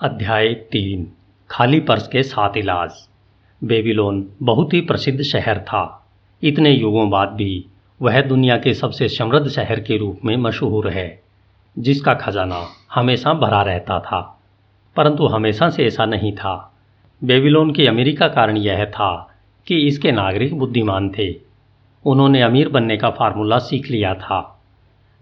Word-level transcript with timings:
अध्याय 0.00 0.54
तीन, 0.54 1.12
खाली 1.50 1.80
पर्स 1.80 2.08
के 2.08 2.22
साथ 2.22 2.56
इलाज। 2.56 3.08
बेबीलोन 3.64 4.28
बहुत 4.42 4.74
ही 4.74 4.80
प्रसिद्ध 4.80 5.22
शहर 5.22 5.58
था। 5.58 6.06
इतने 6.42 6.70
युगों 6.70 7.10
बाद 7.10 7.28
भी 7.28 7.64
वह 8.02 8.20
दुनिया 8.20 8.56
के 8.56 8.74
सबसे 8.74 9.08
समृद्ध 9.08 9.48
शहर 9.48 9.80
के 9.80 9.96
रूप 9.96 10.20
में 10.24 10.36
मशहूर 10.36 10.88
है, 10.88 11.22
जिसका 11.78 12.14
खजाना 12.14 12.66
हमेशा 12.94 13.34
भरा 13.34 13.62
रहता 13.62 14.00
था। 14.00 14.40
परंतु 14.96 15.26
हमेशा 15.26 15.70
से 15.70 15.86
ऐसा 15.86 16.04
नहीं 16.04 16.32
था। 16.32 16.74
बेबीलोन 17.24 17.72
की 17.72 17.86
अमीरी 17.86 18.12
का 18.12 18.28
कारण 18.28 18.56
यह 18.56 18.84
था 18.84 19.34
कि 19.66 19.86
इसके 19.86 20.12
नागरिक 20.12 20.58
बुद्धिमान 20.58 21.10
थे। 21.18 21.34
उन्होंने 22.06 22.42
अमीर 22.42 22.68
बनने 22.68 22.96
का 22.96 23.10
फार्मूला 23.10 23.58
सीख 23.58 23.90
लिया 23.90 24.14
था। 24.14 24.62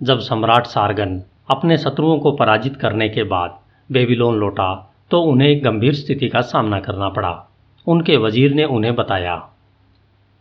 जब 0.02 0.18
सम्राट 0.18 0.66
सारगन 0.66 1.22
अपने 1.50 1.78
शत्रुओं 1.78 2.18
को 2.18 2.32
पराजित 2.32 2.76
करने 2.76 3.08
के 3.08 3.22
बाद 3.22 3.59
बेबीलोन 3.90 4.38
लौटा 4.38 4.74
तो 5.10 5.20
उन्हें 5.22 5.48
एक 5.48 5.62
गंभीर 5.62 5.94
स्थिति 5.94 6.28
का 6.28 6.40
सामना 6.42 6.78
करना 6.80 7.08
पड़ा। 7.08 7.32
उनके 7.86 8.16
वज़ीर 8.18 8.52
ने 8.54 8.64
उन्हें 8.66 8.94
बताया, 8.96 9.42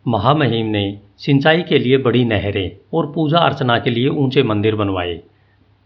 महामहिम 0.06 0.66
ने 0.66 0.98
सिंचाई 1.18 1.62
के 1.62 1.78
लिए 1.78 1.98
बड़ी 1.98 2.24
नहरें 2.24 2.70
और 2.94 3.10
पूजा 3.12 3.38
अर्चना 3.38 3.78
के 3.78 3.90
लिए 3.90 4.08
ऊँचे 4.08 4.42
मंदिर 4.42 4.74
बनवाए, 4.76 5.20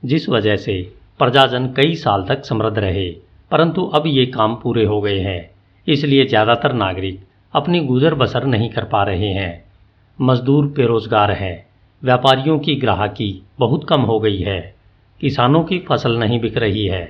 जिस 0.03 0.29
वजह 0.29 0.57
से 0.57 0.81
प्रजाजन 1.21 1.67
कई 1.77 1.95
साल 1.97 2.25
तक 2.29 2.45
समृद्ध 2.45 2.79
रहे, 2.79 3.09
परंतु 3.51 3.85
अब 3.95 4.07
ये 4.07 4.27
काम 4.29 4.55
पूरे 4.55 4.85
हो 4.85 5.01
गए 5.01 5.19
हैं। 5.21 5.51
इसलिए 5.87 6.27
ज़्यादातर 6.27 6.73
नागरिक 6.75 7.21
अपनी 7.55 7.81
गुजर 7.83 8.15
बसर 8.15 8.45
नहीं 8.47 8.71
कर 8.71 8.85
पा 8.85 9.03
रहे 9.05 9.33
हैं। 9.33 9.65
मजदूर 10.19 10.67
बेरोजगार 10.69 11.33
हैं, 11.33 11.67
व्यापारियों 12.03 12.59
की 12.59 12.75
ग्राहकी 12.77 13.43
बहुत 13.59 13.89
कम 13.89 14.01
हो 14.03 14.19
गई 14.21 14.39
है, 14.39 14.75
किसानों 15.21 15.63
की 15.65 15.79
फ़सल 15.89 16.19
नहीं 16.19 16.41
बिक 16.41 16.57
रही 16.59 16.87
है 16.87 17.05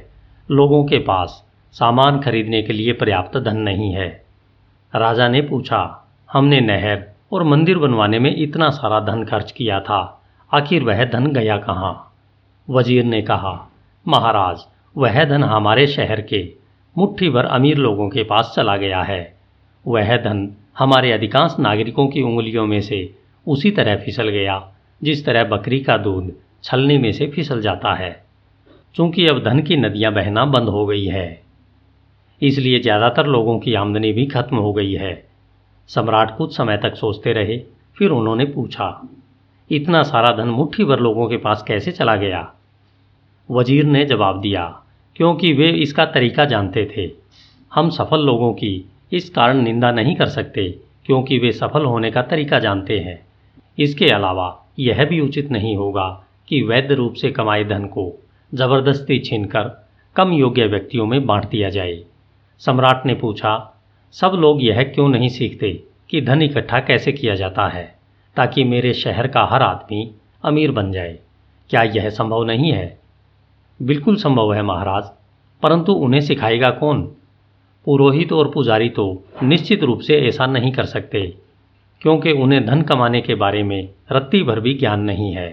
लोगों 0.51 0.85
के 0.85 0.99
पास 0.99 1.43
सामान 1.73 2.21
खरीदने 2.21 2.63
के 2.63 2.73
लिए 2.73 2.93
पर्याप्त 2.93 3.37
धन 3.39 3.57
नहीं 3.57 3.93
है। 3.93 4.25
राजा 4.95 5.29
ने 5.29 5.41
पूछा, 5.41 6.09
हमने 6.33 6.61
नहर 6.61 7.05
और 7.33 7.43
मंदिर 7.43 7.79
बनवाने 7.79 8.19
में 8.19 8.37
इतना 8.37 8.71
सारा 8.71 9.01
धन 9.01 9.25
खर्च 9.25 9.53
किया 9.53 9.81
था, 9.81 10.23
आखिर 10.53 10.83
वह 10.83 11.05
धन 11.05 11.27
गया 11.27 11.57
कहाँ? 11.57 12.15
वज़ीर 12.71 13.05
ने 13.05 13.23
कहा, 13.23 13.69
महाराज, 14.09 14.65
वह 14.97 15.25
धन 15.25 15.45
हमारे 15.45 15.87
शहर 15.87 16.21
के 16.21 16.53
मुट्ठी 16.99 17.31
भर 17.31 17.45
अमीर 17.45 17.77
लोगों 17.77 18.09
के 18.09 18.23
पास 18.23 18.53
चला 18.57 18.77
गया 18.77 19.03
है। 19.03 19.37
वह 19.87 20.17
धन 20.17 20.49
हमारे 20.79 21.13
अधिकांश 21.13 21.57
नागरिकों 21.59 22.07
की 22.09 22.23
उंगलियों 22.23 22.67
में 22.67 22.81
से 22.81 23.15
उसी 23.47 23.71
तरह 23.71 23.97
फिसल 23.97 24.29
गया, 24.29 24.73
जिस 25.03 25.25
तरह 25.27 25.45
बकरी 25.45 25.81
का 25.81 25.97
दूध 25.97 26.33
छलनी 26.65 26.99
में 26.99 27.13
से 27.13 27.27
फिसल 27.27 27.61
जाता 27.61 27.95
है। 27.95 28.24
चूँकि 28.95 29.27
अब 29.27 29.43
धन 29.45 29.61
की 29.61 29.77
नदियाँ 29.77 30.13
बहना 30.13 30.45
बंद 30.45 30.69
हो 30.69 30.87
गई 30.87 31.05
है। 31.05 31.43
इसलिए 32.43 32.81
ज़्यादातर 32.81 33.27
लोगों 33.27 33.59
की 33.59 33.75
आमदनी 33.75 34.13
भी 34.13 34.27
खत्म 34.27 34.57
हो 34.57 34.73
गई 34.73 34.93
है। 34.93 35.15
सम्राट 35.89 36.37
कुछ 36.37 36.57
समय 36.57 36.77
तक 36.77 36.95
सोचते 36.95 37.33
रहे, 37.33 37.59
फिर 37.97 38.11
उन्होंने 38.11 38.45
पूछा, 38.45 39.09
इतना 39.71 40.03
सारा 40.03 40.31
धन 40.37 40.49
मुट्ठी 40.49 40.85
भर 40.85 41.01
लोगों 41.01 41.29
के 41.29 41.37
पास 41.37 41.65
कैसे 41.69 41.93
चला 41.93 42.17
गया? 42.17 42.55
वज़ीर 43.51 43.85
ने 43.85 44.05
जवाब 44.05 44.41
दिया, 44.41 44.65
क्योंकि 45.17 45.53
वे 45.53 45.71
इसका 45.71 46.05
तरीका 46.05 46.45
जानते 46.45 46.91
थे। 46.97 47.11
हम 47.73 47.91
सफल 47.91 48.21
लोगों 48.21 48.53
की 48.53 48.85
इस 49.13 49.31
कारण 49.31 49.63
निंदा 49.63 49.91
नहीं 49.93 50.15
कर 50.17 50.27
सकते, 50.27 50.69
क्योंकि 51.07 51.39
वे 51.39 51.53
सफल 51.53 51.85
होने 51.85 52.11
का 52.11 52.23
तरीका 52.23 52.59
जानते 52.59 52.99
हैं। 52.99 53.21
इसके 53.79 54.09
अलावा 54.09 54.67
यह 54.79 55.05
भी 55.05 55.21
उचित 55.21 55.51
नहीं 55.51 55.77
होगा 55.77 56.09
कि 56.49 56.63
वैध 56.63 56.93
रूप 56.93 57.15
से 57.15 57.31
कमाए 57.31 57.65
धन 57.65 57.85
को 57.87 58.13
ज़बरदस्ती 58.55 59.19
छीनकर 59.19 59.71
कम 60.17 60.33
योग्य 60.33 60.67
व्यक्तियों 60.67 61.07
में 61.07 61.25
बांट 61.27 61.49
दिया 61.49 61.69
जाए। 61.71 61.99
सम्राट 62.63 63.07
ने 63.07 63.15
पूछा, 63.15 63.53
सब 64.15 64.33
लोग 64.35 64.63
यह 64.63 64.83
क्यों 64.85 65.09
नहीं 65.09 65.29
सीखते 65.29 65.73
कि 66.11 66.21
धन 66.21 66.43
इकट्ठा 66.43 66.81
कैसे 66.81 67.13
किया 67.13 67.35
जाता 67.35 67.67
है 67.69 67.85
ताकि 68.37 68.65
मेरे 68.65 68.93
शहर 68.95 69.27
का 69.27 69.45
हर 69.45 69.63
आदमी 69.63 70.11
अमीर 70.45 70.71
बन 70.71 70.93
जाए? 70.93 71.19
क्या 71.71 71.83
यह 71.83 72.09
संभव 72.11 72.45
नहीं 72.45 72.73
है? 72.73 72.99
बिल्कुल 73.81 74.17
संभव 74.17 74.53
है 74.55 74.63
महाराज, 74.63 75.05
परंतु 75.63 75.93
उन्हें 75.93 76.21
सिखाएगा 76.21 76.71
कौन? 76.71 77.03
पुरोहित 77.87 78.33
और 78.33 78.51
पुजारी 78.51 78.89
तो 78.89 79.25
निश्चित 79.43 79.83
रूप 79.83 80.01
से 80.01 80.19
ऐसा 80.19 80.47
नहीं 80.47 80.73
कर 80.73 80.85
सकते, 80.85 81.27
क्योंकि 82.03 82.33
उन्हें 82.33 82.65
धन 82.67 82.83
कमाने 82.83 83.21
के 83.21 83.35
बारे 83.35 83.63
में 83.63 83.89
रत्ती 84.13 84.43
भर 84.43 84.61
भी 84.61 84.75
ज्ञान 84.75 85.01
नहीं 85.01 85.33
है। 85.33 85.51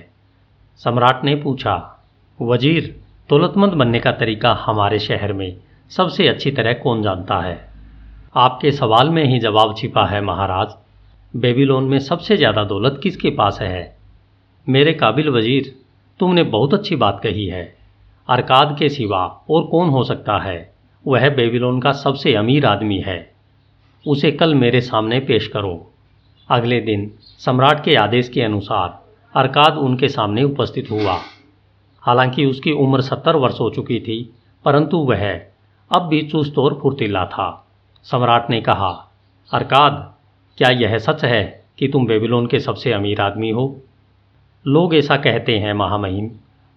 सम्राट 0.82 1.24
ने 1.26 1.36
पूछा 1.36 1.98
वज़ीर 2.42 2.96
दौलतमंद 3.30 3.74
बनने 3.74 4.00
का 4.00 4.12
तरीका 4.12 4.54
हमारे 4.54 5.00
शहर 5.00 5.34
में 5.34 5.58
सबसे 5.90 6.28
अच्छी 6.28 6.52
तरह 6.52 6.74
कौन 6.74 7.02
जानता 7.04 7.40
है? 7.42 7.70
आपके 8.36 8.72
सवाल 8.72 9.10
में 9.10 9.24
ही 9.26 9.40
जवाब 9.40 9.76
छिपा 9.78 10.06
है 10.06 10.22
महाराज। 10.22 10.68
बेबीलोन 11.34 11.84
में 11.84 12.00
सबसे 12.00 12.38
ज़्यादा 12.38 12.64
दौलत 12.64 13.00
किसके 13.04 13.30
पास 13.30 13.60
है? 13.62 13.98
मेरे 14.70 14.94
काबिल 14.94 15.30
वज़ीर, 15.30 15.76
तुमने 16.20 16.44
बहुत 16.44 16.74
अच्छी 16.74 16.96
बात 16.96 17.20
कही 17.24 17.46
है। 17.48 17.64
अरकाद 18.30 18.76
के 18.80 18.90
सिवा 18.90 19.26
और 19.50 19.64
कौन 19.64 19.90
हो 19.90 20.04
सकता 20.04 20.38
है? 20.40 20.74
वह 21.08 21.30
बेबीलोन 21.30 21.80
का 21.82 21.92
सबसे 21.92 22.34
अमीर 22.36 22.66
आदमी 22.66 23.00
है। 23.00 23.34
उसे 24.06 24.32
कल 24.32 24.56
मेरे 24.56 24.82
सामने 24.82 25.20
पेश 25.20 25.48
करो। 25.48 25.92
अगले 26.50 26.80
दिन 26.82 27.12
सम्राट 27.20 27.84
के 27.84 27.96
आदेश 27.96 28.30
के 28.30 28.42
अनुसार 28.42 29.00
अरकाद 29.36 29.78
उनके 29.78 30.08
सामने 30.08 30.44
उपस्थित 30.44 30.92
हुआ। 30.92 31.20
हालाँकि 32.02 32.46
उसकी 32.46 32.72
उम्र 32.72 33.02
सत्तर 33.02 33.36
वर्ष 33.36 33.60
हो 33.60 33.70
चुकी 33.70 34.00
थी, 34.00 34.34
परंतु 34.66 34.98
वह 34.98 35.42
अब 35.92 36.02
भी 36.02 36.22
चुस्त 36.22 36.58
और 36.58 36.80
फुर्तीला 36.82 37.26
था। 37.26 37.68
सम्राट 38.04 38.50
ने 38.50 38.62
कहा, 38.62 39.12
अरकाद, 39.54 40.14
क्या 40.58 40.70
यह 40.70 40.98
सच 40.98 41.26
है 41.26 41.66
कि 41.78 41.88
तुम 41.88 42.06
बेबीलोन 42.06 42.48
के 42.48 42.60
सबसे 42.60 42.94
अमीर 42.94 43.22
आदमी 43.22 43.50
हो? 43.50 43.82
लोग 44.68 44.96
ऐसा 44.96 45.16
कहते 45.16 45.60
हैं, 45.60 45.74
महामहिम, 45.74 46.32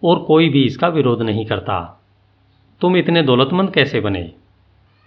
और 0.04 0.18
कोई 0.18 0.48
भी 0.48 0.62
इसका 0.62 0.88
विरोध 0.88 1.22
नहीं 1.22 1.46
करता। 1.46 2.02
तुम 2.80 2.96
इतने 2.96 3.22
दौलतमंद 3.22 3.70
कैसे 3.70 4.00
बने? 4.00 4.32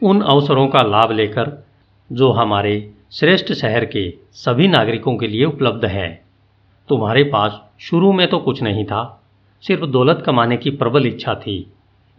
उन 0.03 0.21
अवसरों 0.21 0.67
का 0.67 0.81
लाभ 0.81 1.11
लेकर, 1.11 1.65
जो 2.11 2.31
हमारे 2.31 2.93
श्रेष्ठ 3.11 3.53
शहर 3.53 3.85
के 3.85 4.13
सभी 4.31 4.67
नागरिकों 4.67 5.17
के 5.17 5.27
लिए 5.27 5.45
उपलब्ध 5.45 5.85
है। 5.85 6.23
तुम्हारे 6.89 7.23
पास 7.23 7.61
शुरू 7.79 8.13
में 8.13 8.29
तो 8.29 8.39
कुछ 8.39 8.63
नहीं 8.63 8.85
था 8.85 9.23
सिर्फ़ 9.63 9.85
दौलत 9.85 10.23
कमाने 10.25 10.57
की 10.57 10.69
प्रबल 10.69 11.05
इच्छा 11.05 11.35
थी। 11.35 11.71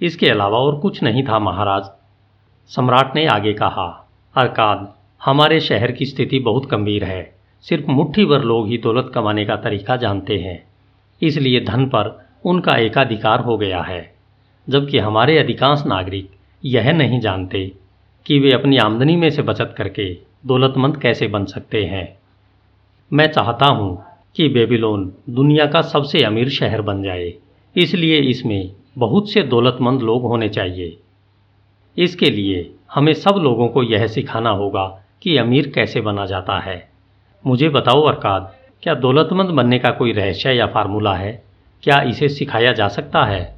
इसके 0.03 0.31
अलावा 0.31 0.59
और 0.59 0.79
कुछ 0.81 1.03
नहीं 1.03 1.23
था 1.23 1.39
महाराज। 1.39 1.91
सम्राट 2.71 3.17
ने 3.17 3.27
आगे 3.27 3.53
कहा 3.53 4.09
अरकाद 4.37 4.95
हमारे 5.25 5.61
शहर 5.61 5.93
की 5.93 6.07
स्थिति 6.07 6.39
बहुत 6.39 6.67
गंभीर 6.67 7.05
है। 7.05 7.35
सिर्फ़ 7.63 7.91
मुट्ठी 7.91 8.25
भर 8.25 8.45
लोग 8.45 8.69
ही 8.69 8.79
दौलत 8.79 9.13
कमाने 9.15 9.45
का 9.45 9.57
तरीका 9.57 9.97
जानते 9.97 10.39
हैं। 10.39 10.63
इसलिए 11.23 11.65
धन 11.65 11.87
पर 11.87 12.29
उनका 12.45 12.77
एकाधिकार 12.77 13.41
हो 13.41 13.59
गया 13.59 13.83
है। 13.83 14.15
जबकि 14.69 14.99
हमारे 14.99 15.39
अधिकांश 15.39 15.83
नागरिक 15.87 16.31
यह 16.65 16.93
नहीं 16.93 17.21
जानते 17.21 17.73
कि 18.27 18.39
वे 18.39 18.53
अपनी 18.53 18.77
आमदनी 18.77 19.17
में 19.17 19.31
से 19.31 19.43
बचत 19.43 19.75
करके 19.79 20.15
दौलतमंद 20.47 20.97
कैसे 20.97 21.27
बन 21.29 21.45
सकते 21.45 21.85
हैं। 21.85 22.19
मैं 23.13 23.27
चाहता 23.33 23.67
हूँ 23.67 24.05
कि 24.39 24.49
बेबीलोन 24.49 25.13
दुनिया 25.31 25.67
का 25.67 25.83
सबसे 25.83 26.23
अमीर 26.23 26.49
शहर 26.49 26.83
बन 26.83 27.03
जाए। 27.03 27.35
इसलिए 27.77 28.21
इसमें 28.21 28.73
बहुत 28.99 29.31
से 29.31 29.43
दौलतमंद 29.43 30.03
लोग 30.03 30.23
होने 30.23 30.49
चाहिए। 30.49 30.97
इसके 31.99 32.31
लिए 32.31 32.75
हमें 32.95 33.13
सब 33.13 33.31
लोगों 33.31 33.69
को 33.69 33.83
यह 33.83 34.07
सिखाना 34.07 34.51
होगा 34.51 35.03
कि 35.23 35.37
अमीर 35.37 35.73
कैसे 35.75 36.01
बना 36.01 36.27
जाता 36.27 36.59
है। 36.59 36.89
मुझे 37.47 37.69
बताओ 37.69 38.03
अरकाद, 38.03 38.55
क्या 38.83 38.95
दौलतमंद 38.95 39.49
बनने 39.49 39.79
का 39.79 39.91
कोई 39.91 40.13
रहस्य 40.13 40.53
या 40.53 40.67
फार्मूला 40.67 41.15
है? 41.15 41.43
क्या 41.83 42.03
इसे 42.03 42.29
सिखाया 42.29 42.73
जा 42.73 42.89
सकता 42.89 43.25
है? 43.25 43.57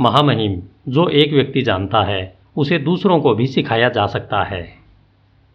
महामहिम, 0.00 0.62
जो 0.88 1.08
एक 1.08 1.32
व्यक्ति 1.32 1.62
जानता 1.62 2.02
है, 2.02 2.36
उसे 2.56 2.78
दूसरों 2.78 3.20
को 3.20 3.34
भी 3.34 3.46
सिखाया 3.46 3.88
जा 3.88 4.06
सकता 4.06 4.44
है। 4.44 4.68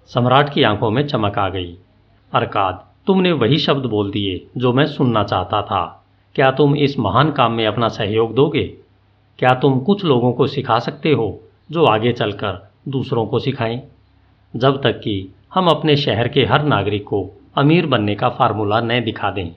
सम्राट 0.07 0.53
की 0.53 0.63
आँखों 0.63 0.89
में 0.89 1.07
चमक 1.07 1.37
आ 1.37 1.49
गई। 1.49 1.77
अरकाद 2.33 2.88
तुमने 3.09 3.31
वही 3.31 3.57
शब्द 3.57 3.85
बोल 3.85 4.11
दिए 4.11 4.47
जो 4.57 4.73
मैं 4.73 4.85
सुनना 4.85 5.23
चाहता 5.23 5.61
था। 5.61 6.05
क्या 6.35 6.51
तुम 6.51 6.75
इस 6.75 6.99
महान 6.99 7.31
काम 7.31 7.51
में 7.51 7.67
अपना 7.67 7.87
सहयोग 7.87 8.35
दोगे? 8.35 8.63
क्या 9.39 9.53
तुम 9.53 9.79
कुछ 9.79 10.05
लोगों 10.05 10.33
को 10.33 10.47
सिखा 10.47 10.79
सकते 10.79 11.11
हो 11.11 11.39
जो 11.71 11.85
आगे 11.85 12.11
चलकर 12.13 12.71
दूसरों 12.87 13.25
को 13.25 13.39
सिखाएँ? 13.39 13.81
जब 14.55 14.81
तक 14.81 14.99
कि 14.99 15.33
हम 15.53 15.67
अपने 15.67 15.95
शहर 15.95 16.27
के 16.27 16.45
हर 16.45 16.63
नागरिक 16.63 17.03
को 17.03 17.29
अमीर 17.55 17.85
बनने 17.85 18.15
का 18.15 18.29
फार्मूला 18.29 18.81
न 18.81 19.03
दिखा 19.03 19.31
दें, 19.31 19.55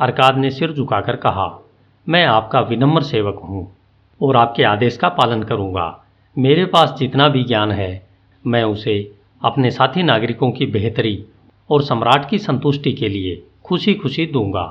अरकाद 0.00 0.38
ने 0.38 0.50
सिर 0.50 0.72
झुकाकर 0.72 1.16
कहा, 1.16 1.60
मैं 2.08 2.24
आपका 2.24 2.60
विनम्र 2.60 3.02
सेवक 3.02 3.38
हूँ 3.38 3.76
और 4.22 4.36
आपके 4.36 4.62
आदेश 4.62 4.96
का 4.96 5.08
पालन 5.08 5.42
करूँगा। 5.42 6.04
मेरे 6.38 6.64
पास 6.64 6.96
जितना 6.98 7.28
भी 7.28 7.44
ज्ञान 7.44 7.72
है, 7.72 8.06
मैं 8.46 8.64
उसे 8.64 9.12
अपने 9.44 9.70
साथी 9.70 10.02
नागरिकों 10.02 10.50
की 10.50 10.66
बेहतरी 10.66 11.24
और 11.70 11.82
सम्राट 11.82 12.28
की 12.30 12.38
संतुष्टि 12.38 12.92
के 12.92 13.08
लिए 13.08 13.42
खुशी 13.64 13.94
खुशी 13.94 14.26
दूँगा। 14.26 14.64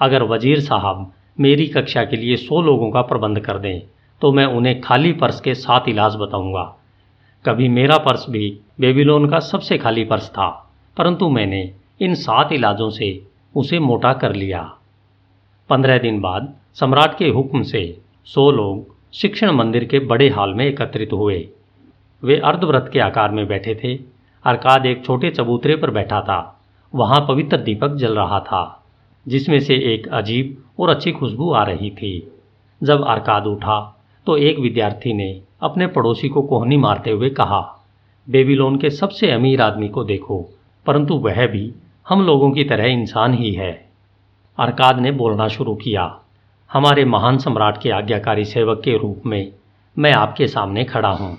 अगर 0.00 0.22
वज़ीर 0.24 0.60
साहब 0.60 1.10
मेरी 1.38 1.66
कक्षा 1.68 2.04
के 2.04 2.16
लिए 2.16 2.36
सौ 2.38 2.60
लोगों 2.62 2.90
का 2.90 3.02
प्रबंध 3.02 3.40
कर 3.40 3.58
दें 3.58 3.80
तो 4.22 4.32
मैं 4.32 4.44
उन्हें 4.48 4.80
खाली 4.80 5.12
पर्स 5.14 5.40
के 5.40 5.54
सात 5.56 5.88
इलाज 5.88 6.16
बताऊँगा। 6.16 6.62
कभी 7.44 7.68
मेरा 7.70 7.96
पर्स 8.00 8.24
भी 8.30 8.48
बेबीलोन 8.80 9.28
का 9.30 9.38
सबसे 9.40 9.78
खाली 9.78 10.04
पर्स 10.04 10.28
था, 10.28 10.48
परंतु 10.96 11.28
मैंने 11.30 11.60
इन 12.00 12.14
सात 12.16 12.52
इलाजों 12.52 12.88
से 12.90 13.20
उसे 13.54 13.78
मोटा 13.80 14.12
कर 14.14 14.34
लिया। 14.34 14.62
पंद्रह 15.70 15.98
दिन 15.98 16.20
बाद 16.20 16.52
सम्राट 16.74 17.16
के 17.18 17.28
हुक्म 17.28 17.62
से 17.64 17.82
सौ 18.26 18.50
लोग 18.50 18.96
शिक्षण 19.14 19.50
मंदिर 19.52 19.84
के 19.84 19.98
बड़े 20.06 20.28
हाल 20.30 20.54
में 20.54 20.64
एकत्रित 20.66 21.12
हुए। 21.12 21.36
वे 22.22 22.38
अर्धव्रत 22.40 22.90
के 22.92 23.00
आकार 23.00 23.30
में 23.30 23.46
बैठे 23.48 23.74
थे। 23.74 23.94
अरकाद 24.44 24.86
एक 24.86 25.04
छोटे 25.04 25.30
चबूतरे 25.30 25.76
पर 25.76 25.90
बैठा 25.90 26.20
था। 26.20 26.40
वहाँ 26.94 27.20
पवित्र 27.28 27.56
दीपक 27.58 27.94
जल 27.96 28.14
रहा 28.16 28.40
था, 28.40 28.62
जिसमें 29.26 29.58
से 29.60 29.74
एक 29.94 30.08
अजीब 30.08 30.56
और 30.80 30.88
अच्छी 30.88 31.12
खुशबू 31.12 31.52
आ 31.52 31.62
रही 31.64 31.90
थी। 31.92 32.12
जब 32.80 33.04
अरकाद 33.04 33.46
उठा 33.46 33.80
तो 34.26 34.36
एक 34.38 34.58
विद्यार्थी 34.58 35.12
ने 35.14 35.30
अपने 35.62 35.86
पड़ोसी 35.88 36.28
को 36.28 36.42
कोहनी 36.42 36.76
मारते 36.76 37.10
हुए 37.10 37.30
कहा, 37.30 37.60
बेबीलोन 38.28 38.76
के 38.78 38.90
सबसे 38.90 39.30
अमीर 39.30 39.60
आदमी 39.62 39.88
को 39.88 40.04
देखो, 40.04 40.40
परंतु 40.86 41.14
वह 41.16 41.46
भी 41.46 41.70
हम 42.06 42.22
लोगों 42.22 42.50
की 42.50 42.64
तरह 42.64 42.86
इंसान 42.86 43.34
ही 43.34 43.52
है। 43.52 43.72
अरकाद 44.58 44.98
ने 45.00 45.10
बोलना 45.12 45.48
शुरू 45.48 45.74
किया, 45.74 46.14
हमारे 46.70 47.04
महान 47.04 47.38
सम्राट 47.38 47.80
के 47.82 47.90
आज्ञाकारी 47.90 48.44
सेवक 48.44 48.80
के 48.84 48.96
रूप 48.98 49.22
में 49.26 49.52
मैं 49.96 50.12
आपके 50.12 50.46
सामने 50.48 50.84
खड़ा 50.84 51.10
हूँ, 51.10 51.36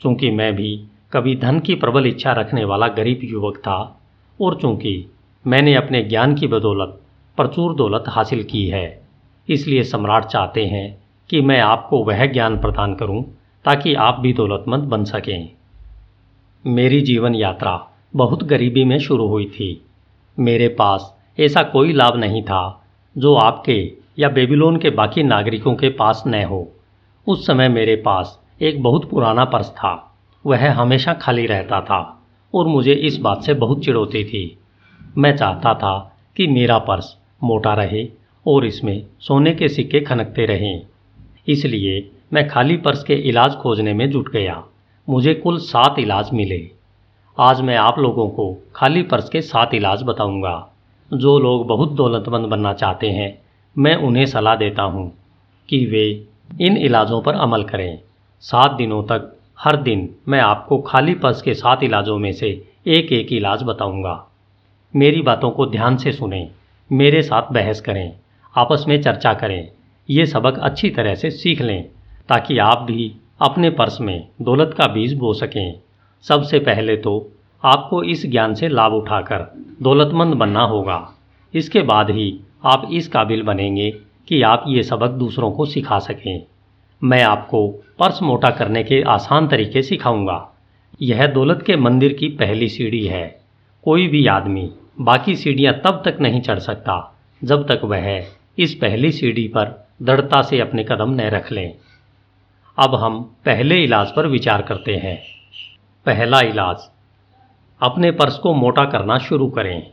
चूँकि 0.00 0.30
मैं 0.30 0.54
भी 0.54 0.74
कभी 1.12 1.34
धन 1.36 1.58
की 1.60 1.74
प्रबल 1.74 2.06
इच्छा 2.06 2.32
रखने 2.32 2.64
वाला 2.64 2.86
गरीब 2.88 3.20
युवक 3.22 3.56
था 3.56 4.00
और 4.40 4.54
चूँकि 4.60 5.10
मैंने 5.46 5.74
अपने 5.74 6.02
ज्ञान 6.02 6.34
की 6.34 6.46
बदौलत 6.46 7.00
प्रचुर 7.38 7.74
दौलत 7.74 8.04
हासिल 8.08 8.42
की 8.44 8.66
है, 8.66 9.02
इसलिए 9.48 9.82
सम्राट 9.82 10.24
चाहते 10.24 10.64
हैं 10.66 11.02
कि 11.30 11.40
मैं 11.40 11.60
आपको 11.60 12.04
वह 12.04 12.24
ज्ञान 12.26 12.58
प्रदान 12.58 12.94
करूँ 12.94 13.22
ताकि 13.64 13.94
आप 13.94 14.20
भी 14.20 14.32
दौलतमंद 14.32 14.84
बन 14.84 15.04
सकें। 15.04 15.48
मेरी 16.66 17.00
जीवन 17.00 17.34
यात्रा 17.34 17.88
बहुत 18.16 18.42
गरीबी 18.44 18.84
में 18.84 18.98
शुरू 18.98 19.26
हुई 19.26 19.44
थी। 19.44 19.84
मेरे 20.38 20.68
पास 20.68 21.16
ऐसा 21.40 21.62
कोई 21.62 21.92
लाभ 21.92 22.16
नहीं 22.16 22.42
था 22.42 22.84
जो 23.16 23.34
आपके 23.34 23.92
या 24.18 24.28
बेबीलोन 24.28 24.76
के 24.76 24.90
बाकी 24.90 25.22
नागरिकों 25.22 25.74
के 25.74 25.88
पास 25.88 26.22
न 26.26 26.42
हो। 26.44 26.68
उस 27.26 27.46
समय 27.46 27.68
मेरे 27.68 27.96
पास 27.96 28.38
एक 28.62 28.82
बहुत 28.82 29.08
पुराना 29.10 29.44
पर्स 29.44 29.70
था। 29.70 30.11
वह 30.46 30.70
हमेशा 30.72 31.12
खाली 31.12 31.46
रहता 31.46 31.80
था 31.80 32.00
और 32.54 32.66
मुझे 32.66 32.92
इस 32.92 33.16
बात 33.16 33.42
से 33.42 33.54
बहुत 33.54 33.84
चिड़ 33.84 33.96
होती 33.96 34.24
थी। 34.24 34.58
मैं 35.18 35.36
चाहता 35.36 35.74
था 35.74 36.16
कि 36.36 36.46
मेरा 36.46 36.78
पर्स 36.78 37.16
मोटा 37.44 37.74
रहे 37.74 38.06
और 38.46 38.64
इसमें 38.64 39.06
सोने 39.20 39.54
के 39.54 39.68
सिक्के 39.68 40.00
खनकते 40.00 40.46
रहें। 40.46 40.82
इसलिए 41.48 42.10
मैं 42.32 42.48
खाली 42.48 42.76
पर्स 42.76 43.04
के 43.04 43.14
इलाज 43.14 43.54
खोजने 43.54 43.92
में 43.92 44.10
जुट 44.10 44.32
गया। 44.32 44.62
मुझे 45.08 45.34
कुल 45.34 45.58
सात 45.58 45.98
इलाज 45.98 46.30
मिले। 46.32 46.70
आज 47.38 47.60
मैं 47.60 47.76
आप 47.76 47.98
लोगों 47.98 48.28
को 48.28 48.56
खाली 48.74 49.02
पर्स 49.02 49.28
के 49.28 49.40
सात 49.40 49.74
इलाज 49.74 50.02
बताऊँगा। 50.02 50.68
जो 51.10 51.38
लोग 51.38 51.66
बहुत 51.66 51.92
दौलतमंद 51.92 52.46
बनना 52.46 52.72
चाहते 52.72 53.10
हैं, 53.10 53.38
मैं 53.78 53.96
उन्हें 53.96 54.26
सलाह 54.26 54.56
देता 54.56 54.82
हूँ 54.82 55.12
कि 55.68 55.86
वे 55.86 56.26
इन 56.60 56.76
इलाजों 56.76 57.22
पर 57.22 57.34
अमल 57.34 57.62
करें। 57.62 57.98
सात 58.40 58.72
दिनों 58.72 59.02
तक 59.02 59.38
हर 59.62 59.76
दिन 59.76 60.08
मैं 60.28 60.40
आपको 60.40 60.78
खाली 60.78 61.14
पर्स 61.14 61.42
के 61.42 61.52
सात 61.54 61.82
इलाजों 61.82 62.16
में 62.18 62.32
से 62.32 62.48
एक 62.86 63.12
एक 63.12 63.32
इलाज 63.32 63.62
बताऊँगा। 63.62 64.14
मेरी 64.94 65.20
बातों 65.22 65.50
को 65.50 65.66
ध्यान 65.66 65.96
से 65.96 66.12
सुने, 66.12 66.48
मेरे 66.90 67.22
साथ 67.22 67.52
बहस 67.52 67.80
करें, 67.80 68.12
आपस 68.54 68.84
में 68.88 69.00
चर्चा 69.02 69.34
करें, 69.34 69.68
ये 70.08 70.26
सबक 70.26 70.58
अच्छी 70.58 70.90
तरह 70.90 71.14
से 71.14 71.30
सीख 71.30 71.60
लें, 71.60 71.82
ताकि 72.28 72.58
आप 72.58 72.82
भी 72.82 73.10
अपने 73.40 73.70
पर्स 73.70 74.00
में 74.00 74.26
दौलत 74.42 74.74
का 74.78 74.86
बीज 74.86 75.14
बो 75.14 75.32
सकें। 75.34 75.74
सबसे 76.24 76.58
पहले 76.58 76.96
तो 76.96 77.16
आपको 77.64 78.02
इस 78.02 78.26
ज्ञान 78.26 78.54
से 78.54 78.68
लाभ 78.68 78.92
उठाकर 78.92 79.50
दौलतमंद 79.82 80.34
बनना 80.34 80.62
होगा। 80.64 81.02
इसके 81.54 81.82
बाद 81.82 82.10
ही 82.10 82.34
आप 82.64 82.88
इस 82.92 83.08
काबिल 83.08 83.42
बनेंगे 83.42 83.90
कि 84.28 84.42
आप 84.42 84.64
ये 84.68 84.82
सबक 84.82 85.10
दूसरों 85.10 85.52
को 85.52 85.66
सिखा 85.66 85.98
सकें। 85.98 86.46
मैं 87.02 87.22
आपको 87.22 87.66
पर्स 87.98 88.20
मोटा 88.22 88.50
करने 88.50 88.82
के 88.84 89.00
आसान 89.02 89.46
तरीके 89.48 89.82
सिखाऊँगा। 89.82 90.36
यह 91.02 91.26
दौलत 91.26 91.62
के 91.66 91.76
मंदिर 91.76 92.12
की 92.12 92.28
पहली 92.36 92.68
सीढ़ी 92.68 93.04
है। 93.06 93.24
कोई 93.86 94.06
भी 94.08 94.26
आदमी 94.26 94.70
बाकी 95.00 95.34
सीढ़ियाँ 95.36 95.72
तब 95.84 96.02
तक 96.04 96.20
नहीं 96.20 96.40
चढ़ 96.40 96.58
सकता 96.58 96.98
जब 97.42 97.66
तक 97.68 97.80
वह 97.84 98.06
इस 98.58 98.74
पहली 98.74 99.10
सीढ़ी 99.12 99.46
पर 99.48 99.74
दृढ़ता 100.02 100.42
से 100.42 100.60
अपने 100.60 100.84
कदम 100.84 101.10
न 101.10 101.28
रख 101.30 101.50
लें। 101.52 101.74
अब 102.78 102.94
हम 102.94 103.20
पहले 103.44 103.82
इलाज 103.84 104.12
पर 104.16 104.26
विचार 104.26 104.62
करते 104.62 104.94
हैं। 104.96 105.18
पहला 106.06 106.40
इलाज, 106.40 106.88
अपने 107.80 108.10
पर्स 108.10 108.38
को 108.38 108.54
मोटा 108.54 108.84
करना 108.84 109.18
शुरू 109.18 109.48
करें। 109.48 109.90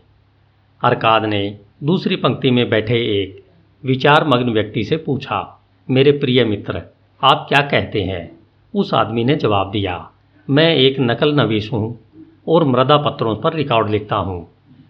अरकाद 0.82 1.26
ने 1.26 1.42
दूसरी 1.84 2.16
पंक्ति 2.16 2.52
में 2.52 2.70
बैठे 2.70 3.02
एक 3.16 3.44
विचार 3.84 4.28
मग्न 4.28 4.50
व्यक्ति 4.50 4.84
से 4.84 4.98
पूछा, 4.98 5.42
मेरे 5.90 6.12
प्रिय 6.12 6.44
मित्र 6.46 6.82
आप 7.22 7.46
क्या 7.50 7.60
कहते 7.62 8.02
हैं? 8.02 8.30
उस 8.74 8.94
आदमी 8.94 9.24
ने 9.24 9.36
जवाब 9.36 9.72
दिया, 9.72 10.10
मैं 10.48 10.76
एक 10.76 11.00
नकल 11.00 11.34
नवीस 11.36 11.70
हूँ 11.74 12.00
और 12.48 12.64
मृदा 12.66 12.98
पत्रों 13.00 13.36
पर 13.36 13.54
रिकॉर्ड 13.54 13.90
लिखता 13.90 14.16
हूँ। 14.18 14.46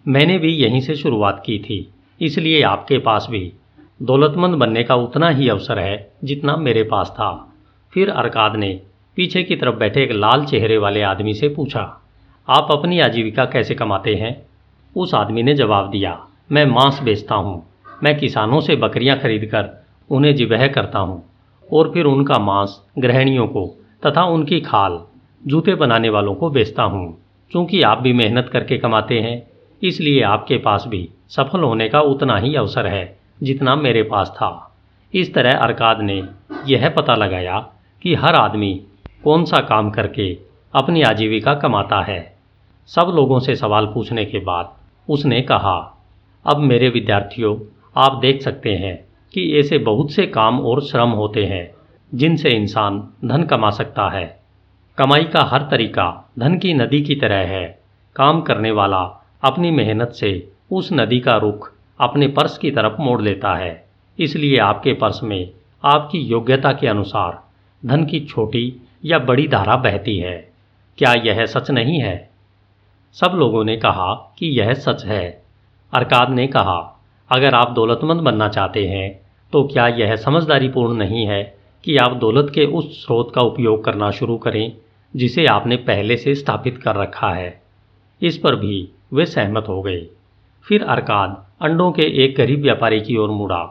मैंने 0.06 0.36
भी 0.38 0.52
यहीं 0.54 0.80
से 0.80 0.94
शुरुआत 0.96 1.42
की 1.46 1.58
थी, 1.58 1.78
इसलिए 2.20 2.60
आपके 2.62 2.98
पास 2.98 3.26
भी। 3.30 3.52
दौलतमंद 4.00 4.54
बनने 4.54 4.82
का 4.82 4.94
उतना 4.96 5.28
ही 5.28 5.48
अवसर 5.48 5.78
है 5.78 6.10
जितना 6.24 6.56
मेरे 6.56 6.82
पास 6.82 7.10
था। 7.10 7.30
फिर 7.92 8.10
अरकाद 8.10 8.56
ने 8.56 8.68
पीछे 9.16 9.42
की 9.42 9.56
तरफ़ 9.56 9.76
बैठे 9.76 10.02
एक 10.02 10.12
लाल 10.12 10.44
चेहरे 10.44 10.76
वाले 10.78 11.02
आदमी 11.02 11.34
से 11.34 11.48
पूछा, 11.48 11.82
आप 12.48 12.68
अपनी 12.70 13.00
आजीविका 13.00 13.44
कैसे 13.46 13.74
कमाते 13.74 14.14
हैं? 14.14 14.34
उस 14.96 15.14
आदमी 15.14 15.42
ने 15.42 15.54
जवाब 15.54 15.90
दिया, 15.90 16.18
मैं 16.52 16.64
मांस 16.66 17.00
बेचता 17.02 17.34
हूँ। 17.34 17.62
मैं 18.02 18.16
किसानों 18.18 18.60
से 18.60 18.76
बकरियाँ 18.76 19.18
खरीद 19.18 19.44
कर 19.44 19.68
उन्हें 20.10 20.34
जिबह 20.36 20.66
करता 20.68 20.98
हूँ। 20.98 21.22
और 21.72 21.90
फिर 21.94 22.04
उनका 22.04 22.38
मांस, 22.38 22.80
गृहिणियों 22.98 23.46
को 23.46 23.66
तथा 24.06 24.24
उनकी 24.24 24.60
खाल, 24.60 25.00
जूते 25.42 25.74
बनाने 25.74 26.08
वालों 26.08 26.34
को 26.34 26.50
बेचता 26.50 26.82
हूँ। 26.82 27.16
चूँकि 27.50 27.82
आप 27.82 27.98
भी 27.98 28.12
मेहनत 28.12 28.48
करके 28.52 28.78
कमाते 28.78 29.20
हैं, 29.20 29.42
इसलिए 29.82 30.22
आपके 30.22 30.56
पास 30.58 30.84
भी 30.88 31.08
सफल 31.28 31.60
होने 31.60 31.88
का 31.88 32.00
उतना 32.00 32.36
ही 32.36 32.54
अवसर 32.54 32.86
है 32.86 33.04
जितना 33.42 33.74
मेरे 33.76 34.02
पास 34.02 34.30
था। 34.30 34.50
इस 35.14 35.32
तरह 35.34 35.58
अरकाद 35.58 36.00
ने 36.00 36.22
यह 36.66 36.88
पता 36.88 37.14
लगाया 37.14 37.58
कि 38.02 38.14
हर 38.14 38.34
आदमी 38.34 38.72
कौन 39.24 39.44
सा 39.44 39.60
काम 39.60 39.90
करके 39.90 40.32
अपनी 40.74 41.02
आजीविका 41.02 41.54
कमाता 41.54 42.00
है। 42.02 42.20
सब 42.88 43.12
लोगों 43.14 43.38
से 43.40 43.56
सवाल 43.56 43.86
पूछने 43.86 44.24
के 44.24 44.38
बाद 44.38 44.72
उसने 45.08 45.40
कहा, 45.42 45.76
अब 46.46 46.58
मेरे 46.58 46.88
विद्यार्थियों, 46.88 47.56
आप 47.96 48.18
देख 48.20 48.42
सकते 48.42 48.74
हैं 48.74 48.94
कि 49.32 49.58
ऐसे 49.58 49.78
बहुत 49.78 50.10
से 50.10 50.26
काम 50.26 50.60
और 50.60 50.82
श्रम 50.82 51.08
होते 51.08 51.46
हैं, 51.46 51.74
जिनसे 52.14 52.50
इंसान 52.50 53.08
धन 53.24 53.42
कमा 53.42 53.70
सकता 53.70 54.08
है। 54.10 54.40
कमाई 54.98 55.24
का 55.24 55.42
हर 55.42 55.62
तरीका 55.62 56.30
धन 56.38 56.58
की 56.58 56.74
नदी 56.74 57.00
की 57.00 57.14
तरह 57.14 57.36
है। 57.36 57.80
काम 58.16 58.40
करने 58.40 58.70
वाला 58.70 59.24
अपनी 59.42 59.70
मेहनत 59.70 60.08
से 60.08 60.52
उस 60.72 60.88
नदी 60.92 61.20
का 61.20 61.36
रुख 61.36 61.72
अपने 62.00 62.28
पर्स 62.28 62.58
की 62.58 62.70
तरफ़ 62.70 63.00
मोड़ 63.00 63.22
लेता 63.22 63.54
है। 63.54 63.86
इसलिए 64.18 64.56
आपके 64.58 64.92
पर्स 64.92 65.22
में 65.22 65.50
आपकी 65.84 66.18
योग्यता 66.18 66.72
के 66.72 66.86
अनुसार 66.86 67.44
धन 67.86 68.04
की 68.04 68.20
छोटी 68.20 68.74
या 69.04 69.18
बड़ी 69.18 69.48
धारा 69.48 69.76
बहती 69.76 70.18
है। 70.18 70.52
क्या 70.98 71.12
यह 71.12 71.46
सच 71.46 71.70
नहीं 71.70 72.00
है? 72.00 72.30
सब 73.12 73.32
लोगों 73.34 73.64
ने 73.64 73.76
कहा 73.76 74.34
कि 74.38 74.46
यह 74.46 74.74
सच 74.74 75.04
है। 75.04 75.42
अरकाद 75.94 76.30
ने 76.30 76.46
कहा 76.46 76.99
अगर 77.30 77.54
आप 77.54 77.70
दौलतमंद 77.70 78.20
बनना 78.20 78.48
चाहते 78.48 78.86
हैं 78.86 79.08
तो 79.52 79.62
क्या 79.64 79.86
यह 79.88 80.14
समझदारीपूर्ण 80.16 80.96
नहीं 80.96 81.26
है 81.26 81.42
कि 81.84 81.96
आप 81.96 82.12
दौलत 82.16 82.50
के 82.54 82.64
उस 82.66 83.02
स्रोत 83.02 83.32
का 83.34 83.40
उपयोग 83.40 83.84
करना 83.84 84.10
शुरू 84.10 84.36
करें, 84.36 84.72
जिसे 85.14 85.46
आपने 85.46 85.76
पहले 85.76 86.16
से 86.16 86.34
स्थापित 86.34 86.78
कर 86.78 86.96
रखा 86.96 87.30
है? 87.30 87.60
इस 88.22 88.38
पर 88.38 88.56
भी 88.56 88.88
वे 89.12 89.26
सहमत 89.26 89.68
हो 89.68 89.80
गए। 89.82 90.06
फिर 90.66 90.84
अरकाद 90.84 91.36
अंडों 91.62 91.90
के 91.92 92.02
एक 92.24 92.36
गरीब 92.36 92.62
व्यापारी 92.62 93.00
की 93.00 93.16
ओर 93.16 93.30
मुड़ा। 93.30 93.62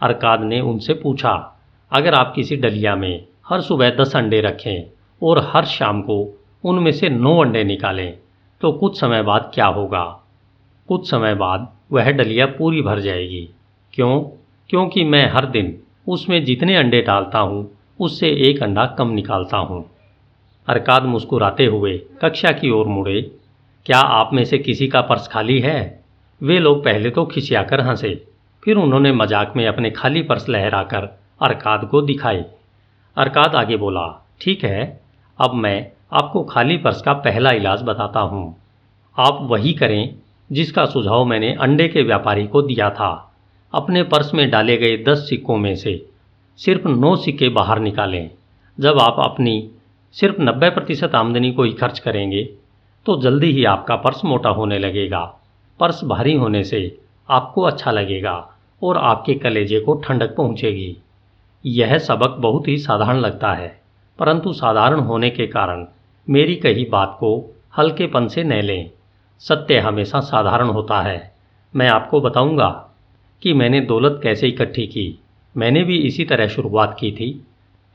अरकाद 0.00 0.42
ने 0.42 0.60
उनसे 0.60 0.94
पूछा, 0.94 1.32
अगर 1.92 2.14
आप 2.14 2.32
किसी 2.36 2.56
डलिया 2.56 2.94
में 2.96 3.24
हर 3.48 3.60
सुबह 3.60 3.90
दस 3.90 4.16
अंडे 4.16 4.40
रखें 4.40 4.84
और 5.22 5.38
हर 5.46 5.64
शाम 5.66 6.00
को 6.02 6.22
उनमें 6.64 6.92
से 6.92 7.08
नौ 7.08 7.36
अंडे 7.42 7.64
निकालें 7.64 8.18
तो 8.60 8.72
कुछ 8.72 9.00
समय 9.00 9.22
बाद 9.22 9.50
क्या 9.54 9.66
होगा? 9.66 10.04
कुछ 10.88 11.10
समय 11.10 11.34
बाद 11.34 11.68
वह 11.92 12.10
डलिया 12.10 12.46
पूरी 12.48 12.82
भर 12.82 13.00
जाएगी। 13.00 13.48
क्यों? 13.94 14.20
क्योंकि 14.70 15.04
मैं 15.04 15.28
हर 15.30 15.46
दिन 15.46 15.76
उसमें 16.08 16.44
जितने 16.44 16.76
अंडे 16.76 17.00
डालता 17.02 17.38
हूँ, 17.38 17.70
उससे 18.00 18.28
एक 18.48 18.62
अंडा 18.62 18.84
कम 18.98 19.10
निकालता 19.10 19.56
हूँ। 19.56 19.84
अरकाद 20.68 21.02
मुस्कुराते 21.02 21.66
हुए 21.66 21.96
कक्षा 22.22 22.50
की 22.50 22.70
ओर 22.70 22.86
मुड़े। 22.86 23.20
क्या 23.86 23.98
आप 23.98 24.30
में 24.32 24.44
से 24.44 24.58
किसी 24.58 24.88
का 24.88 25.00
पर्स 25.00 25.28
खाली 25.28 25.58
है? 25.60 26.04
वे 26.40 26.58
लोग 26.58 26.84
पहले 26.84 27.10
तो 27.10 27.24
खिंचियाकर 27.24 27.80
हंसे। 27.80 28.14
फिर 28.62 28.76
उन्होंने 28.76 29.12
मज़ाक 29.12 29.52
में 29.56 29.66
अपने 29.66 29.90
खाली 29.90 30.22
पर्स 30.22 30.48
लहराकर 30.48 31.08
अरकाद 31.42 31.84
को 31.84 32.02
दिखाए। 32.02 32.44
अरकाद 33.16 33.54
आगे 33.54 33.76
बोला, 33.76 34.06
ठीक 34.40 34.64
है, 34.64 35.00
अब 35.38 35.54
मैं 35.54 35.90
आपको 36.12 36.42
खाली 36.44 36.76
पर्स 36.76 37.02
का 37.02 37.12
पहला 37.12 37.50
इलाज 37.50 37.82
बताता 37.82 38.20
हूँ। 38.20 38.56
आप 39.16 39.38
वही 39.42 39.72
करें 39.72 40.14
जिसका 40.50 40.84
सुझाव 40.86 41.24
मैंने 41.24 41.52
अंडे 41.60 41.88
के 41.88 42.02
व्यापारी 42.02 42.46
को 42.46 42.62
दिया 42.62 42.90
था। 42.90 43.10
अपने 43.74 44.02
पर्स 44.02 44.32
में 44.34 44.48
डाले 44.50 44.76
गए 44.76 44.96
दस 45.04 45.26
सिक्कों 45.28 45.56
में 45.56 45.74
से 45.76 45.94
सिर्फ़ 46.58 46.88
नौ 46.88 47.14
सिक्के 47.16 47.48
बाहर 47.50 47.80
निकालें। 47.80 48.30
जब 48.78 48.98
आप 48.98 49.16
अपनी 49.20 49.70
सिर्फ़ 50.14 50.40
नब्बे 50.40 50.70
प्रतिशत 50.70 51.14
आमदनी 51.14 51.52
को 51.52 51.62
ही 51.62 51.72
खर्च 51.72 51.98
करेंगे 51.98 52.42
तो 53.06 53.20
जल्दी 53.22 53.50
ही 53.52 53.64
आपका 53.64 53.96
पर्स 53.96 54.24
मोटा 54.24 54.50
होने 54.50 54.78
लगेगा। 54.78 55.20
पर्स 55.80 56.00
भारी 56.04 56.34
होने 56.34 56.62
से 56.64 56.80
आपको 57.28 57.62
अच्छा 57.62 57.90
लगेगा 57.90 58.34
और 58.82 58.96
आपके 58.96 59.34
कलेजे 59.34 59.80
को 59.80 59.94
ठंडक 60.04 60.34
पहुंचेगी। 60.36 60.96
यह 61.64 61.96
सबक 61.98 62.36
बहुत 62.40 62.68
ही 62.68 62.76
साधारण 62.78 63.18
लगता 63.18 63.52
है, 63.52 63.68
परंतु 64.18 64.52
साधारण 64.52 65.00
होने 65.00 65.30
के 65.30 65.46
कारण 65.46 65.86
मेरी 66.28 66.54
कही 66.56 66.84
बात 66.84 67.16
को 67.20 67.30
हल्केपन 67.78 68.28
से 68.28 68.44
न 68.44 68.60
लें। 68.62 68.90
सत्य 69.42 69.78
हमेशा 69.78 70.20
साधारण 70.20 70.68
होता 70.68 71.00
है। 71.00 71.32
मैं 71.74 71.88
आपको 71.88 72.20
बताऊँगा 72.20 72.68
कि 73.42 73.52
मैंने 73.52 73.80
दौलत 73.80 74.20
कैसे 74.22 74.48
इकट्ठी 74.48 74.86
की। 74.86 75.18
मैंने 75.54 75.82
भी 75.84 75.96
इसी 75.98 76.24
तरह 76.24 76.48
शुरुआत 76.48 76.96
की 77.00 77.10
थी। 77.12 77.30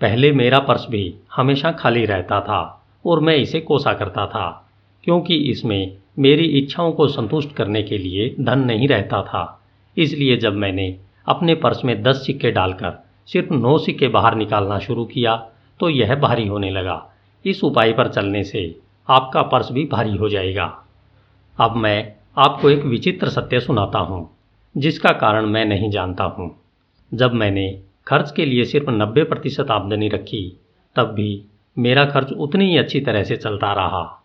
पहले 0.01 0.31
मेरा 0.31 0.59
पर्स 0.59 0.85
भी 0.89 1.13
हमेशा 1.35 1.71
खाली 1.71 2.05
रहता 2.05 2.39
था 2.41 2.61
और 3.05 3.19
मैं 3.19 3.35
इसे 3.35 3.59
कोसा 3.59 3.93
करता 3.93 4.25
था, 4.25 4.69
क्योंकि 5.03 5.35
इसमें 5.35 5.97
मेरी 6.19 6.45
इच्छाओं 6.59 6.91
को 6.91 7.07
संतुष्ट 7.07 7.55
करने 7.55 7.83
के 7.83 7.97
लिए 7.97 8.35
धन 8.39 8.59
नहीं 8.59 8.87
रहता 8.87 9.21
था। 9.21 9.61
इसलिए 9.97 10.37
जब 10.37 10.53
मैंने 10.53 10.95
अपने 11.27 11.55
पर्स 11.55 11.83
में 11.85 12.01
दस 12.03 12.25
सिक्के 12.25 12.51
डालकर 12.51 12.99
सिर्फ़ 13.27 13.53
नौ 13.53 13.77
सिक्के 13.77 14.07
बाहर 14.07 14.35
निकालना 14.35 14.79
शुरू 14.79 15.05
किया 15.05 15.35
तो 15.79 15.89
यह 15.89 16.15
भारी 16.15 16.47
होने 16.47 16.69
लगा। 16.71 17.03
इस 17.45 17.63
उपाय 17.63 17.93
पर 17.93 18.07
चलने 18.07 18.43
से 18.43 18.63
आपका 19.09 19.41
पर्स 19.41 19.71
भी 19.71 19.85
भारी 19.85 20.15
हो 20.17 20.29
जाएगा। 20.29 20.82
अब 21.59 21.75
मैं 21.75 22.13
आपको 22.37 22.69
एक 22.69 22.83
विचित्र 22.83 23.29
सत्य 23.29 23.59
सुनाता 23.59 23.99
हूँ, 23.99 24.29
जिसका 24.77 25.09
कारण 25.09 25.45
मैं 25.45 25.65
नहीं 25.65 25.89
जानता 25.89 26.23
हूँ। 26.23 26.49
जब 27.13 27.33
मैंने 27.33 27.81
खर्च 28.07 28.31
के 28.31 28.45
लिए 28.45 28.63
सिर्फ़ 28.63 28.89
नब्बे 28.89 29.23
प्रतिशत 29.23 29.71
आमदनी 29.71 30.07
रखी, 30.09 30.57
तब 30.95 31.03
भी 31.03 31.43
मेरा 31.77 32.05
खर्च 32.05 32.31
उतनी 32.31 32.65
ही 32.65 32.77
अच्छी 32.77 32.99
तरह 33.01 33.23
से 33.23 33.35
चलता 33.35 33.73
रहा। 33.73 34.23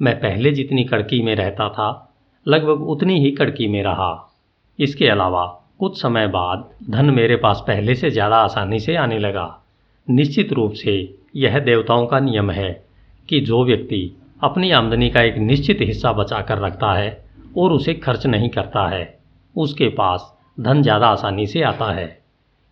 मैं 0.00 0.14
पहले 0.20 0.50
जितनी 0.50 0.84
कड़की 0.84 1.22
में 1.22 1.34
रहता 1.34 1.68
था, 1.68 2.14
लगभग 2.46 2.88
उतनी 2.88 3.20
ही 3.20 3.30
कड़की 3.30 3.68
में 3.68 3.82
रहा। 3.82 4.34
इसके 4.78 5.08
अलावा 5.08 5.46
कुछ 5.78 6.02
समय 6.02 6.26
बाद 6.26 6.70
धन 6.90 7.10
मेरे 7.10 7.36
पास 7.36 7.64
पहले 7.66 7.94
से 7.94 8.10
ज़्यादा 8.10 8.36
आसानी 8.36 8.80
से 8.80 8.96
आने 8.96 9.18
लगा। 9.18 9.62
निश्चित 10.10 10.52
रूप 10.52 10.72
से 10.72 11.14
यह 11.36 11.58
देवताओं 11.58 12.06
का 12.06 12.20
नियम 12.20 12.50
है 12.50 12.84
कि 13.28 13.40
जो 13.40 13.64
व्यक्ति 13.64 14.16
अपनी 14.42 14.70
आमदनी 14.70 15.08
का 15.10 15.22
एक 15.22 15.36
निश्चित 15.36 15.78
हिस्सा 15.80 16.12
बचा 16.12 16.40
कर 16.40 16.58
रखता 16.58 16.92
है 16.92 17.24
और 17.58 17.72
उसे 17.72 17.94
खर्च 17.94 18.26
नहीं 18.26 18.48
करता 18.48 18.86
है। 18.88 19.18
उसके 19.54 19.88
पास 19.88 20.32
धन 20.60 20.82
ज़्यादा 20.82 21.06
आसानी 21.06 21.46
से 21.46 21.62
आता 21.62 21.90
है। 21.92 22.06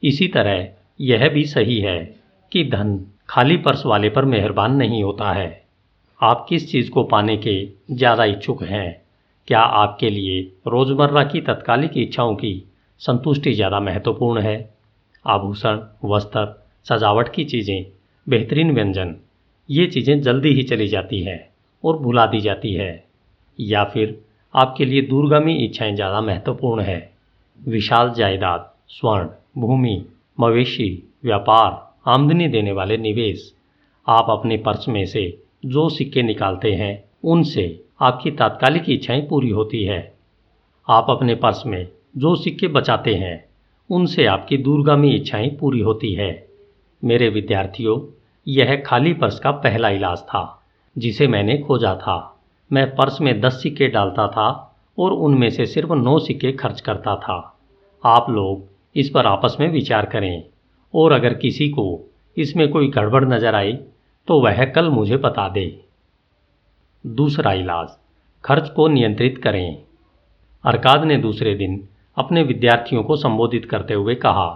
इसी 0.02 0.28
तरह 0.28 0.68
यह 1.00 1.28
भी 1.28 1.44
सही 1.44 1.78
है 1.80 1.99
कि 2.52 2.64
धन 2.64 2.99
खाली 3.28 3.56
पर्स 3.56 3.85
वाले 3.87 4.08
पर 4.08 4.25
मेहरबान 4.25 4.76
नहीं 4.76 5.02
होता 5.02 5.32
है। 5.32 5.64
आप 6.20 6.46
किस 6.49 6.70
चीज़ 6.73 6.90
को 6.90 7.02
पाने 7.04 7.37
के 7.37 7.56
ज़्यादा 7.90 8.25
इच्छुक 8.25 8.62
हैं? 8.62 9.02
क्या 9.49 9.61
आपके 9.61 10.11
लिए 10.11 10.40
रोज़मर्रा 10.66 11.25
की 11.25 11.40
तत्कालिक 11.40 11.96
इच्छाओं 11.96 12.35
की 12.35 12.54
संतुष्टि 13.00 13.54
ज़्यादा 13.54 13.80
महत्वपूर्ण 13.80 14.40
है? 14.40 14.70
आभूषण, 15.25 15.80
वस्त्र, 16.04 16.46
सजावट 16.87 17.35
की 17.35 17.44
चीज़ें, 17.44 17.85
बेहतरीन 18.26 18.70
व्यंजन, 18.70 19.14
ये 19.68 19.87
चीज़ें 19.87 20.20
जल्दी 20.23 20.54
ही 20.54 20.62
चली 20.62 20.88
जाती 20.88 21.23
हैं। 21.23 21.55
और 21.85 21.99
भुला 21.99 22.26
दी 22.26 22.40
जाती 22.40 22.73
है, 22.73 23.04
या 23.59 23.85
फिर 23.85 24.18
आपके 24.54 24.85
लिए 24.85 25.02
दूरगामी 25.02 25.54
इच्छाएँ 25.56 25.95
ज़्यादा 25.95 26.21
महत्वपूर्ण 26.21 26.83
है। 26.83 26.99
विशाल 27.61 28.12
जायदाद, 28.14 28.71
स्वर्ण, 28.88 29.28
भूमि, 29.59 30.04
मवेशी, 30.40 31.02
व्यापार, 31.25 31.95
आमदनी 32.06 32.49
देने 32.49 32.73
वाले 32.73 32.97
निवेश, 32.97 33.52
आप 34.06 34.26
अपने 34.30 34.56
पर्स 34.56 34.88
में 34.88 35.04
से 35.06 35.42
जो 35.66 35.88
सिक्के 35.88 36.23
निकालते 36.23 36.73
हैं, 36.73 37.04
उनसे 37.25 37.85
आपकी 38.00 38.30
तात्कालिक 38.30 38.90
इच्छाएँ 38.90 39.23
पूरी 39.23 39.50
होती 39.50 39.85
है। 39.85 40.00
आप 40.88 41.06
अपने 41.11 41.35
पर्स 41.35 41.62
में 41.66 41.87
जो 42.16 42.35
सिक्के 42.37 42.68
बचाते 42.68 43.14
हैं, 43.14 43.45
उनसे 43.90 44.26
आपकी 44.26 44.56
दूरगामी 44.56 45.11
इच्छाएँ 45.11 45.49
पूरी 45.50 45.80
होती 45.80 46.12
है। 46.14 46.47
मेरे 47.02 47.28
विद्यार्थियों, 47.28 48.00
यह 48.47 48.83
खाली 48.87 49.12
पर्स 49.12 49.38
का 49.38 49.50
पहला 49.50 49.88
इलाज 49.88 50.23
था। 50.23 50.42
जिसे 50.96 51.26
मैंने 51.28 51.56
खोजा 51.58 51.94
था। 51.94 52.16
मैं 52.70 52.86
पर्स 52.96 53.20
में 53.20 53.40
दस 53.40 53.62
सिक्के 53.62 53.88
डालता 53.88 54.26
था 54.28 54.48
और 54.98 55.12
उनमें 55.12 55.48
से 55.50 55.66
सिर्फ़ 55.66 55.92
नौ 55.92 56.18
सिक्के 56.18 56.52
खर्च 56.52 56.80
करता 56.80 57.16
था। 57.16 57.36
आप 58.04 58.30
लोग 58.30 58.64
इस 58.96 59.10
पर 59.10 59.26
आपस 59.26 59.56
में 59.60 59.68
विचार 59.68 60.06
करें। 60.06 60.42
और 60.94 61.12
अगर 61.12 61.34
किसी 61.34 61.68
को 61.68 61.84
इसमें 62.36 62.68
कोई 62.68 62.88
गड़बड़ 62.88 63.24
नज़र 63.24 63.54
आए 63.54 63.72
तो 64.28 64.40
वह 64.40 64.64
कल 64.64 64.88
मुझे 64.88 65.16
बता 65.16 65.48
दे। 65.48 65.66
दूसरा 67.04 67.52
इलाज, 67.52 67.88
खर्च 68.44 68.68
को 68.68 68.88
नियंत्रित 68.88 69.38
करें। 69.38 69.82
अरकाद 70.64 71.04
ने 71.04 71.16
दूसरे 71.16 71.54
दिन 71.54 71.82
अपने 72.16 72.42
विद्यार्थियों 72.42 73.02
को 73.02 73.16
संबोधित 73.16 73.64
करते 73.64 73.94
हुए 73.94 74.14
कहा, 74.14 74.48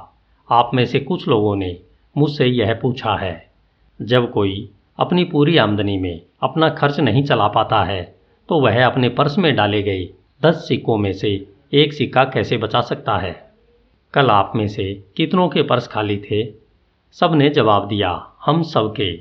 आप 0.48 0.70
में 0.74 0.84
से 0.86 1.00
कुछ 1.00 1.28
लोगों 1.28 1.54
ने 1.56 1.76
मुझसे 2.16 2.46
यह 2.46 2.74
पूछा 2.74 3.14
है, 3.14 3.50
जब 4.00 4.30
कोई 4.30 4.68
अपनी 4.98 5.24
पूरी 5.24 5.56
आमदनी 5.56 5.96
में 5.98 6.20
अपना 6.42 6.68
खर्च 6.70 7.00
नहीं 7.00 7.22
चला 7.24 7.46
पाता 7.48 7.82
है 7.84 8.02
तो 8.48 8.60
वह 8.60 8.84
अपने 8.86 9.08
पर्स 9.08 9.38
में 9.38 9.54
डाले 9.56 9.82
गए 9.82 10.08
दस 10.40 10.64
सिक्कों 10.68 10.96
में 10.96 11.12
से 11.12 11.28
एक 11.74 11.92
सिक्का 11.92 12.24
कैसे 12.24 12.56
बचा 12.56 12.80
सकता 12.80 13.16
है? 13.18 13.32
कल 14.14 14.30
आप 14.30 14.52
में 14.56 14.66
से 14.68 14.92
कितनों 15.16 15.48
के 15.48 15.62
पर्स 15.62 15.86
खाली 15.86 16.16
थे? 16.20 16.44
सबने 17.16 17.48
जवाब 17.50 17.86
दिया, 17.88 18.10
हम 18.46 18.62
सब 18.62 18.92
के 18.92 19.12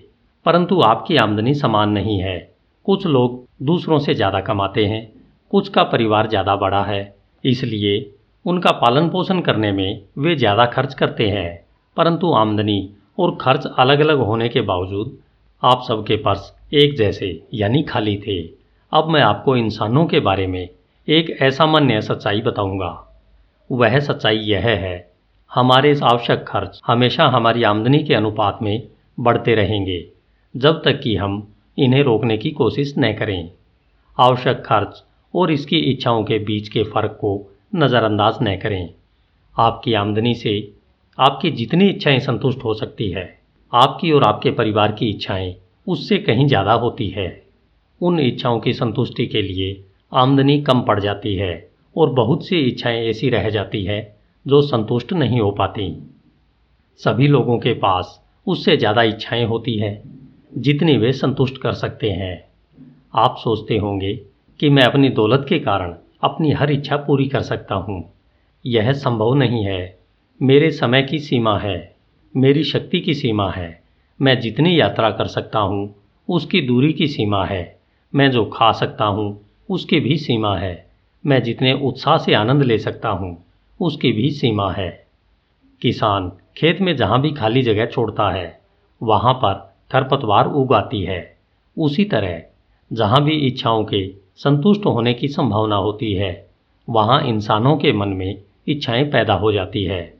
परंतु 0.46 0.80
आपकी 0.82 1.18
आमदनी 1.18 1.54
समान 1.54 1.90
नहीं 1.90 2.20
है। 2.20 2.38
कुछ 2.86 3.06
लोग 3.08 3.44
दूसरों 3.64 4.00
से 4.00 4.14
ज़्यादा 4.14 4.40
कमाते 4.42 4.86
हैं, 4.86 5.12
कुछ 5.54 5.70
का 5.70 5.84
परिवार 5.84 6.28
ज़्यादा 6.28 6.56
बड़ा 6.56 6.84
है, 6.84 7.02
इसलिए 7.44 8.12
उनका 8.46 8.72
पालन 8.72 9.10
पोषण 9.10 9.42
करने 9.42 9.72
में 9.72 10.02
वे 10.18 10.36
ज़्यादा 10.36 10.66
खर्च 10.68 10.94
करते 10.94 11.28
हैं। 11.30 11.60
परंतु 11.98 12.32
आमदनी 12.34 12.90
और 13.20 13.38
खर्च 13.42 13.68
अलग 13.80 14.00
अलग 14.00 14.20
होने 14.22 14.50
के 14.50 14.62
बावजूद 14.64 15.18
आप 15.64 15.84
सबके 15.88 16.16
पर्स 16.16 16.52
एक 16.74 16.96
जैसे, 16.98 17.28
यानी 17.54 17.82
खाली 17.84 18.18
थे। 18.18 18.42
अब 18.92 19.08
मैं 19.10 19.22
आपको 19.22 19.56
इंसानों 19.58 20.06
के 20.06 20.20
बारे 20.20 20.48
में 20.48 20.70
एक 21.08 21.42
असामान्य 21.42 22.02
सच्चाई 22.02 22.42
बताऊँगा। 22.42 22.90
वह 23.70 24.00
सच्चाई 24.00 24.38
यह 24.38 24.66
है, 24.66 25.12
हमारे 25.52 25.94
आवश्यक 26.04 26.46
खर्च 26.48 26.82
हमेशा 26.88 27.28
हमारी 27.28 27.64
आमदनी 27.64 28.00
के 28.00 28.14
अनुपात 28.14 28.60
में 28.62 28.88
बढ़ते 29.20 29.56
रहेंगे, 29.56 30.06
जब 30.56 30.82
तक 30.86 31.00
कि 31.02 31.16
हम 31.16 31.56
इन्हें 31.78 32.04
रोकने 32.04 32.38
की 32.38 32.52
कोशिश 32.52 32.94
न 33.00 33.14
करें। 33.14 33.50
आवश्यक 34.18 34.64
खर्च 34.66 35.04
और 35.34 35.52
इसकी 35.52 35.78
इच्छाओं 35.78 36.24
के 36.24 36.40
बीच 36.40 36.70
के 36.70 36.84
फ़र्क 36.84 37.18
को 37.22 37.32
नज़रअंदाज 37.76 38.38
न 38.42 38.56
करें। 38.58 38.90
आपकी 39.56 39.94
आमदनी 39.94 40.34
से 40.34 40.54
आपकी 41.18 41.52
जितनी 41.52 41.90
इच्छाएँ 41.90 42.20
संतुष्ट 42.20 42.64
हो 42.64 42.74
सकती 42.74 43.10
है, 43.12 43.40
आपकी 43.74 44.12
और 44.12 44.24
आपके 44.24 44.52
परिवार 44.52 44.92
की 44.92 45.10
इच्छाएँ 45.10 45.56
उससे 45.90 46.18
कहीं 46.18 46.48
ज़्यादा 46.48 46.74
होती 46.74 47.10
है। 47.10 47.44
उन 48.02 48.20
इच्छाओं 48.20 48.60
की 48.60 48.74
संतुष्टि 48.74 49.26
के 49.28 49.42
लिए 49.42 49.84
आमदनी 50.12 50.62
कम 50.62 50.82
पड़ 50.82 51.00
जाती 51.00 51.36
है 51.36 51.70
और 51.96 52.10
बहुत 52.10 52.46
सी 52.46 52.60
इच्छाएँ 52.60 53.08
ऐसी 53.10 53.30
रह 53.30 53.50
जाती 53.50 53.84
है 53.84 54.18
जो 54.46 54.62
संतुष्ट 54.62 55.14
नहीं 55.14 55.40
हो 55.40 55.52
पाती। 55.52 55.92
सभी 57.00 57.28
लोगों 57.28 57.58
के 57.60 57.74
पास 57.74 58.20
उससे 58.48 58.78
ज़्यादा 58.78 59.04
इच्छाएँ 59.04 59.46
होती 59.46 59.78
हैं, 59.78 60.02
जितनी 60.58 60.98
वे 60.98 61.12
संतुष्ट 61.14 61.58
कर 61.58 61.74
सकते 61.74 62.10
हैं। 62.10 62.44
आप 63.16 63.36
सोचते 63.38 63.78
होंगे 63.78 64.14
कि 64.60 64.70
मैं 64.70 64.84
अपनी 64.84 65.10
दौलत 65.10 65.46
के 65.50 65.60
कारण 65.60 65.96
अपनी 66.24 66.52
हर 66.52 66.72
इच्छा 66.72 66.98
पूरी 66.98 67.28
कर 67.28 67.42
सकता 67.42 67.76
हूँ। 67.76 68.04
यह 68.66 68.92
संभव 68.94 69.34
नहीं 69.34 69.64
है। 69.64 69.98
मेरे 70.42 70.72
समय 70.72 71.04
की 71.04 71.20
सीमा 71.20 71.58
है। 71.60 71.96
मेरी 72.36 72.64
शक्ति 72.64 73.00
की 73.00 73.14
सीमा 73.14 73.50
है। 73.52 73.82
मैं 74.22 74.40
जितनी 74.40 74.82
यात्रा 74.82 75.12
कर 75.12 75.28
सकता 75.28 75.60
हूँ, 75.60 75.96
उसकी 76.30 76.62
दूरी 76.62 76.94
की 76.94 77.08
सीमा 77.08 77.46
है। 77.46 77.80
मैं 78.16 78.32
जो 78.32 78.46
खा 78.46 78.72
सकता 78.72 79.06
हूँ, 79.06 79.46
उसकी 79.70 80.00
भी 80.00 80.18
सीमा 80.18 80.58
है। 80.58 80.86
मैं 81.26 81.44
जितने 81.44 81.74
उत्साह 81.74 82.18
से 82.18 82.34
आनंद 82.34 82.64
ले 82.64 82.78
सकता 82.78 83.10
हूँ, 83.10 83.44
उसकी 83.82 84.12
भी 84.12 84.32
सीमा 84.32 84.72
है। 84.72 85.06
किसान 85.82 86.32
खेत 86.58 86.82
में 86.82 86.96
जहाँ 86.96 87.22
भी 87.22 87.32
खाली 87.32 87.62
जगह 87.62 87.86
छोड़ता 87.86 88.32
है, 88.32 88.60
वहाँ 89.04 89.34
पर 89.34 89.76
खरपतवार 89.92 90.48
उगाती 90.48 91.02
है। 91.02 91.38
उसी 91.78 92.06
तरह 92.06 92.44
जहाँ 92.94 93.24
भी 93.24 93.32
इच्छाओं 93.32 93.84
के 93.84 94.08
संतुष्ट 94.36 94.86
होने 94.86 95.14
की 95.14 95.28
संभावना 95.28 95.76
होती 95.76 96.14
है, 96.14 96.50
वहाँ 96.90 97.24
इंसानों 97.24 97.78
के 97.78 97.94
मन 97.94 98.08
में 98.08 98.42
इच्छाएँ 98.68 99.04
पैदा 99.04 99.34
हो 99.34 99.52
जाती 99.52 99.84
है। 99.84 100.14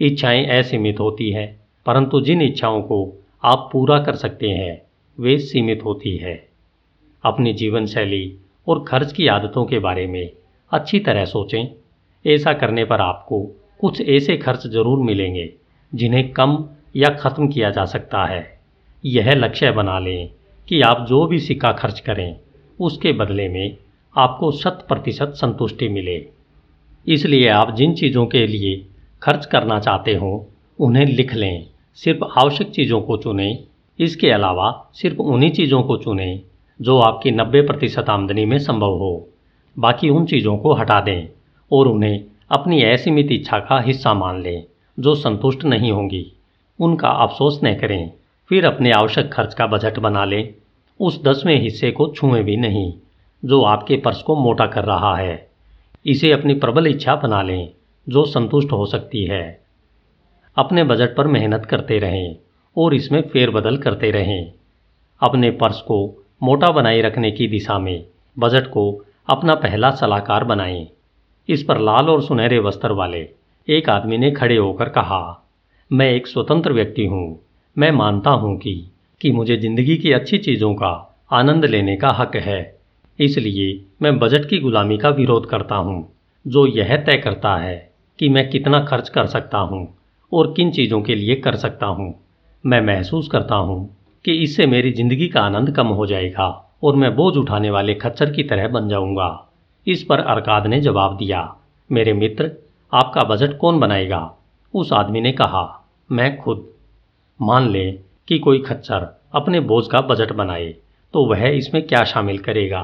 इच्छाएँ 0.00 0.46
असीमित 0.46 1.00
होती 1.00 1.30
हैं, 1.30 1.60
परंतु 1.86 2.20
जिन 2.20 2.42
इच्छाओं 2.42 2.82
को 2.82 3.24
आप 3.44 3.68
पूरा 3.72 3.98
कर 3.98 4.14
सकते 4.14 4.48
हैं। 4.48 4.82
वे 5.18 5.38
सीमित 5.38 5.84
होती 5.84 6.16
है। 6.16 6.48
अपनी 7.24 7.52
जीवन 7.52 7.86
शैली 7.86 8.38
और 8.68 8.84
खर्च 8.88 9.12
की 9.12 9.26
आदतों 9.26 9.64
के 9.64 9.78
बारे 9.78 10.06
में 10.06 10.30
अच्छी 10.72 11.00
तरह 11.00 11.24
सोचें। 11.24 11.66
ऐसा 12.24 12.52
करने 12.52 12.84
पर 12.84 13.00
आपको 13.00 13.40
कुछ 13.80 14.00
ऐसे 14.00 14.36
खर्च 14.36 14.66
ज़रूर 14.66 14.98
मिलेंगे, 14.98 15.52
जिन्हें 15.94 16.32
कम 16.32 16.68
या 16.96 17.08
ख़त्म 17.08 17.48
किया 17.48 17.70
जा 17.70 17.84
सकता 17.84 18.24
है। 18.26 18.60
यह 19.04 19.32
लक्ष्य 19.34 19.70
बना 19.70 19.98
लें 19.98 20.30
कि 20.68 20.80
आप 20.80 21.06
जो 21.08 21.26
भी 21.26 21.38
सिक्का 21.38 21.72
खर्च 21.72 22.00
करें, 22.00 22.36
उसके 22.80 23.12
बदले 23.12 23.48
में 23.48 23.76
आपको 24.16 24.52
शत 24.52 24.84
प्रतिशत 24.88 25.32
संतुष्टि 25.34 25.88
मिले। 25.88 26.26
इसलिए 27.06 27.48
आप 27.48 27.74
जिन 27.74 27.94
चीज़ों 27.94 28.26
के 28.26 28.46
लिए 28.46 28.86
खर्च 29.22 29.46
करना 29.46 29.80
चाहते 29.80 30.14
हो, 30.14 30.48
उन्हें 30.78 31.06
लिख 31.06 31.34
लें। 31.34 31.66
सिर्फ़ 32.04 32.40
आवश्यक 32.40 32.70
चीज़ों 32.70 33.00
को 33.00 33.16
चुनें, 33.16 33.64
इसके 33.98 34.30
अलावा 34.30 34.90
सिर्फ़ 34.94 35.18
उन्हीं 35.18 35.50
चीज़ों 35.50 35.82
को 35.82 35.96
चुनें, 35.96 36.40
जो 36.80 36.98
आपकी 36.98 37.30
90 37.30 37.62
प्रतिशत 37.62 38.10
आमदनी 38.10 38.44
में 38.44 38.58
संभव 38.58 38.90
हो। 38.90 39.28
बाकी 39.78 40.08
उन 40.08 40.26
चीज़ों 40.26 40.58
को 40.58 40.72
हटा 40.72 41.00
दें 41.00 41.28
और 41.72 41.88
उन्हें 41.88 42.24
अपनी 42.50 42.82
असीमित 42.82 43.32
इच्छा 43.32 43.58
का 43.58 43.80
हिस्सा 43.80 44.14
मान 44.14 44.42
लें, 44.42 44.64
जो 45.00 45.14
संतुष्ट 45.14 45.64
नहीं 45.64 45.92
होंगी। 45.92 46.32
उनका 46.80 47.08
अफसोस 47.08 47.60
न 47.64 47.74
करें, 47.74 48.12
फिर 48.48 48.64
अपने 48.64 48.92
आवश्यक 48.92 49.32
खर्च 49.32 49.54
का 49.54 49.66
बजट 49.66 49.98
बना 49.98 50.24
लें। 50.24 50.54
उस 51.00 51.22
दसवें 51.22 51.62
हिस्से 51.62 51.90
को 51.90 52.08
छुएँ 52.08 52.42
भी 52.42 52.56
नहीं, 52.56 52.92
जो 53.44 53.62
आपके 53.62 53.96
पर्स 53.96 54.22
को 54.22 54.36
मोटा 54.36 54.66
कर 54.66 54.84
रहा 54.84 55.16
है। 55.16 55.48
इसे 56.06 56.32
अपनी 56.32 56.54
प्रबल 56.54 56.86
इच्छा 56.86 57.16
बना 57.16 57.42
लें, 57.42 57.68
जो 58.08 58.24
संतुष्ट 58.24 58.72
हो 58.72 58.86
सकती 58.86 59.24
है। 59.24 59.67
अपने 60.58 60.84
बजट 60.84 61.16
पर 61.16 61.26
मेहनत 61.26 61.66
करते 61.66 61.98
रहें 61.98 62.36
और 62.76 62.94
इसमें 62.94 63.20
फेरबदल 63.22 63.76
करते 63.76 64.10
रहें। 64.10 64.52
अपने 65.22 65.50
पर्स 65.50 65.80
को 65.80 65.98
मोटा 66.42 66.70
बनाए 66.70 67.00
रखने 67.00 67.30
की 67.30 67.48
दिशा 67.48 67.78
में 67.78 68.04
बजट 68.36 68.66
को 68.66 68.90
अपना 69.30 69.54
पहला 69.54 69.90
सलाहकार 69.90 70.44
बनाएँ। 70.44 70.86
इस 71.48 71.62
पर 71.62 71.78
लाल 71.78 72.08
और 72.08 72.22
सुनहरे 72.22 72.58
वस्त्र 72.58 72.92
वाले 72.92 73.28
एक 73.68 73.88
आदमी 73.90 74.18
ने 74.18 74.30
खड़े 74.30 74.56
होकर 74.56 74.88
कहा, 74.88 75.44
मैं 75.90 76.10
एक 76.12 76.26
स्वतंत्र 76.26 76.72
व्यक्ति 76.72 77.06
हूँ। 77.06 77.38
मैं 77.76 77.90
मानता 77.90 78.30
हूँ 78.30 78.56
कि 78.58 78.74
कि 79.20 79.32
मुझे 79.32 79.56
ज़िंदगी 79.56 79.96
की 79.96 80.12
अच्छी 80.12 80.38
चीज़ों 80.38 80.74
का 80.74 80.90
आनंद 81.32 81.64
लेने 81.64 81.96
का 81.96 82.08
हक 82.08 82.36
है। 82.36 82.78
इसलिए 83.18 83.84
मैं 84.02 84.18
बजट 84.18 84.48
की 84.48 84.58
गुलामी 84.58 84.98
का 84.98 85.08
विरोध 85.08 85.48
करता 85.50 85.76
हूँ, 85.76 86.12
जो 86.44 86.66
यह 86.66 86.96
तय 86.96 87.16
करता 87.16 87.56
है 87.56 87.76
कि 88.18 88.28
मैं 88.28 88.48
कितना 88.50 88.84
खर्च 88.84 89.08
कर 89.08 89.26
सकता 89.26 89.58
हूँ। 89.58 89.97
और 90.32 90.52
किन 90.56 90.70
चीज़ों 90.70 91.00
के 91.02 91.14
लिए 91.14 91.34
कर 91.36 91.56
सकता 91.56 91.86
हूँ। 91.86 92.14
मैं 92.64 92.80
महसूस 92.82 93.28
करता 93.28 93.54
हूँ 93.56 93.78
कि 94.24 94.32
इससे 94.34 94.66
मेरी 94.66 94.90
ज़िंदगी 94.92 95.28
का 95.28 95.40
आनंद 95.40 95.74
कम 95.76 95.86
हो 95.88 96.06
जाएगा 96.06 96.46
और 96.84 96.96
मैं 96.96 97.14
बोझ 97.16 97.36
उठाने 97.36 97.70
वाले 97.70 97.94
खच्चर 97.94 98.30
की 98.32 98.42
तरह 98.42 98.68
बन 98.68 98.88
जाऊँगा। 98.88 99.28
इस 99.86 100.02
पर 100.02 100.20
अरकाद 100.20 100.66
ने 100.66 100.80
जवाब 100.80 101.16
दिया, 101.16 101.54
मेरे 101.90 102.12
मित्र, 102.12 102.50
आपका 102.92 103.22
बजट 103.24 103.56
कौन 103.58 103.78
बनाएगा? 103.80 104.20
उस 104.74 104.92
आदमी 104.92 105.20
ने 105.20 105.32
कहा, 105.32 105.64
मैं 106.10 106.36
खुद। 106.38 106.68
मान 107.40 107.68
लें 107.68 107.98
कि 108.28 108.38
कोई 108.38 108.58
खच्चर 108.60 109.06
अपने 109.34 109.60
बोझ 109.62 109.86
का 109.86 110.00
बजट 110.02 110.32
बनाए 110.32 110.74
तो 111.14 111.24
वह 111.26 111.46
इसमें 111.48 111.82
क्या 111.82 112.02
शामिल 112.04 112.38
करेगा? 112.38 112.82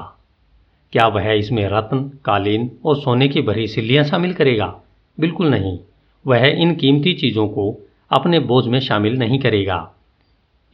क्या 0.93 1.07
वह 1.07 1.31
इसमें 1.31 1.67
रत्न, 1.69 1.99
कालीन 2.25 2.71
और 2.85 2.97
सोने 2.97 3.29
की 3.29 3.43
भरी 3.43 3.67
सिल्लियाँ 3.69 4.05
शामिल 4.05 4.33
करेगा? 4.35 4.75
बिल्कुल 5.19 5.51
नहीं। 5.51 5.79
वह 6.27 6.47
इन 6.47 6.75
कीमती 6.75 7.15
चीज़ों 7.15 7.49
को 7.49 7.79
अपने 8.11 8.39
बोझ 8.39 8.67
में 8.67 8.81
शामिल 8.81 9.19
नहीं 9.19 9.39
करेगा। 9.39 9.95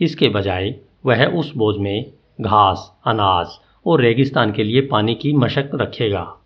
इसके 0.00 0.28
बजाय 0.28 0.74
वह 1.06 1.26
उस 1.26 1.54
बोझ 1.56 1.76
में 1.76 2.04
घास, 2.40 2.96
अनाज 3.06 3.46
और 3.86 4.00
रेगिस्तान 4.00 4.52
के 4.52 4.64
लिए 4.64 4.80
पानी 4.80 5.14
की 5.14 5.32
मशक 5.32 5.70
रखेगा। 5.74 6.36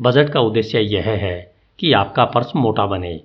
बजट 0.00 0.28
का 0.28 0.40
उद्देश्य 0.40 0.80
यह 0.80 1.04
है 1.04 1.54
कि 1.78 1.92
आपका 1.92 2.24
पर्स 2.24 2.52
मोटा 2.56 2.86
बने। 2.86 3.20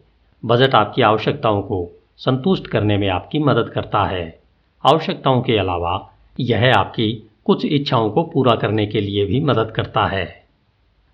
बजट 0.46 0.76
आपकी 0.76 1.02
आवश्यकताओं 1.02 1.62
को 1.62 2.02
संतुष्ट 2.18 2.68
करने 2.68 2.98
में 2.98 3.10
आपकी 3.10 3.40
मदद 3.40 3.70
करता 3.70 4.04
है। 4.06 4.40
आवश्यकताओं 4.86 5.42
के 5.42 5.58
अलावा 5.58 6.12
यह 6.40 6.74
आपकी 6.78 7.30
कुछ 7.46 7.66
इच्छाओं 7.66 8.10
को 8.10 8.24
पूरा 8.24 8.56
करने 8.56 8.86
के 8.86 9.02
लिए 9.02 9.26
भी 9.26 9.40
मदद 9.40 9.72
करता 9.72 10.06
है। 10.06 10.44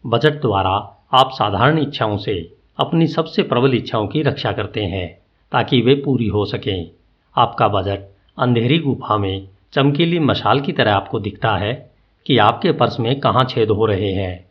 बजट 0.05 0.41
द्वारा 0.41 1.05
आप 1.13 1.29
साधारण 1.31 1.79
इच्छाओं 1.79 2.17
से 2.17 2.54
अपनी 2.77 3.07
सबसे 3.07 3.43
प्रबल 3.43 3.73
इच्छाओं 3.73 4.07
की 4.07 4.21
रक्षा 4.21 4.51
करते 4.51 4.85
हैं, 4.85 5.17
ताकि 5.51 5.81
वे 5.81 5.95
पूरी 5.95 6.27
हो 6.27 6.45
सकें। 6.45 6.91
आपका 7.37 7.67
बजट 7.67 7.99
अंधेरी 8.39 8.79
गुफा 8.79 9.17
में 9.17 9.47
चमकीली 9.73 10.19
मशाल 10.19 10.59
की 10.59 10.71
तरह 10.71 10.93
आपको 10.93 11.19
दिखता 11.19 11.55
है 11.55 11.91
कि 12.25 12.37
आपके 12.37 12.71
पर्स 12.71 12.99
में 12.99 13.19
कहाँ 13.19 13.45
छेद 13.49 13.69
हो 13.69 13.85
रहे 13.85 14.11
हैं। 14.11 14.45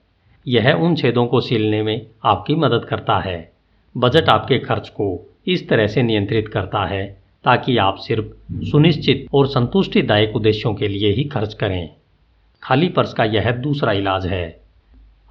यह 0.48 0.72
उन 0.72 0.96
छेदों 0.96 1.26
को 1.26 1.40
सीलने 1.40 1.82
में 1.82 2.06
आपकी 2.24 2.54
मदद 2.54 2.84
करता 2.84 3.18
है। 3.18 3.52
बजट 3.96 4.28
आपके 4.28 4.58
खर्च 4.58 4.88
को 4.88 5.34
इस 5.46 5.68
तरह 5.68 5.86
से 5.86 6.02
नियंत्रित 6.02 6.48
करता 6.48 6.86
है, 6.86 7.22
ताकि 7.44 7.76
आप 7.76 7.96
सिर्फ़ 7.96 8.24
सुनिश्चित 8.64 9.26
और 9.34 9.46
संतुष्टिदायक 9.46 10.36
उद्देश्यों 10.36 10.74
के 10.74 10.88
लिए 10.88 11.12
ही 11.12 11.24
खर्च 11.24 11.54
करें। 11.54 11.90
खाली 12.62 12.88
पर्स 12.88 13.12
का 13.12 13.24
यह 13.24 13.50
दूसरा 13.50 13.92
इलाज 13.92 14.26
है। 14.26 14.60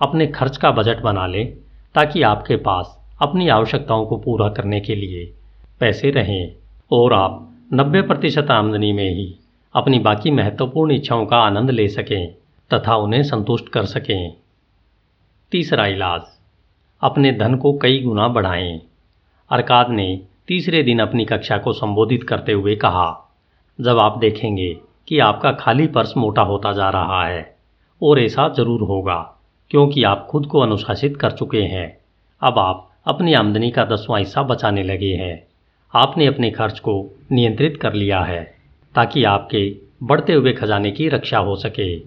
अपने 0.01 0.27
खर्च 0.27 0.57
का 0.57 0.71
बजट 0.71 0.99
बना 1.01 1.27
लें। 1.27 1.57
ताकि 1.95 2.21
आपके 2.21 2.55
पास 2.55 2.99
अपनी 3.21 3.47
आवश्यकताओं 3.47 4.05
को 4.05 4.17
पूरा 4.17 4.49
करने 4.49 4.79
के 4.79 4.95
लिए 4.95 5.33
पैसे 5.79 6.11
रहें 6.11 6.55
और 6.91 7.13
आप 7.13 7.49
90 7.73 8.01
प्रतिशत 8.01 8.47
आमदनी 8.51 8.91
में 8.93 9.09
ही 9.09 9.35
अपनी 9.75 9.99
बाकी 9.99 10.31
महत्वपूर्ण 10.31 10.91
इच्छाओं 10.91 11.25
का 11.25 11.37
आनंद 11.37 11.71
ले 11.71 11.87
सकें 11.87 12.33
तथा 12.73 12.95
उन्हें 12.95 13.23
संतुष्ट 13.23 13.69
कर 13.69 13.85
सकें। 13.85 14.33
तीसरा 15.51 15.85
इलाज, 15.85 16.21
अपने 17.01 17.31
धन 17.31 17.55
को 17.55 17.73
कई 17.77 17.99
गुना 17.99 18.27
बढ़ाएँ। 18.27 18.81
अरकाद 19.51 19.89
ने 19.89 20.21
तीसरे 20.47 20.83
दिन 20.83 20.99
अपनी 20.99 21.25
कक्षा 21.25 21.57
को 21.57 21.73
संबोधित 21.73 22.23
करते 22.23 22.51
हुए 22.51 22.75
कहा, 22.75 23.33
जब 23.81 23.99
आप 23.99 24.17
देखेंगे 24.17 24.77
कि 25.07 25.19
आपका 25.19 25.51
खाली 25.51 25.87
पर्स 25.87 26.17
मोटा 26.17 26.41
होता 26.41 26.73
जा 26.73 26.89
रहा 26.89 27.25
है, 27.25 27.55
और 28.01 28.19
ऐसा 28.19 28.47
ज़रूर 28.47 28.81
होगा 28.81 29.35
क्योंकि 29.69 30.03
आप 30.03 30.27
खुद 30.29 30.45
को 30.45 30.59
अनुशासित 30.59 31.17
कर 31.17 31.31
चुके 31.31 31.61
हैं। 31.61 31.97
अब 32.41 32.59
आप 32.59 32.89
अपनी 33.05 33.33
आमदनी 33.33 33.71
का 33.71 33.85
दसवां 33.85 34.19
हिस्सा 34.19 34.43
बचाने 34.43 34.83
लगे 34.83 35.13
हैं। 35.13 35.47
आपने 35.93 36.25
अपने 36.25 36.51
खर्च 36.51 36.79
को 36.79 37.09
नियंत्रित 37.31 37.77
कर 37.81 37.93
लिया 37.93 38.21
है, 38.21 38.53
ताकि 38.95 39.23
आपके 39.23 39.75
बढ़ते 40.03 40.33
हुए 40.33 40.53
खजाने 40.53 40.91
की 40.91 41.09
रक्षा 41.09 41.37
हो 41.37 41.55
सके। 41.55 42.01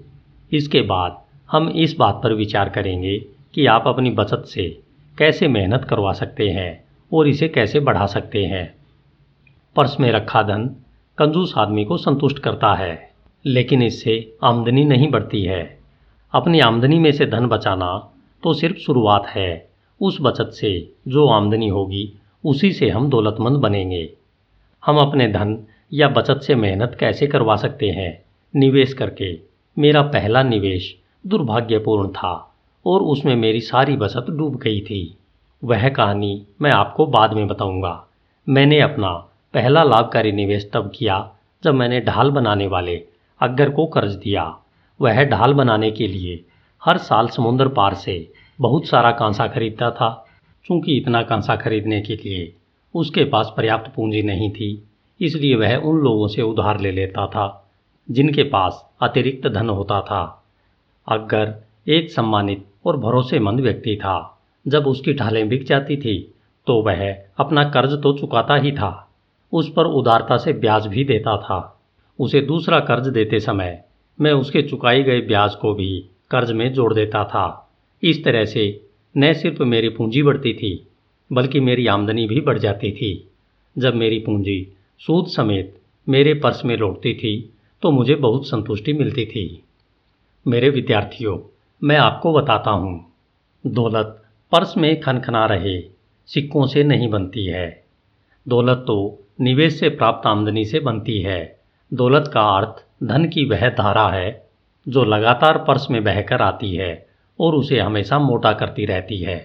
इसके 0.57 0.81
बाद 0.81 1.21
हम 1.51 1.69
इस 1.69 1.97
बात 1.99 2.21
पर 2.25 2.33
विचार 2.33 2.69
करेंगे 2.69 3.19
कि 3.55 3.67
आप 3.67 3.85
अपनी 3.87 4.11
बचत 4.11 4.45
से 4.47 4.79
कैसे 5.19 5.49
मेहनत 5.49 5.85
करवा 5.85 6.13
सकते 6.13 6.49
हैं 6.49 6.85
और 7.13 7.29
इसे 7.29 7.49
कैसे 7.49 7.81
बढ़ा 7.81 8.07
सकते 8.07 8.45
हैं। 8.45 8.75
पर्स 9.77 10.01
में 10.01 10.13
रखा 10.13 10.43
धन 10.43 10.77
कंजूस 11.19 11.55
आदमी 11.57 11.85
को 11.85 11.97
संतुष्ट 11.97 12.39
करता 12.39 12.75
है, 12.75 13.11
लेकिन 13.47 13.83
इससे 13.83 14.37
आमदनी 14.45 14.85
नहीं 14.85 15.11
बढ़ती 15.11 15.43
है। 15.43 15.76
अपनी 16.33 16.61
आमदनी 16.61 16.99
में 16.99 17.13
से 17.13 17.27
धन 17.27 17.47
बचाना 17.47 18.11
तो 18.43 18.55
सिर्फ़ 18.55 18.77
शुरुआत 18.77 19.27
है। 19.27 19.69
उस 20.01 20.19
बचत 20.21 20.51
से 20.55 20.93
जो 21.09 21.27
आमदनी 21.27 21.69
होगी, 21.69 22.13
उसी 22.45 22.73
से 22.73 22.89
हम 22.89 23.11
दौलतमंद 23.11 23.57
बनेंगे। 23.57 24.13
हम 24.87 24.99
अपने 24.99 25.29
धन 25.29 25.67
या 25.93 26.09
बचत 26.09 26.41
से 26.43 26.55
मेहनत 26.55 26.97
कैसे 27.01 27.27
करवा 27.27 27.57
सकते 27.57 27.89
हैं? 27.89 28.23
निवेश 28.57 28.93
करके। 28.93 29.39
मेरा 29.79 30.03
पहला 30.03 30.43
निवेश 30.43 30.97
दुर्भाग्यपूर्ण 31.27 32.09
था 32.09 32.55
और 32.87 33.03
उसमें 33.03 33.37
मेरी 33.37 33.61
सारी 33.61 33.97
बचत 33.97 34.27
डूब 34.31 34.57
गई 34.57 34.81
थी। 34.81 35.17
वह 35.65 35.89
कहानी 35.89 36.47
मैं 36.63 36.71
आपको 36.71 37.07
बाद 37.07 37.33
में 37.33 37.47
बताऊँगा। 37.47 38.07
मैंने 38.49 38.81
अपना 38.81 39.11
पहला 39.55 39.83
लाभकारी 39.83 40.33
निवेश 40.33 40.71
तब 40.73 40.93
किया 40.95 41.33
जब 41.65 41.75
मैंने 41.75 42.01
ढाल 42.01 42.31
बनाने 42.31 42.67
वाले 42.67 43.05
अग्गर 43.41 43.71
को 43.71 43.87
कर्ज 43.87 44.15
दिया। 44.15 44.59
वह 45.01 45.23
ढाल 45.25 45.53
बनाने 45.53 45.91
के 45.91 46.07
लिए 46.09 46.45
हर 46.83 46.99
साल 46.99 47.29
समुद्र 47.29 47.69
पार 47.69 47.95
से 47.95 48.17
बहुत 48.59 48.87
सारा 48.87 49.11
कांसा 49.13 49.47
खरीदता 49.47 49.91
था। 49.91 50.11
चूँकि 50.67 50.97
इतना 50.97 51.23
कांसा 51.23 51.57
खरीदने 51.57 52.01
के 52.01 52.15
लिए 52.15 52.53
उसके 52.95 53.25
पास 53.25 53.53
पर्याप्त 53.57 53.93
पूंजी 53.97 54.23
नहीं 54.23 54.51
थी, 54.51 54.83
इसलिए 55.21 55.55
वह 55.55 55.77
उन 55.79 55.99
लोगों 55.99 56.29
से 56.29 56.43
उधार 56.43 56.81
ले 56.81 56.91
लेता 56.93 57.27
था, 57.27 57.67
जिनके 58.09 58.43
पास 58.45 58.85
अतिरिक्त 59.03 59.47
धन 59.49 59.69
होता 59.69 60.01
था। 60.01 60.23
अगर 61.09 61.55
एक 61.87 62.11
सम्मानित 62.11 62.65
और 62.87 62.97
भरोसेमंद 62.97 63.61
व्यक्ति 63.61 63.97
था, 63.97 64.39
जब 64.67 64.87
उसकी 64.87 65.15
ढालें 65.15 65.49
बिक 65.49 65.65
जाती 65.65 65.97
थी 65.97 66.19
तो 66.67 66.81
वह 66.83 67.11
अपना 67.39 67.65
कर्ज 67.65 67.93
तो 68.03 68.13
चुकाता 68.19 68.55
ही 68.55 68.73
था, 68.73 69.09
उस 69.53 69.73
पर 69.73 69.87
उदारता 69.87 70.37
से 70.37 70.53
ब्याज 70.55 70.87
भी 70.87 71.05
देता 71.05 71.37
था। 71.39 71.59
उसे 72.19 72.41
दूसरा 72.41 72.81
कर्ज 72.81 73.09
देते 73.09 73.41
समय 73.41 73.83
मैं 74.19 74.33
उसके 74.33 74.63
चुकाई 74.63 75.03
गए 75.03 75.21
ब्याज 75.21 75.55
को 75.55 75.75
भी 75.75 75.99
कर्ज 76.31 76.53
में 76.53 76.73
जोड़ 76.73 76.93
देता 76.95 77.25
था। 77.25 77.47
इस 78.03 78.25
तरह 78.25 78.45
से 78.45 78.65
न 79.15 79.33
सिर्फ़ 79.33 79.63
मेरी 79.63 79.89
पूंजी 79.89 80.23
बढ़ती 80.23 80.53
थी, 80.55 80.87
बल्कि 81.31 81.61
मेरी 81.61 81.87
आमदनी 81.87 82.27
भी 82.27 82.41
बढ़ 82.41 82.59
जाती 82.59 82.93
थी। 82.93 83.29
जब 83.77 83.95
मेरी 83.95 84.19
पूंजी 84.19 84.67
सूद 85.01 85.27
समेत 85.27 85.75
मेरे 86.07 86.35
पर्स 86.35 86.65
में 86.65 86.77
लौटती 86.77 87.15
थी 87.15 87.53
तो 87.83 87.91
मुझे 87.91 88.15
बहुत 88.15 88.47
संतुष्टि 88.47 88.93
मिलती 88.93 89.25
थी। 89.27 89.63
मेरे 90.47 90.71
विद्यार्थियों, 90.71 91.39
मैं 91.83 91.97
आपको 91.97 92.33
बताता 92.33 92.71
हूँ, 92.71 93.13
दौलत 93.65 94.23
पर्स 94.53 94.77
में 94.77 95.01
खनखना 95.01 95.45
रहे, 95.47 95.81
सिक्कों 96.29 96.67
से 96.67 96.85
नहीं 96.85 97.09
बनती 97.09 97.47
है। 97.47 97.85
दौलत 98.47 98.85
तो 98.87 98.97
निवेश 99.41 99.79
से 99.81 99.89
प्राप्त 99.89 100.27
आमदनी 100.27 100.65
से 100.65 100.81
बनती 100.81 101.21
है। 101.21 101.59
दौलत 101.93 102.31
का 102.35 102.43
अर्थ 102.59 102.85
धन 103.01 103.25
की 103.25 103.45
वह 103.45 103.69
धारा 103.69 104.09
है, 104.09 104.47
जो 104.87 105.05
लगातार 105.05 105.59
पर्स 105.59 105.87
में 105.91 106.03
बहकर 106.05 106.43
आती 106.43 106.75
है 106.77 107.07
और 107.39 107.55
उसे 107.55 107.81
हमेशा 107.81 108.19
मोटा 108.19 108.53
करती 108.53 108.85
रहती 108.85 109.19
है। 109.19 109.39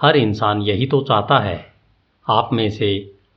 हर 0.00 0.16
इंसान 0.16 0.62
यही 0.62 0.86
तो 0.86 1.00
चाहता 1.00 1.38
है। 1.38 1.64
आप 2.26 2.50
में 2.52 2.68
से 2.70 2.88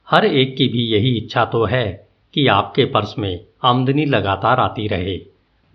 हर 0.08 0.26
एक 0.26 0.56
की 0.58 0.67
भी 0.67 0.86
यही 0.86 1.15
इच्छा 1.17 1.45
तो 1.45 1.63
है 1.65 2.08
कि 2.34 2.48
आपके 2.48 2.86
पर्स 2.86 3.13
में 3.19 3.39
आमदनी 3.63 4.06
लगातार 4.06 4.60
आती 4.60 4.88
रहे। 4.88 5.19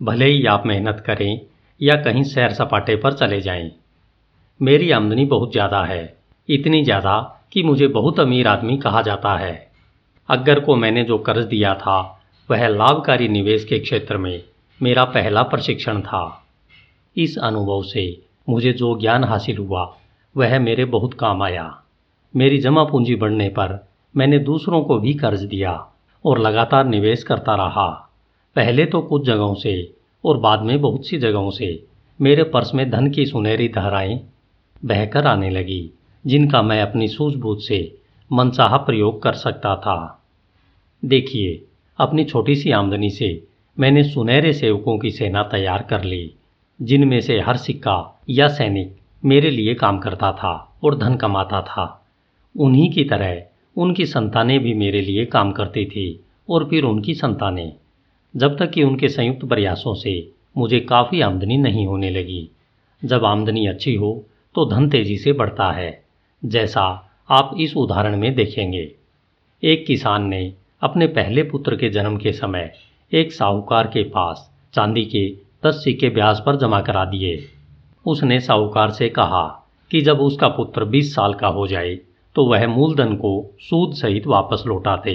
भले 0.00 0.26
ही 0.26 0.44
आप 0.46 0.66
मेहनत 0.66 1.02
करें 1.06 1.40
या 1.80 1.94
कहीं 1.96 2.22
सैर 2.22 2.52
सपाटे 2.52 2.96
पर 2.96 3.12
चले 3.12 3.40
जाएँ। 3.40 3.70
मेरी 4.60 4.90
आमदनी 4.90 5.24
बहुत 5.24 5.52
ज़्यादा 5.52 5.84
है, 5.84 6.16
इतनी 6.48 6.82
ज़्यादा 6.84 7.20
कि 7.52 7.62
मुझे 7.62 7.86
बहुत 7.86 8.20
अमीर 8.20 8.48
आदमी 8.48 8.76
कहा 8.76 9.02
जाता 9.02 9.36
है। 9.36 9.54
अगर 10.28 10.60
को 10.60 10.76
मैंने 10.76 11.04
जो 11.04 11.18
कर्ज 11.18 11.44
दिया 11.44 11.74
था 11.74 12.23
वह 12.50 12.68
लाभकारी 12.68 13.28
निवेश 13.28 13.64
के 13.64 13.78
क्षेत्र 13.78 14.16
में 14.16 14.44
मेरा 14.82 15.04
पहला 15.04 15.42
प्रशिक्षण 15.42 16.00
था। 16.00 16.44
इस 17.16 17.38
अनुभव 17.38 17.82
से 17.82 18.22
मुझे 18.48 18.72
जो 18.72 19.00
ज्ञान 19.00 19.24
हासिल 19.24 19.58
हुआ, 19.58 19.96
वह 20.36 20.58
मेरे 20.58 20.84
बहुत 20.84 21.14
काम 21.14 21.42
आया। 21.42 21.82
मेरी 22.36 22.58
जमा 22.58 22.84
पूंजी 22.84 23.14
बढ़ने 23.14 23.48
पर 23.48 23.88
मैंने 24.16 24.38
दूसरों 24.38 24.82
को 24.82 24.98
भी 24.98 25.14
कर्ज 25.14 25.42
दिया 25.42 25.86
और 26.24 26.38
लगातार 26.38 26.84
निवेश 26.84 27.22
करता 27.22 27.54
रहा। 27.54 28.10
पहले 28.56 28.84
तो 28.84 29.00
कुछ 29.00 29.24
जगहों 29.24 29.54
से 29.54 29.94
और 30.24 30.38
बाद 30.38 30.62
में 30.62 30.80
बहुत 30.80 31.06
सी 31.06 31.18
जगहों 31.18 31.50
से 31.50 31.84
मेरे 32.20 32.42
पर्स 32.42 32.74
में 32.74 32.90
धन 32.90 33.10
की 33.10 33.26
सुनहरी 33.26 33.68
धाराएँ 33.68 34.20
बहकर 34.84 35.26
आने 35.26 35.50
लगी, 35.50 35.90
जिनका 36.26 36.62
मैं 36.62 36.82
अपनी 36.82 37.08
सूझबूझ 37.08 37.58
से 37.60 37.98
मनचाहा 38.32 38.76
प्रयोग 38.76 39.22
कर 39.22 39.32
सकता 39.32 39.76
था। 39.76 40.22
देखिए 41.04 41.64
अपनी 41.98 42.24
छोटी 42.24 42.54
सी 42.56 42.70
आमदनी 42.70 43.10
से 43.10 43.28
मैंने 43.78 44.02
सुनहरे 44.04 44.52
सेवकों 44.52 44.98
की 44.98 45.10
सेना 45.10 45.42
तैयार 45.42 45.82
कर 45.82 46.04
ली, 46.04 46.34
जिनमें 46.80 47.20
से 47.20 47.38
हर 47.40 47.56
सिक्का 47.56 48.22
या 48.30 48.48
सैनिक 48.48 48.96
मेरे 49.22 49.50
लिए 49.50 49.74
काम 49.74 49.98
करता 49.98 50.32
था 50.32 50.52
और 50.84 50.98
धन 50.98 51.14
कमाता 51.16 51.60
था। 51.62 51.84
उन्हीं 52.54 52.90
की 52.92 53.04
तरह 53.04 53.42
उनकी 53.76 54.06
संतानें 54.06 54.58
भी 54.60 54.74
मेरे 54.74 55.00
लिए 55.00 55.24
काम 55.24 55.52
करती 55.52 55.84
थी 55.86 56.20
और 56.48 56.68
फिर 56.68 56.84
उनकी 56.84 57.14
संतानें, 57.14 57.72
जब 58.34 58.56
तक 58.58 58.70
कि 58.70 58.82
उनके 58.82 59.08
संयुक्त 59.08 59.44
प्रयासों 59.44 59.94
से 59.94 60.30
मुझे 60.56 60.80
काफ़ी 60.80 61.20
आमदनी 61.20 61.56
नहीं 61.56 61.86
होने 61.86 62.10
लगी। 62.10 62.48
जब 63.02 63.24
आमदनी 63.24 63.66
अच्छी 63.66 63.94
हो 63.94 64.24
तो 64.54 64.64
धन 64.66 64.88
तेज़ी 64.88 65.16
से 65.18 65.32
बढ़ता 65.32 65.70
है, 65.72 66.02
जैसा 66.42 66.82
आप 67.30 67.54
इस 67.60 67.76
उदाहरण 67.76 68.16
में 68.16 68.34
देखेंगे। 68.34 68.90
एक 69.62 69.86
किसान 69.86 70.26
ने 70.26 70.52
अपने 70.82 71.06
पहले 71.06 71.42
पुत्र 71.42 71.76
के 71.76 71.88
जन्म 71.90 72.16
के 72.16 72.32
समय 72.32 72.70
एक 73.12 73.32
साहूकार 73.32 73.86
के 73.86 74.02
पास 74.08 74.48
चांदी 74.74 75.04
के 75.04 75.26
दस 75.64 75.74
सिक्के 75.84 76.08
ब्याज 76.08 76.40
पर 76.40 76.56
जमा 76.56 76.80
करा 76.80 77.04
दिए। 77.04 77.36
उसने 78.06 78.38
साहूकार 78.40 78.90
से 78.90 79.08
कहा 79.08 79.42
कि 79.90 80.00
जब 80.00 80.20
उसका 80.20 80.48
पुत्र 80.48 80.84
बीस 80.84 81.14
साल 81.14 81.34
का 81.34 81.48
हो 81.48 81.66
जाए 81.66 81.94
तो 82.36 82.44
वह 82.44 82.66
मूलधन 82.66 83.14
को 83.14 83.32
सूद 83.60 83.94
सहित 83.94 84.26
वापस 84.26 84.64
लौटा 84.66 84.96
दे 84.96 85.14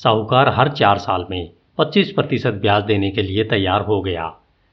साहूकार 0.00 0.48
हर 0.48 0.68
चार 0.70 0.98
साल 0.98 1.24
में 1.30 1.50
पच्चीस 1.78 2.10
प्रतिशत 2.12 2.54
ब्याज 2.54 2.82
देने 2.84 3.10
के 3.10 3.22
लिए 3.22 3.44
तैयार 3.44 3.82
हो 3.82 4.00
गया। 4.00 4.26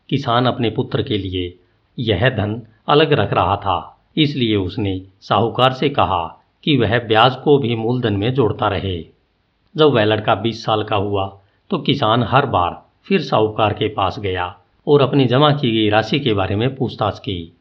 किसान 0.10 0.45
अपने 0.45 0.69
पुत्र 0.69 1.04
के 1.04 1.17
लिए 1.17 1.54
यह 1.98 2.30
धन 2.30 2.62
अलग 2.88 3.13
रख 3.13 3.34
रहा 3.34 3.56
था, 3.56 3.78
इसलिए 4.17 4.56
उसने 4.56 5.02
साहूकार 5.22 5.74
से 5.74 5.89
कहा 5.89 6.26
कि 6.63 6.78
वह 6.78 6.98
ब्याज 7.00 7.36
को 7.36 7.58
भी 7.58 7.76
मूलधन 7.76 8.13
में 8.13 8.34
जोड़ता 8.34 8.67
रहे। 8.67 8.98
जब 9.80 9.94
वह 9.94 10.04
लड़का 10.04 10.36
बीस 10.36 10.63
साल 10.65 10.84
का 10.84 10.96
हुआ 10.98 11.28
तो 11.72 11.78
किसान 11.80 12.24
हर 12.24 12.46
बार 12.46 12.82
फिर 13.08 13.22
साहूकार 13.22 13.74
के 13.74 13.88
पास 13.88 14.20
गया 14.20 14.56
और 14.88 15.02
अपनी 15.02 15.26
जमा 15.26 15.52
की 15.52 15.72
गई 15.72 15.89
राशि 15.89 16.20
के 16.20 16.34
बारे 16.34 16.56
में 16.56 16.76
पूछताछ 16.76 17.20
की। 17.20 17.52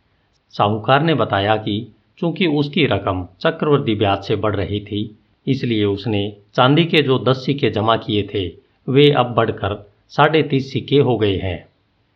साहूकार 0.54 1.02
ने 1.02 1.14
बताया 1.14 1.56
कि 1.56 1.80
चूँकि 2.18 2.46
उसकी 2.56 2.86
रकम 2.86 3.26
चक्रवर्ती 3.40 3.94
ब्याज 3.94 4.22
से 4.24 4.36
बढ़ 4.36 4.56
रही 4.56 4.80
थी, 4.80 5.00
इसलिए 5.46 5.84
उसने 5.84 6.22
चांदी 6.54 6.84
के 6.84 7.02
जो 7.02 7.18
दस 7.18 7.44
सिक्के 7.44 7.70
जमा 7.70 7.96
किए 7.96 8.22
थे, 8.34 8.46
वे 8.88 9.10
अब 9.10 9.34
बढ़कर 9.34 9.76
साढ़े 10.12 10.42
तीस 10.42 10.72
सिक्के 10.72 10.98
हो 10.98 11.16
गए 11.18 11.36
हैं। 11.36 11.64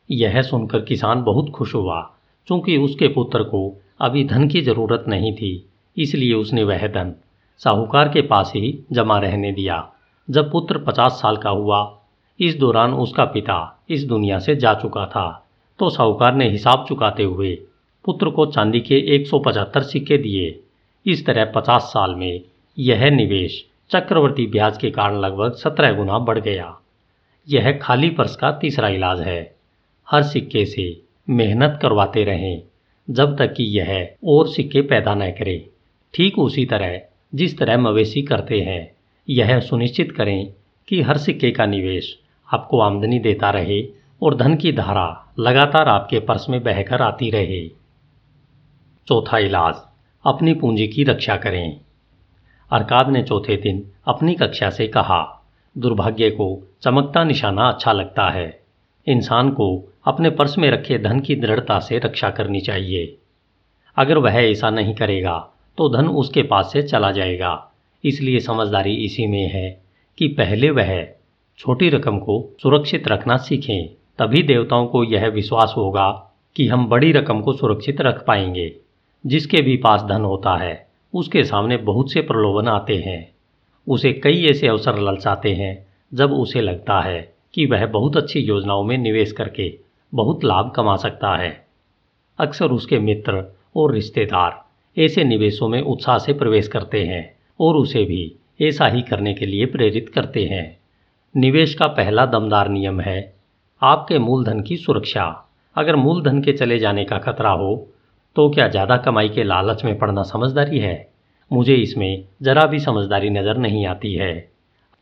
यह 0.08 0.40
सुनकर 0.42 0.80
किसान 0.80 1.22
बहुत 1.22 1.50
खुश 1.50 1.74
हुआ, 1.74 2.00
चूँकि 2.48 2.76
उसके 2.76 3.08
पुत्र 3.08 3.42
को 3.44 3.60
अभी 4.00 4.24
धन 4.24 4.48
की 4.48 4.60
ज़रूरत 4.60 5.04
नहीं 5.08 5.32
थी, 5.32 5.52
इसलिए 5.96 6.34
उसने 6.34 6.64
वह 6.64 6.86
धन 6.88 7.14
साहूकार 7.64 8.08
के 8.08 8.22
पास 8.22 8.52
ही 8.56 8.78
जमा 8.92 9.18
रहने 9.18 9.52
दिया। 9.52 9.92
जब 10.30 10.50
पुत्र 10.52 10.78
पचास 10.78 11.12
साल 11.12 11.36
का 11.36 11.50
हुआ, 11.50 11.98
इस 12.40 12.56
दौरान 12.56 12.94
उसका 12.94 13.24
पिता 13.24 13.84
इस 13.90 14.04
दुनिया 14.04 14.38
से 14.38 14.56
जा 14.56 14.74
चुका 14.74 15.06
था। 15.06 15.46
तो 15.78 15.90
साहूकार 15.90 16.34
ने 16.34 16.48
हिसाब 16.48 16.84
चुकाते 16.88 17.22
हुए 17.22 17.54
पुत्र 18.04 18.30
को 18.30 18.46
चांदी 18.46 18.80
के 18.80 18.98
175 19.16 19.82
सिक्के 19.82 20.18
दिए। 20.18 20.60
इस 21.06 21.26
तरह 21.26 21.44
50 21.44 21.82
साल 21.82 22.14
में 22.14 22.40
यह 22.78 23.10
निवेश 23.10 23.66
चक्रवर्ती 23.90 24.46
ब्याज 24.46 24.78
के 24.78 24.90
कारण 24.90 25.20
लगभग 25.20 25.52
सत्रह 25.52 25.92
गुना 25.92 26.18
बढ़ 26.18 26.38
गया। 26.38 26.78
यह 27.48 27.78
खाली 27.82 28.10
पर्स 28.10 28.36
का 28.36 28.52
तीसरा 28.52 28.88
इलाज 28.88 29.20
है। 29.20 29.54
हर 30.10 30.22
सिक्के 30.22 30.64
से 30.66 31.02
मेहनत 31.30 31.78
करवाते 31.82 32.24
रहें, 32.24 32.62
जब 33.10 33.36
तक 33.36 33.54
कि 33.54 33.64
यह 33.64 34.08
और 34.24 34.48
सिक्के 34.48 34.82
पैदा 34.82 35.14
न 35.14 35.30
करे। 35.30 35.70
ठीक 36.14 36.38
उसी 36.38 36.66
तरह 36.66 37.00
जिस 37.34 37.58
तरह 37.58 37.78
मवेशी 37.78 38.22
करते 38.22 38.60
हैं, 38.60 38.96
यह 39.30 39.60
सुनिश्चित 39.60 40.12
करें 40.12 40.52
कि 40.88 41.02
हर 41.02 41.18
सिक्के 41.18 41.50
का 41.50 41.66
निवेश 41.66 42.18
आपको 42.52 42.80
आमदनी 42.80 43.18
देता 43.18 43.50
रहे 43.50 43.86
और 44.22 44.36
धन 44.36 44.56
की 44.56 44.72
धारा 44.72 45.32
लगातार 45.38 45.88
आपके 45.88 46.20
पर्स 46.20 46.48
में 46.48 46.62
बहकर 46.62 47.02
आती 47.02 47.30
रहे। 47.30 47.68
चौथा 49.06 49.38
इलाज, 49.38 49.74
अपनी 50.26 50.54
पूंजी 50.54 50.88
की 50.88 51.04
रक्षा 51.04 51.36
करें। 51.36 51.80
अरकाद 52.72 53.08
ने 53.08 53.22
चौथे 53.22 53.56
दिन 53.56 53.92
अपनी 54.06 54.34
कक्षा 54.34 54.70
से 54.70 54.86
कहा, 54.86 55.50
दुर्भाग्य 55.78 56.30
को 56.30 56.62
चमकता 56.82 57.24
निशाना 57.24 57.68
अच्छा 57.68 57.92
लगता 57.92 58.30
है। 58.30 58.62
इंसान 59.06 59.50
को 59.50 59.92
अपने 60.04 60.30
पर्स 60.30 60.58
में 60.58 60.70
रखे 60.70 60.98
धन 60.98 61.20
की 61.20 61.36
दृढ़ता 61.36 61.78
से 61.78 61.98
रक्षा 61.98 62.30
करनी 62.30 62.60
चाहिए। 62.60 63.18
अगर 63.96 64.18
वह 64.18 64.32
ऐसा 64.32 64.70
नहीं 64.70 64.94
करेगा 64.94 65.51
तो 65.78 65.88
धन 65.88 66.08
उसके 66.08 66.42
पास 66.42 66.70
से 66.72 66.82
चला 66.82 67.10
जाएगा। 67.10 67.72
इसलिए 68.04 68.40
समझदारी 68.40 68.94
इसी 68.94 69.26
में 69.26 69.48
है 69.48 69.82
कि 70.18 70.28
पहले 70.28 70.70
वह 70.70 71.08
छोटी 71.58 71.88
रकम 71.88 72.18
को 72.18 72.56
सुरक्षित 72.62 73.08
रखना 73.08 73.36
सीखें। 73.36 73.88
तभी 74.18 74.42
देवताओं 74.42 74.86
को 74.86 75.04
यह 75.04 75.28
विश्वास 75.28 75.74
होगा 75.76 76.32
कि 76.56 76.68
हम 76.68 76.86
बड़ी 76.86 77.12
रकम 77.12 77.40
को 77.40 77.52
सुरक्षित 77.52 78.00
रख 78.00 78.24
पाएँगे। 78.26 78.76
जिसके 79.26 79.62
भी 79.62 79.76
पास 79.76 80.02
धन 80.02 80.22
होता 80.22 80.56
है, 80.56 80.88
उसके 81.14 81.44
सामने 81.44 81.76
बहुत 81.76 82.12
से 82.12 82.20
प्रलोभन 82.20 82.68
आते 82.68 82.96
हैं। 82.96 83.32
उसे 83.88 84.12
कई 84.12 84.44
ऐसे 84.44 84.68
अवसर 84.68 84.98
ललचाते 84.98 85.54
हैं, 85.54 85.86
जब 86.14 86.32
उसे 86.32 86.60
लगता 86.60 87.00
है 87.00 87.34
कि 87.54 87.66
वह 87.66 87.86
बहुत 87.86 88.16
अच्छी 88.16 88.40
योजनाओं 88.40 88.84
में 88.84 88.98
निवेश 88.98 89.32
करके 89.32 89.78
बहुत 90.14 90.44
लाभ 90.44 90.72
कमा 90.76 90.96
सकता 90.96 91.36
है। 91.36 91.66
अक्सर 92.38 92.66
उसके 92.66 92.98
मित्र 92.98 93.56
और 93.76 93.92
रिश्तेदार 93.92 94.64
ऐसे 94.96 95.24
निवेशों 95.24 95.68
में 95.68 95.80
उत्साह 95.82 96.18
से 96.18 96.32
प्रवेश 96.34 96.68
करते 96.68 97.02
हैं 97.04 97.24
और 97.60 97.76
उसे 97.76 98.04
भी 98.04 98.32
ऐसा 98.62 98.86
ही 98.86 99.02
करने 99.02 99.34
के 99.34 99.46
लिए 99.46 99.66
प्रेरित 99.66 100.08
करते 100.14 100.44
हैं। 100.44 100.64
निवेश 101.34 101.74
का 101.74 101.86
पहला 101.88 102.26
दमदार 102.28 102.68
नियम 102.68 103.00
है, 103.00 103.32
आपके 103.82 104.18
मूलधन 104.18 104.60
की 104.62 104.76
सुरक्षा। 104.76 105.24
अगर 105.76 105.96
मूलधन 105.96 106.40
के 106.42 106.52
चले 106.52 106.78
जाने 106.78 107.04
का 107.04 107.18
खतरा 107.20 107.50
हो 107.52 107.74
तो 108.36 108.48
क्या 108.50 108.66
ज़्यादा 108.68 108.96
कमाई 108.96 109.28
के 109.28 109.44
लालच 109.44 109.84
में 109.84 109.98
पड़ना 109.98 110.22
समझदारी 110.24 110.78
है? 110.78 111.08
मुझे 111.50 111.74
इसमें 111.76 112.24
ज़रा 112.42 112.64
भी 112.66 112.78
समझदारी 112.80 113.30
नज़र 113.30 113.56
नहीं 113.58 113.86
आती 113.86 114.12
है। 114.14 114.32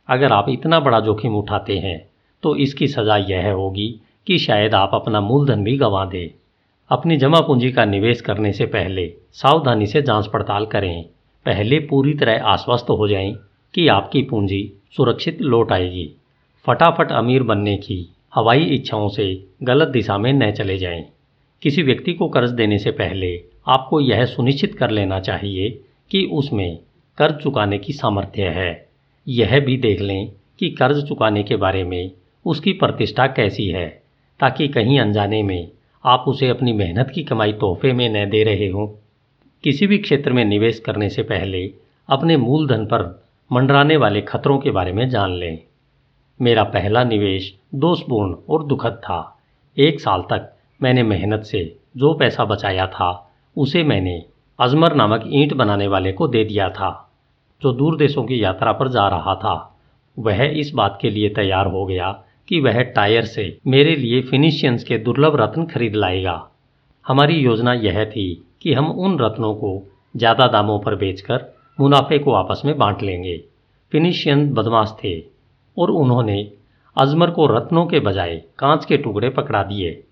अगर 0.08 0.32
आप 0.32 0.48
इतना 0.48 0.80
बड़ा 0.80 1.00
जोखिम 1.00 1.36
उठाते 1.36 1.78
हैं 1.78 1.98
तो 2.42 2.54
इसकी 2.58 2.86
सज़ा 2.88 3.16
यह 3.18 3.50
होगी 3.52 3.88
कि 4.26 4.38
शायद 4.38 4.74
आप 4.74 4.90
अपना 4.94 5.20
मूलधन 5.20 5.64
भी 5.64 5.76
गंवा 5.78 6.04
दें। 6.04 6.30
अपनी 6.90 7.16
जमा 7.16 7.40
पूंजी 7.40 7.70
का 7.72 7.84
निवेश 7.84 8.20
करने 8.20 8.52
से 8.52 8.66
पहले 8.66 9.06
सावधानी 9.32 9.86
से 9.86 10.02
जाँच 10.02 10.26
पड़ताल 10.26 10.64
करें। 10.66 11.04
पहले 11.46 11.78
पूरी 11.78 12.14
तरह 12.14 12.42
आश्वस्त 12.42 12.86
हो 12.90 13.08
जाएँ 13.08 13.32
कि 13.74 13.88
आपकी 13.88 14.22
पूंजी 14.22 14.72
सुरक्षित 14.96 15.42
लौट 15.42 15.72
आएगी। 15.72 16.16
फटाफट 16.66 17.12
अमीर 17.12 17.42
बनने 17.42 17.76
की 17.76 18.14
हवाई 18.34 18.64
इच्छाओं 18.64 19.08
से 19.08 19.44
गलत 19.62 19.88
दिशा 19.88 20.18
में 20.18 20.32
न 20.32 20.50
चले 20.50 20.78
जाएँ। 20.78 21.04
किसी 21.62 21.82
व्यक्ति 21.82 22.12
को 22.12 22.28
कर्ज 22.28 22.50
देने 22.50 22.78
से 22.78 22.90
पहले 22.90 23.44
आपको 23.68 24.00
यह 24.00 24.24
सुनिश्चित 24.24 24.74
कर 24.74 24.90
लेना 24.90 25.20
चाहिए 25.20 25.70
कि 26.10 26.28
उसमें 26.32 26.78
कर्ज 27.18 27.42
चुकाने 27.42 27.78
की 27.78 27.92
सामर्थ्य 27.92 28.42
है। 28.42 28.88
यह 29.28 29.60
भी 29.60 29.76
देख 29.76 30.00
लें 30.00 30.32
कि 30.58 30.70
कर्ज 30.70 31.08
चुकाने 31.08 31.42
के 31.42 31.56
बारे 31.56 31.84
में 31.84 32.10
उसकी 32.46 32.72
प्रतिष्ठा 32.72 33.26
कैसी 33.26 33.68
है, 33.68 33.88
ताकि 34.40 34.68
कहीं 34.68 35.00
अनजाने 35.00 35.42
में 35.42 35.68
आप 36.04 36.24
उसे 36.28 36.48
अपनी 36.48 36.72
मेहनत 36.72 37.12
की 37.14 37.22
कमाई 37.22 37.52
तोहफे 37.52 37.92
में 37.92 38.08
न 38.08 38.30
दे 38.30 38.44
रहे 38.44 38.68
हों। 38.68 38.88
किसी 39.64 39.86
भी 39.86 39.98
क्षेत्र 39.98 40.32
में 40.32 40.44
निवेश 40.44 40.78
करने 40.78 41.08
से 41.08 41.22
पहले 41.22 41.70
अपने 42.08 42.36
मूलधन 42.36 42.84
पर 42.84 43.24
मंडराने 43.52 43.96
वाले 43.96 44.20
खतरों 44.20 44.58
के 44.58 44.70
बारे 44.70 44.92
में 44.92 45.08
जान 45.08 45.30
लें। 45.30 45.58
मेरा 46.40 46.64
पहला 46.64 47.04
निवेश 47.04 47.58
दोषपूर्ण 47.74 48.36
और 48.48 48.64
दुखद 48.64 48.92
था। 48.92 49.38
एक 49.78 50.00
साल 50.00 50.22
तक 50.22 50.56
मैंने 50.82 51.02
मेहनत 51.02 51.42
से 51.42 51.76
जो 51.96 52.14
पैसा 52.14 52.44
बचाया 52.44 52.86
था, 52.86 53.30
उसे 53.56 53.84
मैंने 53.84 54.24
अजमर 54.60 54.94
नामक 54.94 55.24
ईंट 55.26 55.54
बनाने 55.54 55.88
वाले 55.88 56.12
को 56.12 56.28
दे 56.28 56.44
दिया 56.44 56.68
था। 56.68 57.12
जो 57.62 57.72
दूर 57.72 57.96
देशों 57.96 58.24
की 58.24 58.44
यात्रा 58.44 58.72
पर 58.72 58.88
जा 58.88 59.08
रहा 59.08 59.34
था, 59.34 59.80
वह 60.18 60.44
इस 60.44 60.70
बात 60.74 60.98
के 61.02 61.10
लिए 61.10 61.28
तैयार 61.28 61.66
हो 61.66 61.86
गया 61.86 62.24
कि 62.50 62.60
वह 62.60 62.82
टायर 62.82 63.24
से 63.24 63.58
मेरे 63.66 63.94
लिए 63.96 64.20
फिनिशियंस 64.20 64.84
के 64.84 64.98
दुर्लभ 64.98 65.36
रत्न 65.36 65.64
खरीद 65.64 65.94
लाएगा। 65.94 66.50
हमारी 67.06 67.34
योजना 67.34 67.72
यह 67.72 68.04
थी 68.04 68.46
कि 68.62 68.72
हम 68.72 68.90
उन 68.90 69.18
रत्नों 69.18 69.54
को 69.54 69.70
ज़्यादा 70.16 70.46
दामों 70.46 70.78
पर 70.78 70.94
बेचकर 70.94 71.44
मुनाफे 71.80 72.18
को 72.18 72.32
आपस 72.32 72.62
में 72.64 72.76
बांट 72.78 73.02
लेंगे। 73.02 73.36
फिनिशियन 73.92 74.48
बदमाश 74.52 74.94
थे 75.04 75.18
और 75.76 75.90
उन्होंने 75.90 76.40
अजमर 76.96 77.30
को 77.30 77.46
रत्नों 77.46 77.86
के 77.86 78.00
बजाय 78.00 78.36
कांच 78.58 78.84
के 78.84 78.96
टुकड़े 78.96 79.28
पकड़ा 79.28 79.62
दिए। 79.62 80.02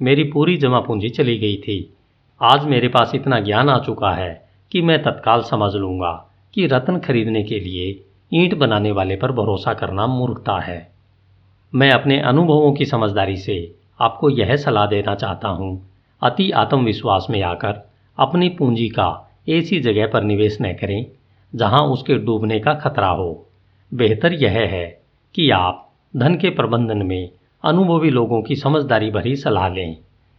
मेरी 0.00 0.24
पूरी 0.24 0.56
जमा 0.56 0.80
पूंजी 0.80 1.08
चली 1.08 1.38
गई 1.38 1.56
थी। 1.56 1.94
आज 2.40 2.64
मेरे 2.64 2.88
पास 2.88 3.12
इतना 3.14 3.40
ज्ञान 3.40 3.68
आ 3.68 3.78
चुका 3.78 4.12
है 4.12 4.30
कि 4.72 4.82
मैं 4.82 5.02
तत्काल 5.02 5.42
समझ 5.42 5.74
लूँगा 5.74 6.12
कि 6.54 6.66
रत्न 6.66 6.98
खरीदने 6.98 7.42
के 7.42 7.60
लिए 7.60 7.90
ईंट 8.32 8.54
बनाने 8.54 8.92
वाले 8.92 9.16
पर 9.16 9.32
भरोसा 9.32 9.74
करना 9.74 10.06
मूर्खता 10.06 10.58
है। 10.60 10.97
मैं 11.72 11.90
अपने 11.90 12.18
अनुभवों 12.20 12.72
की 12.72 12.84
समझदारी 12.84 13.36
से 13.36 13.54
आपको 14.00 14.28
यह 14.30 14.56
सलाह 14.56 14.86
देना 14.86 15.14
चाहता 15.14 15.48
हूँ। 15.48 15.90
अति 16.22 16.50
आत्मविश्वास 16.50 17.26
में 17.30 17.42
आकर 17.42 17.82
अपनी 18.18 18.48
पूंजी 18.48 18.88
का 18.88 19.08
ऐसी 19.48 19.80
जगह 19.80 20.06
पर 20.06 20.22
निवेश 20.22 20.56
न 20.62 20.72
करें, 20.72 21.06
जहाँ 21.54 21.80
उसके 21.80 22.14
डूबने 22.14 22.58
का 22.60 22.74
खतरा 22.74 23.08
हो। 23.08 23.46
बेहतर 23.94 24.32
यह 24.32 24.50
है 24.50 24.86
कि 25.34 25.50
आप 25.50 25.90
धन 26.16 26.34
के 26.34 26.50
प्रबंधन 26.50 27.02
में 27.02 27.30
अनुभवी 27.64 28.10
लोगों 28.10 28.42
की 28.42 28.56
समझदारी 28.56 29.10
भरी 29.10 29.36
सलाह 29.36 29.68
लें। 29.68 29.96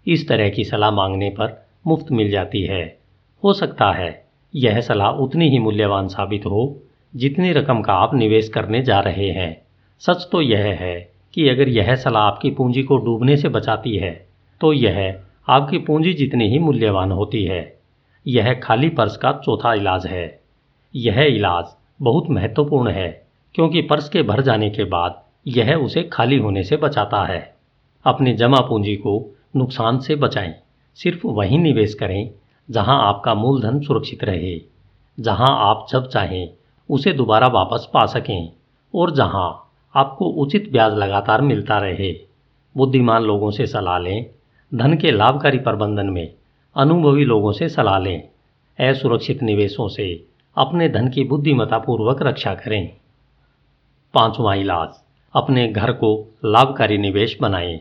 इस 0.07 0.27
तरह 0.27 0.49
की 0.49 0.63
सलाह 0.63 0.91
मांगने 0.91 1.29
पर 1.29 1.67
मुफ़्त 1.87 2.11
मिल 2.11 2.31
जाती 2.31 2.61
है। 2.61 2.97
हो 3.43 3.53
सकता 3.53 3.91
है 3.91 4.25
यह 4.55 4.81
सलाह 4.81 5.11
उतनी 5.11 5.49
ही 5.49 5.59
मूल्यवान 5.59 6.07
साबित 6.07 6.45
हो 6.45 6.77
जितनी 7.15 7.51
रकम 7.51 7.81
का 7.81 7.93
आप 7.93 8.15
निवेश 8.15 8.49
करने 8.49 8.81
जा 8.81 8.99
रहे 8.99 9.29
हैं। 9.29 9.61
सच 9.99 10.27
तो 10.31 10.41
यह 10.41 10.65
है 10.79 11.18
कि 11.33 11.49
अगर 11.49 11.69
यह 11.69 11.95
सलाह 11.95 12.23
आपकी 12.23 12.51
पूंजी 12.51 12.83
को 12.83 12.97
डूबने 12.97 13.37
से 13.37 13.49
बचाती 13.49 13.95
है 13.97 14.27
तो 14.61 14.73
यह 14.73 15.19
आपकी 15.49 15.77
पूंजी 15.77 16.13
जितनी 16.13 16.49
ही 16.49 16.59
मूल्यवान 16.59 17.11
होती 17.11 17.43
है। 17.43 17.79
यह 18.27 18.53
खाली 18.53 18.89
पर्स 18.89 19.17
का 19.17 19.31
चौथा 19.31 19.73
इलाज 19.73 20.05
है। 20.07 20.41
यह 20.95 21.21
इलाज 21.21 21.65
बहुत 22.01 22.29
महत्वपूर्ण 22.29 22.89
है, 22.89 23.27
क्योंकि 23.55 23.81
पर्स 23.81 24.09
के 24.09 24.23
भर 24.23 24.41
जाने 24.41 24.69
के 24.69 24.83
बाद 24.83 25.23
यह 25.47 25.75
उसे 25.75 26.03
खाली 26.03 26.37
होने 26.37 26.63
से 26.63 26.77
बचाता 26.77 27.23
है। 27.23 27.55
अपनी 28.05 28.33
जमा 28.33 28.59
पूंजी 28.59 28.95
को 28.95 29.37
नुकसान 29.55 29.99
से 29.99 30.15
बचाएँ। 30.15 30.53
सिर्फ़ 30.95 31.27
वहीं 31.27 31.59
निवेश 31.59 31.93
करें, 31.93 32.29
जहाँ 32.69 33.07
आपका 33.07 33.33
मूलधन 33.33 33.79
सुरक्षित 33.79 34.23
रहे। 34.23 34.61
जहाँ 35.19 35.47
आप 35.69 35.87
जब 35.91 36.07
चाहें, 36.07 36.49
उसे 36.89 37.13
दोबारा 37.13 37.47
वापस 37.47 37.89
पा 37.93 38.05
सकें, 38.05 38.51
और 38.95 39.11
जहाँ 39.11 39.68
आपको 39.95 40.25
उचित 40.25 40.71
ब्याज 40.71 40.93
लगातार 40.93 41.41
मिलता 41.41 41.77
रहे। 41.77 42.13
बुद्धिमान 42.77 43.23
लोगों 43.23 43.51
से 43.51 43.67
सलाह 43.67 43.97
लें। 43.99 44.25
धन 44.73 44.93
के 44.93 45.11
लाभकारी 45.11 45.57
प्रबंधन 45.57 46.09
में 46.09 46.33
अनुभवी 46.75 47.25
लोगों 47.25 47.51
से 47.51 47.69
सलाह 47.69 47.99
लें। 47.99 48.23
असुरक्षित 48.79 49.43
निवेशों 49.43 49.87
से 49.87 50.25
अपने 50.57 50.89
धन 50.89 51.09
की 51.09 51.23
बुद्धिमतापूर्वक 51.23 52.21
रक्षा 52.21 52.53
करें। 52.53 52.89
पांचवा 54.13 54.53
इलाज, 54.53 54.89
अपने 55.33 55.67
घर 55.67 55.91
को 55.91 56.37
लाभकारी 56.45 56.97
निवेश 56.97 57.37
बनाएँ। 57.41 57.79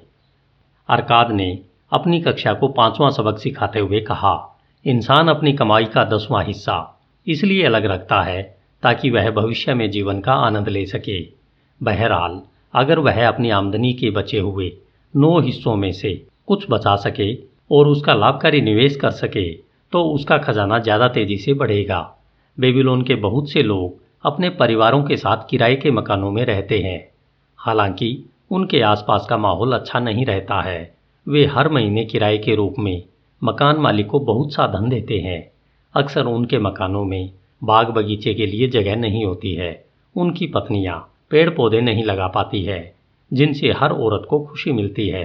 अरकाद 0.89 1.31
ने 1.31 1.59
अपनी 1.93 2.21
कक्षा 2.21 2.53
को 2.53 2.69
पांचवा 2.69 3.11
सबक 3.11 3.39
सिखाते 3.39 3.79
हुए 3.79 4.01
कहा, 4.01 4.59
इंसान 4.87 5.29
अपनी 5.29 5.53
कमाई 5.53 5.85
का 5.85 6.05
दसवां 6.05 6.45
हिस्सा 6.45 7.01
इसलिए 7.27 7.65
अलग 7.65 7.85
रखता 7.85 8.23
है 8.23 8.59
ताकि 8.83 9.11
वह 9.11 9.31
भविष्य 9.31 9.75
में 9.75 9.91
जीवन 9.91 10.21
का 10.21 10.33
आनंद 10.33 10.69
ले 10.69 10.87
सके। 10.87 11.38
बहरहाल, 11.81 12.41
अगर 12.75 12.99
वह 12.99 13.27
अपनी 13.29 13.51
आमदनी 13.51 13.93
के 13.93 14.11
बचे 14.11 14.39
हुए 14.39 14.73
नौ 15.17 15.39
हिस्सों 15.41 15.77
में 15.77 15.93
से 15.93 16.27
कुछ 16.47 16.67
बचा 16.71 16.97
सके 16.97 17.33
और 17.71 17.89
उसका 17.89 18.15
लाभकारी 18.15 18.61
निवेश 18.61 18.97
कर 18.97 19.11
सके 19.11 19.53
तो 19.93 20.03
उसका 20.05 20.39
खजाना 20.39 20.79
ज़्यादा 20.79 21.09
तेज़ी 21.09 21.37
से 21.37 21.55
बढ़ेगा। 21.55 22.01
बेबीलोन 22.59 23.03
के 23.03 23.15
बहुत 23.15 23.51
से 23.51 23.63
लोग 23.63 24.03
अपने 24.25 24.51
परिवारों 24.51 25.03
के 25.03 25.17
साथ 25.17 25.49
किराए 25.51 25.77
के 25.77 25.91
मकानों 25.91 26.31
में 26.31 26.45
रहते 26.45 26.79
हैं। 26.79 27.09
हालाँकि, 27.59 28.25
उनके 28.51 28.81
आसपास 28.81 29.27
का 29.31 29.37
माहौल 29.37 29.73
अच्छा 29.73 29.99
नहीं 29.99 30.25
रहता 30.27 30.61
है। 30.63 30.95
वे 31.27 31.45
हर 31.47 31.69
महीने 31.69 32.05
किराए 32.05 32.39
के 32.39 32.55
रूप 32.55 32.75
में 32.79 33.03
मकान 33.43 33.77
मालिक 33.77 34.07
को 34.07 34.21
बहुत 34.21 34.53
सा 34.53 34.67
धन 34.67 34.89
देते 34.89 35.19
हैं। 35.19 35.51
अक्सर 35.95 36.27
उनके 36.27 36.59
मकानों 36.59 37.05
में 37.05 37.31
बाग 37.65 37.91
बगीचे 37.91 38.35
के 38.35 38.47
लिए 38.47 38.69
जगह 38.69 38.97
नहीं 38.97 39.25
होती 39.25 39.55
है। 39.55 39.85
उनकी 40.17 40.47
पत्नियाँ 40.47 40.99
पेड़ 41.31 41.49
पौधे 41.51 41.81
नहीं 41.81 42.05
लगा 42.05 42.27
पाती 42.27 42.63
है, 42.63 42.81
जिनसे 43.31 43.73
हर 43.73 43.93
औरत 43.93 44.27
को 44.31 44.39
खुशी 44.41 44.73
मिलती 44.73 45.09
है। 45.09 45.25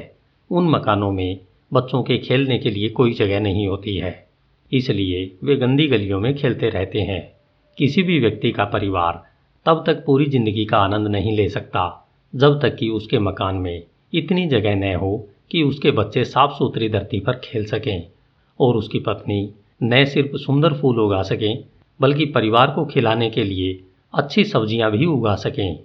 उन 0.52 0.70
मकानों 0.70 1.12
में 1.12 1.40
बच्चों 1.72 2.02
के 2.04 2.18
खेलने 2.18 2.58
के 2.58 2.70
लिए 2.70 2.90
कोई 2.90 3.14
जगह 3.14 3.40
नहीं 3.40 3.68
होती 3.68 3.96
है। 3.98 4.12
इसलिए 4.72 5.30
वे 5.44 5.56
गंदी 5.56 5.88
गलियों 5.88 6.20
में 6.20 6.34
खेलते 6.36 6.70
रहते 6.70 7.02
हैं। 7.02 7.22
किसी 7.78 8.04
भी 8.04 8.20
व्यक्ति 8.20 8.52
का 8.52 8.66
परिवार 8.66 9.22
तब 9.66 9.84
तक 9.88 10.04
पूरी 10.06 10.26
ज़िंदगी 10.26 10.66
का 10.66 10.78
आनंद 10.78 11.08
नहीं 11.08 11.36
ले 11.38 11.48
सकता, 11.50 12.10
जब 12.34 12.60
तक 12.62 12.76
कि 12.76 12.90
उसके 12.90 13.20
मकान 13.20 13.56
में 13.56 13.84
इतनी 14.14 14.46
जगह 14.48 14.76
न 14.76 14.94
हो 14.96 15.16
कि 15.52 15.62
उसके 15.64 15.92
बच्चे 15.92 16.24
साफ़ 16.26 16.52
सुथरी 16.52 16.90
धरती 16.90 17.20
पर 17.20 17.40
खेल 17.44 17.66
सकें 17.66 18.08
और 18.60 18.76
उसकी 18.76 19.00
पत्नी 19.00 19.50
न 19.84 20.04
सिर्फ़ 20.06 20.38
सुंदर 20.38 20.74
फूल 20.74 21.00
उगा 21.00 21.22
सकें, 21.22 21.64
बल्कि 22.00 22.26
परिवार 22.26 22.72
को 22.72 22.86
खिलाने 22.86 23.30
के 23.30 23.44
लिए 23.44 23.80
अच्छी 24.14 24.44
सब्ज़ियाँ 24.44 24.92
भी 24.92 25.06
उगा 25.06 25.36
सकें। 25.36 25.80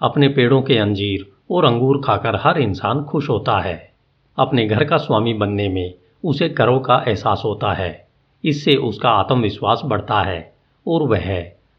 अपने 0.00 0.28
पेड़ों 0.28 0.62
के 0.62 0.78
अंजीर 0.78 1.26
और 1.50 1.64
अंगूर 1.64 2.00
खाकर 2.04 2.36
हर 2.36 2.58
इंसान 2.58 3.02
खुश 3.02 3.28
होता 3.28 3.58
है। 3.60 3.92
अपने 4.38 4.66
घर 4.66 4.84
का 4.84 4.96
स्वामी 4.96 5.34
बनने 5.34 5.68
में 5.68 5.94
उसे 6.24 6.48
गर्व 6.48 6.78
का 6.78 7.02
एहसास 7.08 7.42
होता 7.44 7.72
है। 7.72 8.08
इससे 8.44 8.76
उसका 8.76 9.10
आत्मविश्वास 9.10 9.82
बढ़ता 9.84 10.20
है 10.22 10.52
और 10.86 11.02
वह 11.02 11.30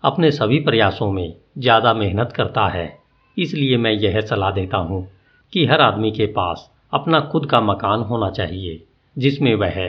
अपने 0.03 0.31
सभी 0.31 0.59
प्रयासों 0.59 1.11
में 1.11 1.33
ज़्यादा 1.57 1.93
मेहनत 1.93 2.33
करता 2.35 2.67
है। 2.67 2.97
इसलिए 3.37 3.77
मैं 3.77 3.91
यह 3.91 4.21
सलाह 4.21 4.51
देता 4.51 4.77
हूँ 4.77 5.07
कि 5.53 5.65
हर 5.65 5.81
आदमी 5.81 6.11
के 6.11 6.25
पास 6.25 6.69
अपना 6.93 7.19
खुद 7.19 7.45
का 7.45 7.61
मकान 7.61 8.01
होना 8.01 8.29
चाहिए, 8.29 8.83
जिसमें 9.17 9.53
वह 9.55 9.81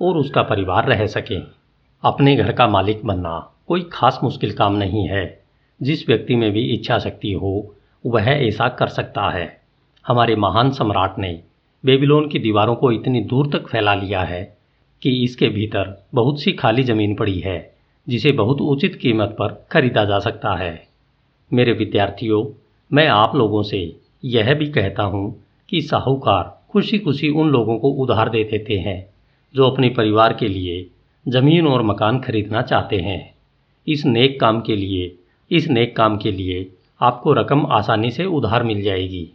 और 0.00 0.16
उसका 0.16 0.42
परिवार 0.42 0.88
रह 0.88 1.06
सकें। 1.06 1.42
अपने 2.02 2.36
घर 2.36 2.52
का 2.52 2.68
मालिक 2.68 3.04
बनना 3.04 3.38
कोई 3.68 3.88
खास 3.92 4.20
मुश्किल 4.24 4.52
काम 4.52 4.74
नहीं 4.74 5.08
है। 5.08 5.24
जिस 5.80 6.08
व्यक्ति 6.08 6.36
में 6.36 6.50
भी 6.52 6.60
इच्छा 6.74 6.98
शक्ति 6.98 7.32
हो 7.32 7.75
वह 8.06 8.22
ऐसा 8.22 8.68
कर 8.68 8.88
सकता 8.88 9.30
है। 9.30 9.60
हमारे 10.06 10.36
महान 10.36 10.70
सम्राट 10.70 11.18
ने 11.18 11.40
बेबीलोन 11.84 12.28
की 12.28 12.38
दीवारों 12.38 12.74
को 12.74 12.92
इतनी 12.92 13.20
दूर 13.20 13.50
तक 13.52 13.68
फैला 13.68 13.94
लिया 13.94 14.20
है 14.20 14.56
कि 15.02 15.24
इसके 15.24 15.48
भीतर 15.48 16.06
बहुत 16.14 16.42
सी 16.42 16.52
खाली 16.52 16.82
ज़मीन 16.82 17.14
पड़ी 17.14 17.40
है, 17.40 17.74
जिसे 18.08 18.32
बहुत 18.32 18.60
उचित 18.60 18.94
कीमत 18.94 19.28
पर 19.28 19.66
खरीदा 19.72 20.04
जा 20.04 20.18
सकता 20.18 20.54
है। 20.54 20.86
मेरे 21.52 21.72
विद्यार्थियों, 21.72 22.44
मैं 22.92 23.08
आप 23.08 23.36
लोगों 23.36 23.62
से 23.62 23.96
यह 24.24 24.54
भी 24.54 24.66
कहता 24.66 25.02
हूँ 25.02 25.44
कि 25.68 25.80
साहूकार 25.80 26.64
खुशी 26.70 26.98
खुशी 26.98 27.28
उन 27.28 27.48
लोगों 27.48 27.78
को 27.78 27.90
उधार 27.90 28.28
दे 28.28 28.44
देते 28.44 28.78
हैं, 28.78 29.06
जो 29.54 29.70
अपने 29.70 29.88
परिवार 29.88 30.32
के 30.32 30.48
लिए 30.48 30.90
ज़मीन 31.28 31.66
और 31.66 31.82
मकान 31.82 32.20
खरीदना 32.20 32.62
चाहते 32.62 32.96
हैं। 32.96 33.34
इस 33.88 34.06
नेक 34.06 34.40
काम 34.40 34.60
के 34.60 34.76
लिए, 34.76 35.16
इस 35.50 35.68
नेक 35.68 35.96
काम 35.96 36.16
के 36.16 36.32
लिए 36.32 36.75
आपको 37.00 37.32
रकम 37.32 37.66
आसानी 37.66 38.10
से 38.10 38.24
उधार 38.24 38.62
मिल 38.62 38.82
जाएगी। 38.82 39.28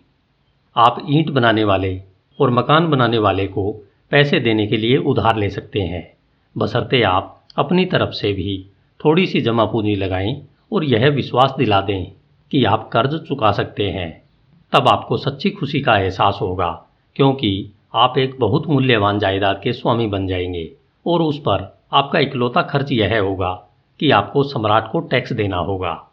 आप 0.78 1.06
ईंट 1.10 1.30
बनाने 1.30 1.64
वाले 1.64 2.02
और 2.40 2.50
मकान 2.50 2.88
बनाने 2.88 3.18
वाले 3.18 3.48
को 3.48 3.72
पैसे 4.12 4.40
देने 4.40 4.68
के 4.68 4.78
लिए 4.78 4.98
उधार 4.98 5.38
ले 5.38 5.50
सकते 5.50 5.82
हैं। 5.82 6.14
बसरते 6.58 7.02
आप 7.02 7.46
अपनी 7.58 7.86
तरफ़ 7.86 8.10
से 8.10 8.34
भी 8.34 8.66
थोड़ी 9.06 9.26
सी 9.26 9.42
जमा 9.42 9.66
पूंजी 9.66 9.96
लगाएँ 9.96 10.42
और 10.74 10.84
यह 10.84 11.10
विश्वास 11.10 11.54
दिला 11.58 11.82
दें 11.82 12.12
कि 12.52 12.64
आप 12.66 12.90
कर्ज 12.94 13.20
चुका 13.28 13.52
सकते 13.52 13.90
हैं। 13.90 14.22
तब 14.74 14.88
आपको 14.88 15.18
सच्ची 15.18 15.50
खुशी 15.50 15.82
का 15.82 15.98
एहसास 15.98 16.40
होगा, 16.42 16.86
क्योंकि 17.16 17.72
आप 17.96 18.18
एक 18.18 18.36
बहुत 18.40 18.68
मूल्यवान 18.68 19.20
जायदाद 19.20 19.62
के 19.64 19.74
स्वामी 19.74 20.08
बन 20.08 20.28
जाएँगे 20.28 20.72
और 21.08 21.22
उस 21.22 21.40
पर 21.40 21.78
आपका 21.94 22.20
इकलौता 22.20 22.62
खर्च 22.62 22.92
यह 22.92 23.20
होगा 23.22 23.54
कि 24.00 24.12
आपको 24.12 24.44
सम्राट 24.44 24.92
को 24.92 25.00
टैक्स 25.00 25.34
देना 25.34 25.58
होगा। 25.58 26.11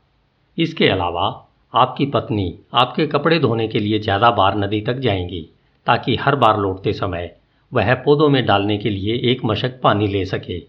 इसके 0.58 0.88
अलावा, 0.88 1.44
आपकी 1.74 2.06
पत्नी 2.06 2.58
आपके 2.74 3.06
कपड़े 3.06 3.38
धोने 3.38 3.68
के 3.68 3.78
लिए 3.78 3.98
ज़्यादा 3.98 4.30
बार 4.30 4.58
नदी 4.58 4.80
तक 4.80 4.98
जाएँगी, 4.98 5.40
ताकि 5.86 6.16
हर 6.16 6.36
बार 6.36 6.58
लौटते 6.58 6.92
समय 6.92 7.34
वह 7.72 7.94
पौधों 7.94 8.28
में 8.28 8.46
डालने 8.46 8.78
के 8.78 8.90
लिए 8.90 9.14
एक 9.32 9.44
मशक 9.44 9.80
पानी 9.82 10.06
ले 10.06 10.24
सके। 10.24 10.62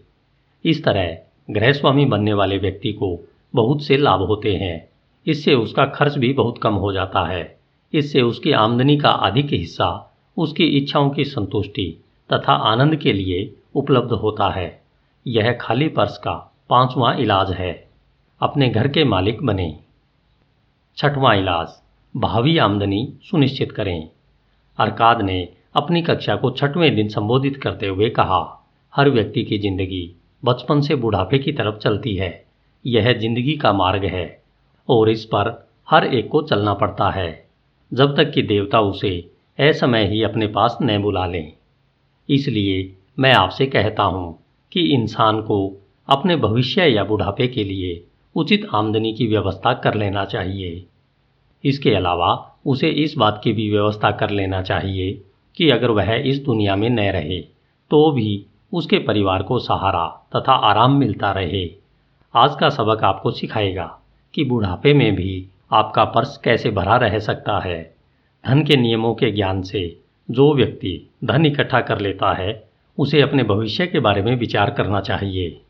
इस 0.64 0.84
तरह 0.84 1.16
गृहस्वामी 1.50 2.04
बनने 2.04 2.32
वाले 2.32 2.58
व्यक्ति 2.58 2.92
को 2.92 3.18
बहुत 3.54 3.82
से 3.82 3.96
लाभ 3.96 4.20
होते 4.20 4.54
हैं। 4.56 4.88
इससे 5.26 5.54
उसका 5.54 5.84
खर्च 5.86 6.18
भी 6.18 6.32
बहुत 6.32 6.58
कम 6.58 6.74
हो 6.74 6.92
जाता 6.92 7.26
है। 7.26 7.58
इससे 7.92 8.22
उसकी 8.22 8.52
आमदनी 8.52 8.96
का 8.96 9.10
अधिक 9.10 9.46
हिस्सा 9.46 10.16
उसकी 10.36 10.64
इच्छाओं 10.64 11.10
की 11.10 11.24
संतुष्टि 11.24 12.00
तथा 12.32 12.52
आनंद 12.52 12.96
के 12.96 13.12
लिए 13.12 13.54
उपलब्ध 13.74 14.12
होता 14.12 14.48
है। 14.48 14.80
यह 15.26 15.52
खाली 15.52 15.88
पर्स 15.88 16.18
का 16.18 16.34
पांचवा 16.68 17.12
इलाज 17.12 17.50
है। 17.50 17.89
अपने 18.40 18.68
घर 18.68 18.88
के 18.88 19.04
मालिक 19.04 19.42
बने। 19.42 19.78
छठवां 20.98 21.36
इलाज, 21.38 21.68
भावी 22.16 22.58
आमदनी 22.58 23.12
सुनिश्चित 23.22 23.72
करें। 23.72 24.08
अरकाद 24.78 25.22
ने 25.22 25.48
अपनी 25.76 26.02
कक्षा 26.02 26.36
को 26.36 26.50
छठवें 26.50 26.94
दिन 26.96 27.08
संबोधित 27.08 27.56
करते 27.56 27.86
हुए 27.86 28.10
कहा, 28.10 28.66
हर 28.94 29.10
व्यक्ति 29.10 29.44
की 29.44 29.58
ज़िंदगी 29.58 30.16
बचपन 30.44 30.80
से 30.80 30.94
बुढ़ापे 30.94 31.38
की 31.38 31.52
तरफ़ 31.52 31.78
चलती 31.78 32.16
है। 32.16 32.46
यह 32.86 33.12
ज़िंदगी 33.12 33.56
का 33.56 33.72
मार्ग 33.72 34.04
है 34.04 34.42
और 34.88 35.10
इस 35.10 35.24
पर 35.24 35.68
हर 35.90 36.04
एक 36.04 36.28
को 36.28 36.42
चलना 36.42 36.74
पड़ता 36.74 37.10
है। 37.10 37.46
जब 37.92 38.16
तक 38.16 38.32
कि 38.32 38.42
देवता 38.42 38.80
उसे 38.80 39.30
असमय 39.58 40.06
ही 40.06 40.22
अपने 40.22 40.46
पास 40.46 40.78
न 40.82 41.02
बुला 41.02 41.26
लें। 41.26 41.52
इसलिए 42.28 42.96
मैं 43.18 43.32
आपसे 43.32 43.66
कहता 43.66 44.02
हूँ 44.02 44.38
कि 44.72 44.80
इंसान 44.80 45.40
को 45.40 45.76
अपने 46.08 46.36
भविष्य 46.36 46.82
या 46.82 47.04
बुढ़ापे 47.04 47.48
के 47.48 47.64
लिए 47.64 48.06
उचित 48.36 48.66
आमदनी 48.74 49.12
की 49.12 49.26
व्यवस्था 49.26 49.72
कर 49.74 49.94
लेना 49.94 50.24
चाहिए। 50.24 50.84
इसके 51.64 51.94
अलावा 51.94 52.30
उसे 52.66 52.88
इस 52.88 53.14
बात 53.18 53.40
की 53.44 53.52
भी 53.52 53.70
व्यवस्था 53.70 54.10
कर 54.10 54.30
लेना 54.30 54.62
चाहिए 54.62 55.12
कि 55.56 55.68
अगर 55.70 55.90
वह 55.90 56.14
इस 56.14 56.44
दुनिया 56.44 56.76
में 56.76 56.88
न 56.90 57.00
रहे 57.00 57.40
तो 57.90 58.10
भी 58.10 58.44
उसके 58.72 58.98
परिवार 58.98 59.42
को 59.42 59.58
सहारा 59.58 60.06
तथा 60.36 60.52
आराम 60.52 60.92
मिलता 60.92 61.30
रहे। 61.32 61.68
आज 62.34 62.54
का 62.60 62.68
सबक 62.70 63.04
आपको 63.04 63.30
सिखाएगा 63.30 63.86
कि 64.34 64.44
बुढ़ापे 64.44 64.92
में 64.94 65.14
भी 65.14 65.46
आपका 65.72 66.04
पर्स 66.04 66.36
कैसे 66.36 66.70
भरा 66.70 66.96
रह 66.96 67.18
सकता 67.18 67.58
है। 67.58 67.82
धन 68.44 68.62
के 68.62 68.76
नियमों 68.76 69.14
के 69.14 69.30
ज्ञान 69.30 69.62
से 69.62 69.82
जो 70.28 70.52
व्यक्ति 70.54 71.08
धन 71.24 71.46
इकट्ठा 71.46 71.80
कर 71.80 72.00
लेता 72.00 72.32
है, 72.32 72.62
उसे 72.98 73.20
अपने 73.20 73.42
भविष्य 73.42 73.86
के 73.86 74.00
बारे 74.00 74.22
में 74.22 74.34
विचार 74.36 74.70
करना 74.70 75.00
चाहिए। 75.00 75.60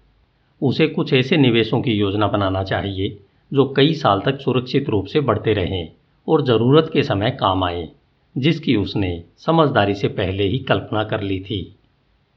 उसे 0.62 0.86
कुछ 0.86 1.12
ऐसे 1.12 1.36
निवेशों 1.36 1.82
की 1.82 1.92
योजना 1.92 2.26
बनाना 2.28 2.62
चाहिए, 2.62 3.18
जो 3.54 3.74
कई 3.76 3.94
साल 3.94 4.20
तक 4.20 4.40
सुरक्षित 4.40 4.88
रूप 4.88 5.06
से 5.06 5.20
बढ़ते 5.20 5.52
रहें 5.52 5.88
और 6.28 6.42
ज़रूरत 6.42 6.90
के 6.92 7.02
समय 7.02 7.30
काम 7.30 7.64
आए, 7.64 7.88
जिसकी 8.38 8.76
उसने 8.76 9.22
समझदारी 9.38 9.94
से 9.94 10.08
पहले 10.08 10.44
ही 10.44 10.58
कल्पना 10.58 11.04
कर 11.04 11.20
ली 11.20 11.40
थी। 11.40 11.76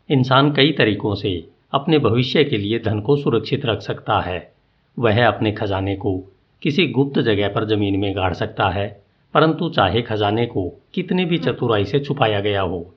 इंसान 0.09 0.53
कई 0.53 0.71
तरीकों 0.71 1.15
से 1.15 1.47
अपने 1.73 1.99
भविष्य 1.99 2.43
के 2.43 2.57
लिए 2.57 2.79
धन 2.79 2.99
को 2.99 3.15
सुरक्षित 3.15 3.65
रख 3.65 3.81
सकता 3.81 4.19
है। 4.19 4.53
वह 4.99 5.27
अपने 5.27 5.51
खजाने 5.51 5.95
को 5.95 6.23
किसी 6.61 6.87
गुप्त 6.87 7.19
जगह 7.19 7.47
पर 7.47 7.65
ज़मीन 7.65 7.99
में 7.99 8.15
गाड़ 8.15 8.33
सकता 8.33 8.69
है, 8.69 9.03
परंतु 9.33 9.69
चाहे 9.69 10.01
खजाने 10.01 10.45
को 10.45 10.81
कितनी 10.93 11.25
भी 11.25 11.37
चतुराई 11.37 11.85
से 11.85 11.99
छुपाया 11.99 12.39
गया 12.39 12.61
हो, 12.61 12.93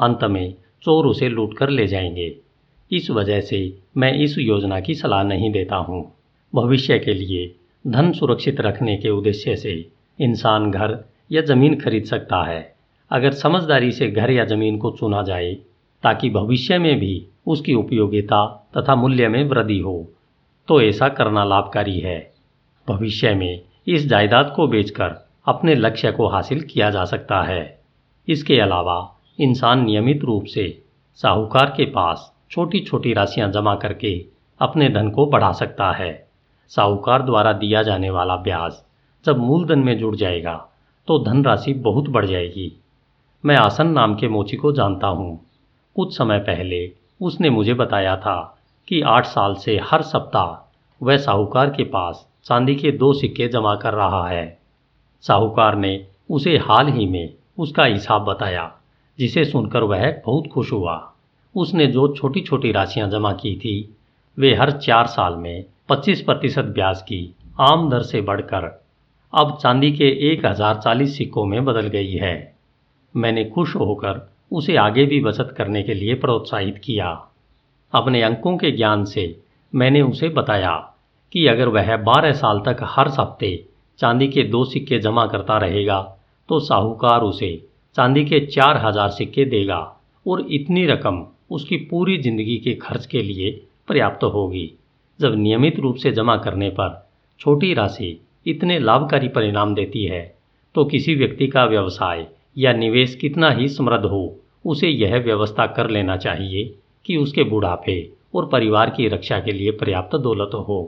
अंत 0.00 0.24
में 0.24 0.54
चोर 0.82 1.06
उसे 1.06 1.28
लूट 1.28 1.56
कर 1.56 1.70
ले 1.70 1.86
जाएँगे। 1.86 2.36
इस 2.90 3.10
वजह 3.10 3.40
से 3.40 3.58
मैं 3.96 4.12
इस 4.14 4.36
योजना 4.38 4.80
की 4.80 4.94
सलाह 4.94 5.22
नहीं 5.22 5.50
देता 5.52 5.76
हूँ। 5.76 6.02
भविष्य 6.52 6.98
के 6.98 7.14
लिए 7.14 7.54
धन 7.84 8.12
सुरक्षित 8.12 8.60
रखने 8.60 8.96
के 8.96 9.10
उद्देश्य 9.10 9.56
से 9.56 9.74
इंसान 10.18 10.70
घर 10.70 10.98
या 11.32 11.42
ज़मीन 11.42 11.74
खरीद 11.80 12.04
सकता 12.04 12.42
है। 12.44 12.60
अगर 13.10 13.32
समझदारी 13.32 13.92
से 13.92 14.10
घर 14.10 14.30
या 14.30 14.44
ज़मीन 14.44 14.78
को 14.78 14.90
चुना 14.90 15.22
जाए, 15.22 15.52
ताकि 16.02 16.30
भविष्य 16.30 16.78
में 16.78 16.98
भी 16.98 17.26
उसकी 17.46 17.74
उपयोगिता 17.74 18.44
तथा 18.76 18.94
मूल्य 18.94 19.28
में 19.28 19.42
वृद्धि 19.44 19.78
हो 19.78 20.12
तो 20.68 20.80
ऐसा 20.80 21.08
करना 21.08 21.44
लाभकारी 21.44 21.98
है। 22.00 22.18
भविष्य 22.88 23.34
में 23.34 23.60
इस 23.88 24.06
जायदाद 24.08 24.52
को 24.56 24.66
बेचकर 24.68 25.14
अपने 25.46 25.74
लक्ष्य 25.74 26.12
को 26.12 26.28
हासिल 26.28 26.60
किया 26.62 26.90
जा 26.90 27.04
सकता 27.04 27.42
है। 27.42 27.80
इसके 28.28 28.60
अलावा 28.60 28.98
इंसान 29.40 29.84
नियमित 29.84 30.24
रूप 30.24 30.44
से 30.44 30.66
साहूकार 31.18 31.74
के 31.76 31.84
पास 31.84 32.30
छोटी 32.50 32.78
छोटी 32.80 33.12
राशियाँ 33.12 33.50
जमा 33.50 33.74
करके 33.74 34.14
अपने 34.60 34.88
धन 34.88 35.10
को 35.10 35.26
बढ़ा 35.26 35.50
सकता 35.52 35.90
है। 35.92 36.12
साहूकार 36.70 37.22
द्वारा 37.22 37.52
दिया 37.52 37.82
जाने 37.82 38.10
वाला 38.10 38.36
ब्याज 38.36 38.80
जब 39.24 39.38
मूलधन 39.38 39.78
में 39.78 39.96
जुड़ 39.98 40.14
जाएगा 40.16 40.54
तो 41.08 41.18
धनराशि 41.18 41.72
बहुत 41.74 42.08
बढ़ 42.08 42.26
जाएगी। 42.26 42.72
मैं 43.44 43.56
आसन 43.56 43.88
नाम 43.88 44.14
के 44.14 44.28
मोची 44.28 44.56
को 44.56 44.72
जानता 44.72 45.06
हूँ। 45.06 45.38
कुछ 45.96 46.16
समय 46.18 46.38
पहले 46.38 46.90
उसने 47.20 47.50
मुझे 47.50 47.74
बताया 47.74 48.16
था 48.16 48.36
कि 48.88 49.00
आठ 49.00 49.26
साल 49.26 49.54
से 49.54 49.78
हर 49.82 50.02
सप्ताह 50.02 50.56
वह 51.00 51.16
साहूकार 51.16 51.70
के 51.70 51.84
पास 51.84 52.26
चांदी 52.44 52.74
के 52.74 52.90
दो 52.92 53.12
सिक्के 53.12 53.48
जमा 53.48 53.74
कर 53.74 53.94
रहा 53.94 54.26
है। 54.28 54.58
साहूकार 55.24 55.76
ने 55.76 56.06
उसे 56.30 56.56
हाल 56.58 56.88
ही 56.88 57.06
में 57.06 57.34
उसका 57.58 57.84
हिसाब 57.84 58.24
बताया, 58.24 58.70
जिसे 59.18 59.44
सुनकर 59.44 59.82
वह 59.82 60.10
बहुत 60.26 60.46
खुश 60.46 60.72
हुआ। 60.72 60.96
उसने 61.54 61.86
जो 61.86 62.06
छोटी 62.14 62.40
छोटी 62.40 62.72
राशियाँ 62.72 63.08
जमा 63.10 63.32
की 63.32 63.54
थी, 63.56 63.88
वे 64.38 64.54
हर 64.54 64.70
चार 64.78 65.06
साल 65.06 65.34
में 65.36 65.64
25 65.90 66.20
प्रतिशत 66.20 66.64
ब्याज 66.74 67.00
की 67.02 67.22
आम 67.60 67.88
दर 67.90 68.02
से 68.02 68.20
बढ़कर 68.20 68.66
अब 69.32 69.58
चांदी 69.62 69.90
के 69.92 70.08
एक 70.32 70.44
हज़ार 70.46 70.80
चालीस 70.80 71.16
सिक्कों 71.18 71.44
में 71.46 71.64
बदल 71.64 71.88
गई 71.88 72.12
है। 72.12 72.34
मैंने 73.14 73.44
खुश 73.44 73.74
होकर 73.76 74.20
उसे 74.52 74.76
आगे 74.76 75.04
भी 75.06 75.20
बचत 75.20 75.54
करने 75.58 75.82
के 75.82 75.94
लिए 75.94 76.14
प्रोत्साहित 76.14 76.80
किया। 76.84 77.08
अपने 77.92 78.22
अंकों 78.22 78.56
के 78.58 78.70
ज्ञान 78.70 79.04
से 79.04 79.24
मैंने 79.72 80.02
उसे 80.02 80.28
बताया 80.28 80.74
कि 81.32 81.46
अगर 81.46 81.68
वह 81.68 81.96
बारह 81.96 82.32
साल 82.32 82.60
तक 82.66 82.78
हर 82.88 83.08
हफ़्ते 83.10 83.56
चांदी 84.00 84.28
के 84.28 84.42
दो 84.44 84.64
सिक्के 84.64 84.98
जमा 84.98 85.26
करता 85.26 85.58
रहेगा 85.58 86.00
तो 86.48 86.58
साहूकार 86.60 87.22
उसे 87.22 87.54
चांदी 87.96 88.24
के 88.24 88.40
चार 88.46 88.76
हज़ार 88.76 89.10
सिक्के 89.10 89.44
देगा 89.44 89.78
और 90.26 90.46
इतनी 90.50 90.86
रकम 90.86 91.24
उसकी 91.50 91.76
पूरी 91.86 92.16
ज़िंदगी 92.18 92.56
के 92.56 92.74
खर्च 92.74 93.06
के 93.06 93.22
लिए 93.22 93.50
पर्याप्त 93.88 94.24
होगी। 94.24 94.70
जब 95.20 95.34
नियमित 95.34 95.78
रूप 95.80 95.96
से 95.96 96.12
जमा 96.12 96.36
करने 96.36 96.68
पर 96.70 97.08
छोटी 97.40 97.72
राशि 97.74 98.18
इतने 98.46 98.78
लाभकारी 98.78 99.28
परिणाम 99.28 99.74
देती 99.74 100.04
है 100.04 100.22
तो 100.74 100.84
किसी 100.84 101.14
व्यक्ति 101.14 101.46
का 101.46 101.64
व्यवसाय 101.64 102.26
या 102.56 102.72
निवेश 102.72 103.14
कितना 103.14 103.50
ही 103.50 103.68
समृद्ध 103.68 104.04
हो, 104.04 104.36
उसे 104.66 104.88
यह 104.88 105.16
व्यवस्था 105.16 105.66
कर 105.66 105.90
लेना 105.90 106.16
चाहिए 106.16 106.64
कि 107.04 107.16
उसके 107.16 107.44
बुढ़ापे 107.44 107.96
और 108.34 108.46
परिवार 108.46 108.90
की 108.90 109.08
रक्षा 109.08 109.38
के 109.40 109.52
लिए 109.52 109.70
पर्याप्त 109.70 110.16
दौलत 110.16 110.54
हो। 110.68 110.80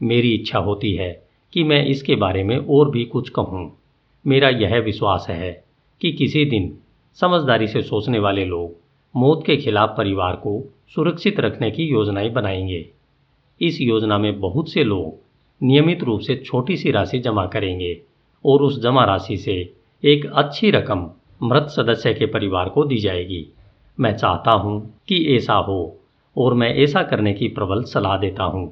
मेरी 0.00 0.34
इच्छा 0.34 0.58
होती 0.58 0.92
है 0.92 1.10
कि 1.52 1.64
मैं 1.64 1.84
इसके 1.86 2.16
बारे 2.16 2.42
में 2.44 2.56
और 2.58 2.90
भी 2.90 3.04
कुछ 3.04 3.28
कहूँ। 3.28 3.70
मेरा 4.24 4.48
यह 4.48 4.78
विश्वास 4.80 5.26
है 5.30 5.52
कि 6.00 6.12
किसी 6.12 6.44
दिन 6.44 6.72
समझदारी 7.18 7.68
से 7.68 7.82
सोचने 7.82 8.18
वाले 8.18 8.44
लोग 8.44 8.81
मौत 9.14 9.42
के 9.46 9.56
खिलाफ 9.56 9.94
परिवार 9.98 10.36
को 10.36 10.60
सुरक्षित 10.88 11.40
रखने 11.40 11.70
की 11.70 11.84
योजनाएँ 11.84 12.30
बनाएँगे। 12.30 12.84
इस 13.60 13.80
योजना 13.80 14.18
में 14.18 14.38
बहुत 14.40 14.70
से 14.70 14.84
लोग 14.84 15.20
नियमित 15.60 16.02
रूप 16.04 16.20
से 16.20 16.36
छोटी 16.36 16.76
सी 16.76 16.90
राशि 16.90 17.18
जमा 17.18 17.46
करेंगे 17.46 18.00
और 18.44 18.62
उस 18.62 18.80
जमा 18.82 19.04
राशि 19.04 19.36
से 19.36 19.54
एक 20.02 20.26
अच्छी 20.26 20.70
रकम 20.70 21.08
मृत 21.42 21.66
सदस्य 21.70 22.14
के 22.14 22.26
परिवार 22.26 22.68
को 22.68 22.84
दी 22.84 22.96
जाएगी। 22.96 23.46
मैं 23.98 24.16
चाहता 24.16 24.50
हूँ 24.50 24.80
कि 25.08 25.24
ऐसा 25.36 25.54
हो 25.54 25.96
और 26.36 26.54
मैं 26.54 26.74
ऐसा 26.74 27.02
करने 27.02 27.32
की 27.34 27.48
प्रबल 27.48 27.82
सलाह 27.82 28.16
देता 28.16 28.44
हूँ, 28.44 28.66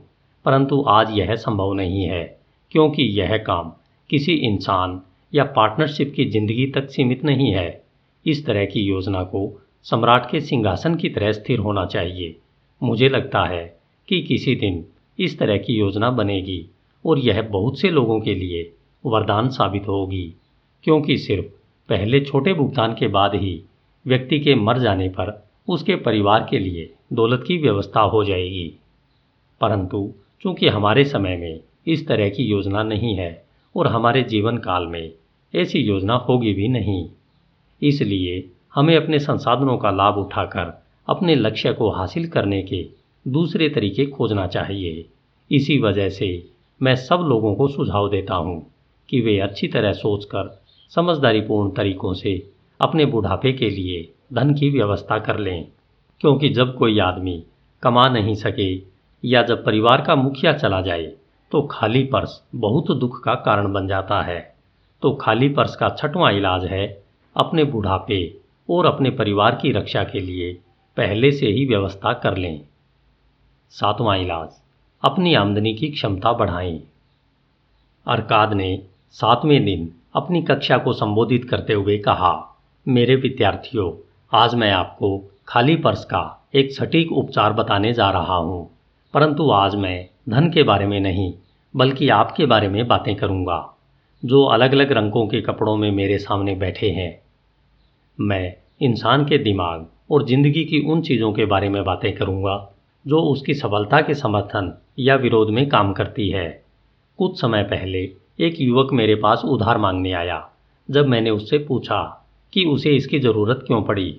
परंतु 0.45 0.85
आज 0.89 1.11
यह 1.19 1.35
संभव 1.37 1.73
नहीं 1.73 2.05
है, 2.05 2.25
क्योंकि 2.71 3.03
यह 3.21 3.37
काम 3.39 3.73
किसी 4.11 4.33
इंसान 4.33 5.01
या 5.33 5.45
पार्टनरशिप 5.45 6.13
की 6.17 6.25
ज़िंदगी 6.25 6.67
तक 6.67 6.89
सीमित 6.91 7.25
नहीं 7.25 7.51
है। 7.53 7.83
इस 8.27 8.45
तरह 8.47 8.65
की 8.65 8.81
योजना 8.81 9.23
को 9.25 9.49
सम्राट 9.87 10.31
के 10.31 10.41
सिंहासन 10.41 10.95
की 10.95 11.09
तरह 11.09 11.33
स्थिर 11.33 11.59
होना 11.59 11.85
चाहिए। 11.87 12.37
मुझे 12.83 13.09
लगता 13.09 13.45
है 13.45 13.65
कि 14.09 14.21
किसी 14.23 14.55
दिन 14.55 14.85
इस 15.19 15.39
तरह 15.39 15.59
की 15.59 15.79
योजना 15.79 16.11
बनेगी 16.11 16.65
और 17.05 17.19
यह 17.19 17.41
बहुत 17.43 17.79
से 17.79 17.91
लोगों 17.91 18.21
के 18.21 18.35
लिए 18.35 18.71
वरदान 19.05 19.49
साबित 19.49 19.89
होगी, 19.89 20.35
क्योंकि 20.85 21.17
सिर्फ़ 21.19 21.47
पहले 21.89 22.21
छोटे 22.21 22.53
भुगतान 22.55 22.95
के 22.95 23.09
बाद 23.09 23.35
ही 23.35 23.63
व्यक्ति 24.07 24.41
के 24.41 24.55
मर 24.55 24.79
जाने 24.79 25.09
पर 25.09 25.33
उसके 25.69 25.97
परिवार 25.97 26.47
के 26.51 26.59
लिए 26.59 26.93
दौलत 27.13 27.45
की 27.47 27.57
व्यवस्था 27.59 28.01
हो 28.01 28.25
जाएगी। 28.25 28.73
परंतु 29.61 30.13
चूँकि 30.43 30.69
हमारे 30.69 31.05
समय 31.05 31.37
में 31.37 31.61
इस 31.87 32.07
तरह 32.09 32.29
की 32.29 32.45
योजना 32.45 32.83
नहीं 32.83 33.15
है 33.17 33.33
और 33.75 33.87
हमारे 33.87 34.23
जीवन 34.23 34.59
काल 34.59 34.87
में 34.87 35.13
ऐसी 35.55 35.79
योजना 35.79 36.15
होगी 36.15 36.53
भी 36.55 36.69
नहीं, 36.69 37.09
इसलिए 37.83 38.41
हमें 38.75 38.97
अपने 38.97 39.19
संसाधनों 39.19 39.77
का 39.79 39.91
लाभ 39.91 40.15
उठाकर, 40.15 40.83
अपने 41.09 41.35
लक्ष्य 41.35 41.73
को 41.73 41.91
हासिल 41.91 42.29
करने 42.29 42.63
के 42.63 42.87
दूसरे 43.29 43.69
तरीके 43.69 44.07
खोजना 44.07 44.47
चाहिए। 44.47 45.05
इसी 45.51 45.79
वजह 45.79 46.09
से 46.09 46.29
मैं 46.81 46.95
सब 46.97 47.25
लोगों 47.29 47.55
को 47.55 47.69
सुझाव 47.69 48.09
देता 48.11 48.35
हूँ 48.35 48.75
कि 49.09 49.21
वे 49.21 49.39
अच्छी 49.39 49.69
तरह 49.69 49.93
सोचकर, 49.93 50.63
समझदारीपूर्ण 50.93 51.71
तरीकों 51.71 52.15
से 52.15 52.51
अपने 52.81 53.05
बुढ़ापे 53.05 53.53
के 53.53 53.71
लिए 53.71 54.09
धन 54.33 54.55
की 54.55 54.71
व्यवस्था 54.71 55.19
कर 55.19 55.39
लें। 55.39 55.67
क्योंकि 56.21 56.49
जब 56.49 56.77
कोई 56.77 56.99
आदमी 56.99 57.43
कमा 57.83 58.09
नहीं 58.09 58.35
सके 58.35 58.75
या 59.25 59.43
जब 59.43 59.65
परिवार 59.65 60.01
का 60.01 60.15
मुखिया 60.15 60.53
चला 60.53 60.81
जाए 60.81 61.13
तो 61.53 61.63
खाली 61.63 62.03
पर्स 62.05 62.43
बहुत 62.55 62.91
दुख 62.91 63.23
का 63.25 63.35
कारण 63.35 63.73
बन 63.73 63.87
जाता 63.89 64.21
है। 64.23 64.55
तो 65.03 65.13
खाली 65.15 65.49
पर्स 65.49 65.77
का 65.77 65.89
छठवां 65.89 66.33
इलाज 66.33 66.65
है 66.65 67.03
अपने 67.37 67.65
बुढ़ापे 67.65 68.40
और 68.71 68.87
अपने 68.87 69.11
परिवार 69.11 69.55
की 69.55 69.73
रक्षा 69.73 70.03
के 70.05 70.21
लिए 70.21 70.53
पहले 70.97 71.31
से 71.33 71.47
ही 71.47 71.65
व्यवस्था 71.67 72.13
कर 72.13 72.37
लें। 72.37 72.61
सातवां 73.73 74.19
इलाज, 74.19 74.49
अपनी 75.03 75.35
आमदनी 75.35 75.75
की 75.75 75.89
क्षमता 75.89 76.33
बढ़ाएँ। 76.33 76.81
अरकाद 78.07 78.53
ने 78.53 78.83
सातवें 79.11 79.65
दिन 79.65 79.91
अपनी 80.15 80.43
कक्षा 80.43 80.79
को 80.79 80.93
संबोधित 80.93 81.45
करते 81.45 81.73
हुए 81.73 81.99
कहा, 81.99 82.33
मेरे 82.87 83.17
विद्यार्थियों, 83.17 83.93
आज 84.33 84.55
मैं 84.55 84.71
आपको 84.73 85.31
खाली 85.49 85.77
पर्स 85.77 86.05
का 86.05 86.49
एक 86.55 86.73
सटीक 86.73 87.13
उपचार 87.13 87.53
बताने 87.53 87.93
जा 87.93 88.11
रहा 88.11 88.37
हूँ, 88.37 88.71
परंतु 89.15 89.51
आज 89.51 89.75
मैं 89.75 90.09
धन 90.29 90.51
के 90.51 90.63
बारे 90.63 90.87
में 90.87 91.01
नहीं, 91.01 91.33
बल्कि 91.75 92.09
आपके 92.09 92.47
बारे 92.47 92.69
में 92.69 92.87
बातें 92.89 93.15
करूँगा, 93.17 93.75
जो 94.23 94.45
अलग 94.45 94.73
अलग 94.73 94.93
रंगों 94.93 95.27
के 95.27 95.41
कपड़ों 95.41 95.77
में 95.77 95.91
मेरे 95.91 96.19
सामने 96.19 96.55
बैठे 96.55 96.91
हैं। 96.91 97.30
मैं, 98.21 98.55
इंसान 98.83 99.25
के 99.25 99.39
दिमाग 99.39 99.87
और 100.11 100.27
ज़िंदगी 100.27 100.65
की 100.65 100.81
उन 100.87 101.01
चीज़ों 101.03 101.33
के 101.33 101.45
बारे 101.45 101.69
में 101.69 101.83
बातें 101.85 102.13
करूँगा, 102.17 102.57
जो 103.07 103.21
उसकी 103.23 103.55
सफलता 103.55 104.01
के 104.01 104.15
समर्थन 104.15 104.73
या 104.99 105.15
विरोध 105.17 105.51
में 105.51 105.69
काम 105.69 105.93
करती 105.93 106.29
है। 106.31 106.49
कुछ 107.19 107.41
समय 107.41 107.63
पहले 107.63 107.99
एक 108.41 108.61
युवक 108.61 108.93
मेरे 108.93 109.15
पास 109.15 109.43
उधार 109.45 109.79
मांगने 109.79 110.13
आया, 110.13 110.49
जब 110.89 111.07
मैंने 111.07 111.31
उससे 111.31 111.59
पूछा 111.59 112.03
कि 112.53 112.65
उसे 112.65 112.95
इसकी 112.97 113.19
ज़रूरत 113.19 113.65
क्यों 113.67 113.83
पड़ी? 113.83 114.11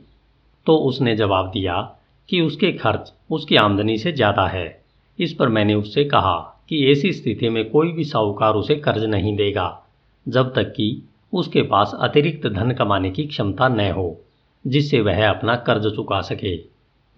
तो 0.66 0.78
उसने 0.78 1.16
जवाब 1.16 1.52
दिया 1.52 1.82
कि 2.30 2.42
उसके 2.42 2.72
खर्च 2.72 3.14
उसकी 3.32 3.56
आमदनी 3.56 3.98
से 3.98 4.12
ज़्यादा 4.12 4.48
है। 4.48 4.82
इस 5.20 5.34
पर 5.34 5.50
मैंने 5.50 5.74
उससे 5.74 6.04
कहा 6.06 6.38
कि 6.70 6.86
ऐसी 6.92 7.12
स्थिति 7.14 7.50
में 7.50 7.70
कोई 7.70 7.92
भी 7.92 8.04
साहूकार 8.04 8.54
उसे 8.54 8.76
कर्ज 8.76 9.06
नहीं 9.06 9.36
देगा, 9.36 9.82
जब 10.26 10.54
तक 10.54 10.74
कि 10.74 11.04
उसके 11.34 11.62
पास 11.62 11.92
अतिरिक्त 12.00 12.48
धन 12.48 12.72
कमाने 12.72 13.12
की 13.12 13.26
क्षमता 13.28 13.68
न 13.68 13.92
हो, 13.92 14.22
जिससे 14.66 15.02
वह 15.02 15.28
अपना 15.30 15.56
कर्ज 15.56 15.96
चुका 15.96 16.22
सके। 16.22 16.58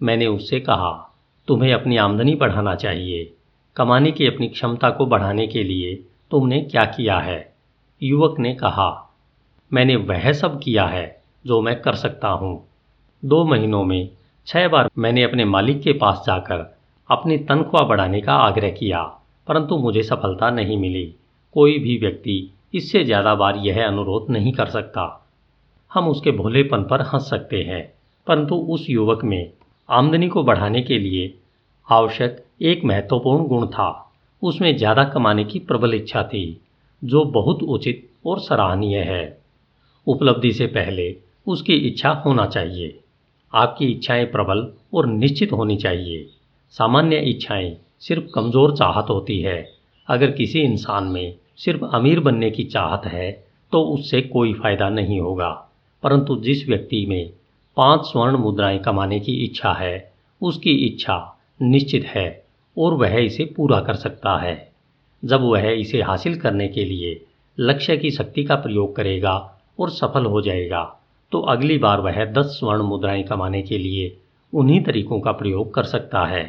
मैंने 0.00 0.26
उससे 0.26 0.60
कहा, 0.60 0.92
तुम्हें 1.48 1.72
अपनी 1.72 1.96
आमदनी 1.96 2.34
बढ़ाना 2.34 2.74
चाहिए। 2.74 3.32
कमाने 3.76 4.10
की 4.12 4.26
अपनी 4.26 4.48
क्षमता 4.48 4.90
को 4.90 5.06
बढ़ाने 5.06 5.46
के 5.46 5.62
लिए 5.62 5.94
तुमने 6.30 6.60
क्या 6.60 6.84
किया 6.86 7.18
है? 7.18 7.54
युवक 8.02 8.38
ने 8.38 8.54
कहा, 8.54 8.90
मैंने 9.70 9.96
वह 9.96 10.32
सब 10.32 10.60
किया 10.62 10.86
है 10.86 11.06
जो 11.44 11.60
मैं 11.62 11.80
कर 11.80 11.94
सकता 11.94 12.28
हूँ। 12.28 12.68
दो 13.22 13.44
महीनों 13.44 13.84
में 13.84 14.08
छह 14.46 14.68
बार 14.68 14.90
मैंने 14.98 15.22
अपने 15.22 15.44
मालिक 15.44 15.80
के 15.82 15.92
पास 15.92 16.22
जाकर 16.26 16.64
अपनी 17.08 17.36
तनख्वाह 17.38 17.84
बढ़ाने 17.84 18.20
का 18.20 18.34
आग्रह 18.34 18.70
किया, 18.70 19.02
परंतु 19.46 19.78
मुझे 19.78 20.02
सफलता 20.02 20.50
नहीं 20.50 20.76
मिली। 20.78 21.14
कोई 21.56 21.78
भी 21.78 21.96
व्यक्ति 21.98 22.36
इससे 22.74 23.04
ज़्यादा 23.04 23.34
बार 23.34 23.56
यह 23.56 23.86
अनुरोध 23.86 24.30
नहीं 24.30 24.52
कर 24.52 24.66
सकता। 24.66 25.30
हम 25.92 26.08
उसके 26.08 26.30
भोलेपन 26.30 26.82
पर 26.82 27.02
हंस 27.02 27.28
सकते 27.30 27.62
हैं, 27.62 27.92
परंतु 28.26 28.54
उस 28.54 28.86
युवक 28.90 29.24
में 29.24 29.50
आमदनी 29.88 30.28
को 30.28 30.42
बढ़ाने 30.42 30.82
के 30.82 30.98
लिए 30.98 31.34
आवश्यक 31.88 32.44
एक 32.62 32.84
महत्वपूर्ण 32.84 33.46
गुण 33.46 33.66
था। 33.66 34.10
उसमें 34.42 34.76
ज़्यादा 34.76 35.04
कमाने 35.04 35.44
की 35.44 35.58
प्रबल 35.58 35.94
इच्छा 35.94 36.22
थी, 36.22 36.60
जो 37.02 37.24
बहुत 37.24 37.62
उचित 37.62 38.08
और 38.26 38.40
सराहनीय 38.40 38.98
है। 38.98 39.38
उपलब्धि 40.06 40.52
से 40.52 40.66
पहले 40.66 41.16
उसकी 41.46 41.74
इच्छा 41.74 42.10
होना 42.26 42.46
चाहिए। 42.46 42.98
आपकी 43.52 43.86
इच्छाएँ 43.86 44.24
प्रबल 44.24 44.68
और 44.94 45.06
निश्चित 45.06 45.52
होनी 45.52 45.76
चाहिए। 45.76 46.26
सामान्य 46.74 47.16
इच्छाएँ 47.16 47.76
सिर्फ़ 48.00 48.24
कमज़ोर 48.34 48.76
चाहत 48.76 49.10
होती 49.10 49.40
है। 49.40 49.56
अगर 50.08 50.30
किसी 50.30 50.60
इंसान 50.60 51.04
में 51.04 51.34
सिर्फ़ 51.58 51.84
अमीर 51.86 52.20
बनने 52.20 52.50
की 52.50 52.64
चाहत 52.64 53.06
है 53.06 53.30
तो 53.72 53.80
उससे 53.84 54.20
कोई 54.22 54.52
फ़ायदा 54.54 54.88
नहीं 54.90 55.20
होगा। 55.20 55.50
परंतु 56.02 56.36
जिस 56.36 56.68
व्यक्ति 56.68 57.04
में 57.08 57.30
पाँच 57.76 58.00
स्वर्ण 58.02 58.36
मुद्राएँ 58.36 58.78
कमाने 58.78 59.18
की 59.20 59.32
इच्छा 59.44 59.72
है, 59.72 60.12
उसकी 60.40 60.74
इच्छा 60.86 61.16
निश्चित 61.60 62.04
है 62.06 62.44
और 62.76 62.94
वह 62.94 63.16
इसे 63.16 63.44
पूरा 63.56 63.80
कर 63.80 63.94
सकता 63.96 64.36
है। 64.38 64.56
जब 65.22 65.42
वह 65.42 65.70
इसे 65.70 66.02
हासिल 66.02 66.38
करने 66.40 66.68
के 66.68 66.84
लिए 66.84 67.20
लक्ष्य 67.58 67.96
की 67.96 68.10
शक्ति 68.10 68.44
का 68.44 68.54
प्रयोग 68.56 68.94
करेगा 68.96 69.34
और 69.80 69.90
सफल 69.90 70.24
हो 70.24 70.40
जाएगा 70.42 70.82
तो 71.32 71.40
अगली 71.48 71.78
बार 71.78 72.00
वह 72.00 72.24
दस 72.32 72.46
स्वर्ण 72.58 72.82
मुद्राएँ 72.82 73.22
कमाने 73.22 73.62
के 73.62 73.78
लिए 73.78 74.16
उन्हीं 74.52 74.82
तरीकों 74.84 75.20
का 75.20 75.32
प्रयोग 75.32 75.72
कर 75.74 75.84
सकता 75.84 76.24
है। 76.26 76.44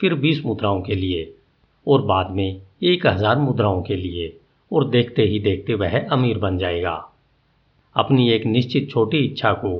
फिर 0.00 0.14
बीस 0.14 0.42
मुद्राओं 0.46 0.80
के 0.80 0.94
लिए 0.94 1.32
और 1.86 2.02
बाद 2.02 2.30
में 2.30 2.60
एक 2.84 3.06
हज़ार 3.06 3.38
मुद्राओं 3.38 3.82
के 3.82 3.96
लिए। 3.96 4.36
और 4.72 4.88
देखते 4.88 5.22
ही 5.22 5.38
देखते 5.38 5.74
वह 5.74 5.98
अमीर 6.08 6.38
बन 6.38 6.58
जाएगा। 6.58 7.12
अपनी 7.96 8.30
एक 8.30 8.46
निश्चित 8.46 8.90
छोटी 8.90 9.18
इच्छा 9.18 9.52
को 9.52 9.78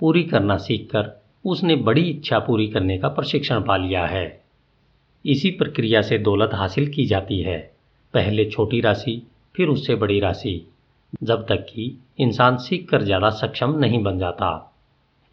पूरी 0.00 0.22
करना 0.22 0.56
सीखकर 0.56 1.22
उसने 1.44 1.76
बड़ी 1.76 2.02
इच्छा 2.02 2.38
पूरी 2.38 2.68
करने 2.68 2.98
का 2.98 3.08
प्रशिक्षण 3.08 3.60
पा 3.60 3.76
लिया 3.76 4.06
है। 4.06 4.40
इसी 5.24 5.50
प्रक्रिया 5.50 6.02
से 6.02 6.18
दौलत 6.18 6.50
हासिल 6.54 6.88
की 6.88 7.06
जाती 7.06 7.40
है। 7.40 7.58
पहले 8.14 8.44
छोटी 8.44 8.80
राशि, 8.80 9.22
फिर 9.54 9.68
उससे 9.68 9.94
बड़ी 9.94 10.20
राशि, 10.20 10.66
जब 11.22 11.46
तक 11.46 11.66
कि 11.70 11.98
इंसान 12.20 12.56
सीख 12.56 12.88
कर 12.90 13.02
ज़्यादा 13.02 13.30
सक्षम 13.30 13.74
नहीं 13.78 14.02
बन 14.02 14.18
जाता। 14.18 14.50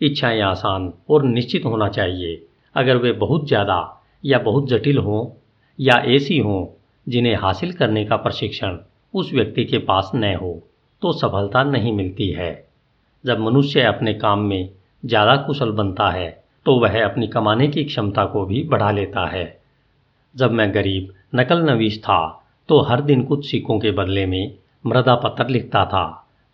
इच्छाएँ 0.01 0.41
आसान 0.41 0.93
और 1.09 1.23
निश्चित 1.23 1.65
होना 1.65 1.87
चाहिए। 1.89 2.45
अगर 2.75 2.97
वे 2.97 3.11
बहुत 3.11 3.47
ज़्यादा 3.47 4.03
या 4.25 4.39
बहुत 4.39 4.69
जटिल 4.69 4.97
हों 4.97 5.25
या 5.79 5.95
ऐसी 6.05 6.37
हों 6.37 6.65
जिन्हें 7.07 7.35
हासिल 7.35 7.71
करने 7.73 8.05
का 8.05 8.15
प्रशिक्षण 8.17 8.77
उस 9.13 9.31
व्यक्ति 9.33 9.65
के 9.65 9.77
पास 9.87 10.11
न 10.15 10.33
हो 10.35 10.53
तो 11.01 11.11
सफलता 11.13 11.63
नहीं 11.63 11.91
मिलती 11.93 12.29
है। 12.29 12.53
जब 13.23 13.39
मनुष्य 13.39 13.81
अपने 13.83 14.13
काम 14.15 14.39
में 14.41 14.69
ज़्यादा 15.03 15.35
कुशल 15.37 15.71
बनता 15.73 16.09
है 16.09 16.29
तो 16.65 16.79
वह 16.79 17.03
अपनी 17.03 17.27
कमाने 17.27 17.67
की 17.67 17.83
क्षमता 17.83 18.25
को 18.25 18.45
भी 18.45 18.63
बढ़ा 18.63 18.91
लेता 18.91 19.25
है। 19.27 19.45
जब 20.35 20.51
मैं 20.51 20.73
गरीब 20.73 21.13
नकल 21.35 21.63
नवीश 21.63 21.97
था 21.99 22.19
तो 22.69 22.79
हर 22.81 23.01
दिन 23.01 23.23
कुछ 23.23 23.49
सिक्कों 23.51 23.79
के 23.79 23.91
बदले 23.93 24.25
में 24.25 24.53
मृदा 24.85 25.15
पत्र 25.15 25.47
लिखता 25.49 25.85
था 25.85 26.05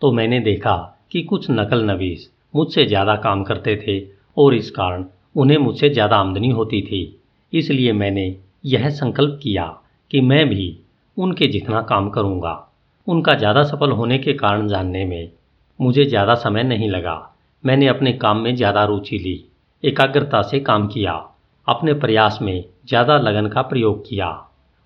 तो 0.02 0.12
मैंने 0.12 0.39
देखा 0.39 0.76
कि 1.12 1.22
कुछ 1.24 1.49
नकल 1.52 1.84
नवीस 1.86 2.30
मुझसे 2.56 2.86
ज़्यादा 2.86 3.16
काम 3.18 3.43
करते 3.43 3.76
थे 3.78 3.99
और 4.38 4.56
इस 4.56 4.70
कारण 4.72 5.06
उन्हें 5.36 5.58
मुझसे 5.58 5.89
ज़्यादा 5.89 6.16
आमदनी 6.18 6.49
होती 6.49 6.82
थी। 6.82 7.02
इसलिए 7.54 7.93
मैंने 7.93 8.36
यह 8.66 8.89
संकल्प 8.89 9.39
किया। 9.43 9.66
कि 10.12 10.22
मैं 10.22 10.47
भी 10.49 10.78
उनके 11.18 11.47
जितना 11.47 11.82
काम 11.82 12.09
करूँगा, 12.09 12.53
उनका 13.07 13.34
ज़्यादा 13.34 13.64
सफल 13.64 13.91
होने 13.91 14.18
के 14.18 14.34
कारण 14.34 14.68
जानने 14.68 15.05
में 15.05 15.32
मुझे 15.80 16.05
ज़्यादा 16.05 16.36
समय 16.36 16.64
नहीं 16.64 16.89
लगा। 16.89 17.18
मैंने 17.64 17.88
अपने 17.88 18.14
काम 18.14 18.39
में 18.39 18.55
ज़्यादा 18.55 18.84
रुचि 18.86 19.18
ली, 19.18 19.43
एकाग्रता 19.84 20.41
से 20.41 20.59
काम 20.59 20.88
किया, 20.88 21.14
अपने 21.68 21.93
प्रयास 21.93 22.39
में 22.41 22.64
ज़्यादा 22.88 23.18
लगन 23.18 23.47
का 23.47 23.62
प्रयोग 23.62 24.01
किया। 24.07 24.28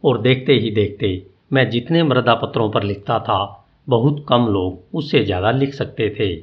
और 0.04 0.22
देखते 0.22 0.54
ही 0.54 0.72
देखते 0.72 1.22
मैं 1.54 1.70
जितने 1.70 2.04
मृदा 2.04 2.34
पत्रों 2.36 2.70
पर 2.70 2.84
लिखता 2.84 3.20
था, 3.20 3.66
बहुत 3.88 4.26
कम 4.30 4.48
लोग 4.48 4.98
उससे 4.98 5.24
ज़्यादा 5.26 5.52
लिख 5.52 5.74
सकते 5.74 6.10
थे। 6.20 6.36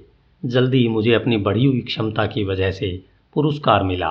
जल्दी 0.42 0.78
ही 0.78 0.88
मुझे 0.88 1.12
अपनी 1.14 1.36
बढ़ी 1.38 1.64
हुई 1.64 1.80
क्षमता 1.80 2.26
की 2.26 2.44
वजह 2.44 2.70
से 2.70 2.90
पुरस्कार 3.36 3.82
मिला। 3.82 4.10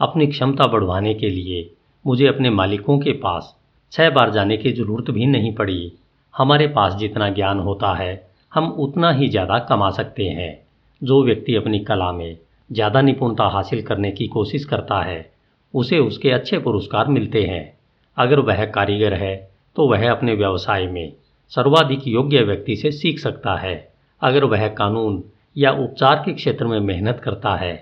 अपनी 0.00 0.26
क्षमता 0.26 0.66
बढ़वाने 0.66 1.14
के 1.14 1.28
लिए 1.28 1.70
मुझे 2.04 2.26
अपने 2.26 2.50
मालिकों 2.50 2.98
के 2.98 3.12
पास 3.12 3.54
छह 3.92 4.10
बार 4.10 4.30
जाने 4.30 4.56
की 4.56 4.72
ज़रूरत 4.72 5.10
भी 5.10 5.26
नहीं 5.26 5.54
पड़ी। 5.54 5.92
हमारे 6.34 6.66
पास 6.68 6.94
जितना 6.94 7.28
ज्ञान 7.30 7.58
होता 7.60 7.94
है, 7.94 8.30
हम 8.52 8.68
उतना 8.78 9.10
ही 9.12 9.28
ज़्यादा 9.28 9.58
कमा 9.58 9.90
सकते 9.90 10.24
हैं। 10.24 10.58
जो 11.02 11.22
व्यक्ति 11.24 11.54
अपनी 11.54 11.78
कला 11.80 12.10
में 12.12 12.36
ज़्यादा 12.70 13.00
निपुणता 13.02 13.44
हासिल 13.48 13.82
करने 13.82 14.10
की 14.10 14.26
कोशिश 14.28 14.64
करता 14.64 15.00
है, 15.02 15.30
उसे 15.74 15.98
उसके 15.98 16.30
अच्छे 16.30 16.58
पुरस्कार 16.58 17.08
मिलते 17.08 17.42
हैं। 17.42 17.72
अगर 18.16 18.40
वह 18.40 18.64
कारीगर 18.64 19.14
है 19.14 19.34
तो 19.76 19.86
वह 19.88 20.10
अपने 20.10 20.34
व्यवसाय 20.34 20.86
में 20.86 21.12
सर्वाधिक 21.52 22.06
योग्य 22.08 22.42
व्यक्ति 22.42 22.76
से 22.76 22.90
सीख 22.92 23.18
सकता 23.18 23.54
है। 23.56 23.74
अगर 24.22 24.44
वह 24.44 24.66
कानून 24.68 25.22
या 25.56 25.70
उपचार 25.74 26.22
के 26.24 26.32
क्षेत्र 26.32 26.66
में 26.66 26.78
मेहनत 26.80 27.20
करता 27.24 27.54
है 27.56 27.74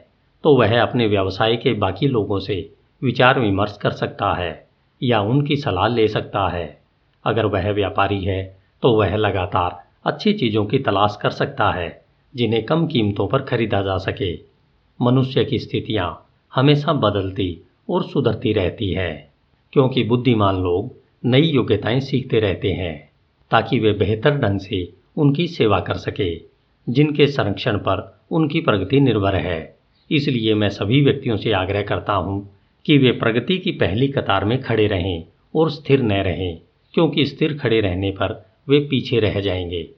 तो 0.44 0.56
वह 0.56 0.80
अपने 0.82 1.06
व्यवसाय 1.06 1.56
के 1.56 1.72
बाकी 1.76 2.09
लोगों 2.09 2.38
से 2.40 2.56
विचार 3.02 3.40
विमर्श 3.40 3.76
कर 3.82 3.90
सकता 3.92 4.32
है। 4.34 4.67
या 5.01 5.20
उनकी 5.22 5.57
सलाह 5.57 5.86
ले 5.88 6.07
सकता 6.09 6.49
है। 6.49 6.66
अगर 7.24 7.46
वह 7.46 7.70
व्यापारी 7.72 8.22
है 8.24 8.42
तो 8.82 8.92
वह 8.92 9.16
लगातार 9.16 9.82
अच्छी 10.07 10.32
चीज़ों 10.32 10.64
की 10.66 10.78
तलाश 10.78 11.18
कर 11.22 11.30
सकता 11.30 11.70
है, 11.70 11.88
जिन्हें 12.34 12.64
कम 12.64 12.86
कीमतों 12.86 13.26
पर 13.28 13.42
खरीदा 13.42 13.82
जा 13.82 13.96
सके। 13.99 14.32
मनुष्य 15.01 15.44
की 15.44 15.59
स्थितियाँ 15.59 16.09
हमेशा 16.53 16.92
बदलती 16.92 17.57
और 17.90 18.05
सुधरती 18.05 18.53
रहती 18.53 18.90
है, 18.92 19.30
क्योंकि 19.72 20.05
बुद्धिमान 20.05 20.57
लोग 20.57 20.92
नई 21.24 21.42
योग्यताएँ 21.42 22.01
सीखते 22.01 22.40
रहते 22.40 22.72
हैं, 22.72 23.11
ताकि 23.51 23.78
वे 23.78 23.92
बेहतर 23.92 24.38
ढंग 24.38 24.61
से 24.61 24.88
उनकी 25.16 25.46
सेवा 25.49 25.80
कर 25.80 25.96
सके, 25.96 26.30
जिनके 26.86 27.26
संरक्षण 27.26 27.78
पर 27.78 28.20
उनकी 28.30 28.61
प्रगति 28.61 29.01
निर्भर 29.01 29.36
है। 29.36 29.76
इसलिए 30.11 30.55
मैं 30.55 30.68
सभी 30.68 31.01
व्यक्तियों 31.01 31.36
से 31.36 31.53
आग्रह 31.53 31.82
करता 31.82 32.12
हूँ 32.12 32.38
कि 32.89 32.97
वे 32.99 33.11
प्रगति 33.12 33.57
की 33.59 33.72
पहली 33.72 34.09
कतार 34.09 34.45
में 34.45 34.61
खड़े 34.62 34.86
रहें 34.86 35.24
और 35.55 35.70
स्थिर 35.70 36.03
न 36.03 36.12
रहें, 36.12 36.59
क्योंकि 36.95 37.24
स्थिर 37.24 37.57
खड़े 37.59 37.80
रहने 37.80 38.11
पर 38.11 38.32
वे 38.68 38.78
पीछे 38.80 39.20
रह 39.20 39.41
जाएँगे। 39.41 39.89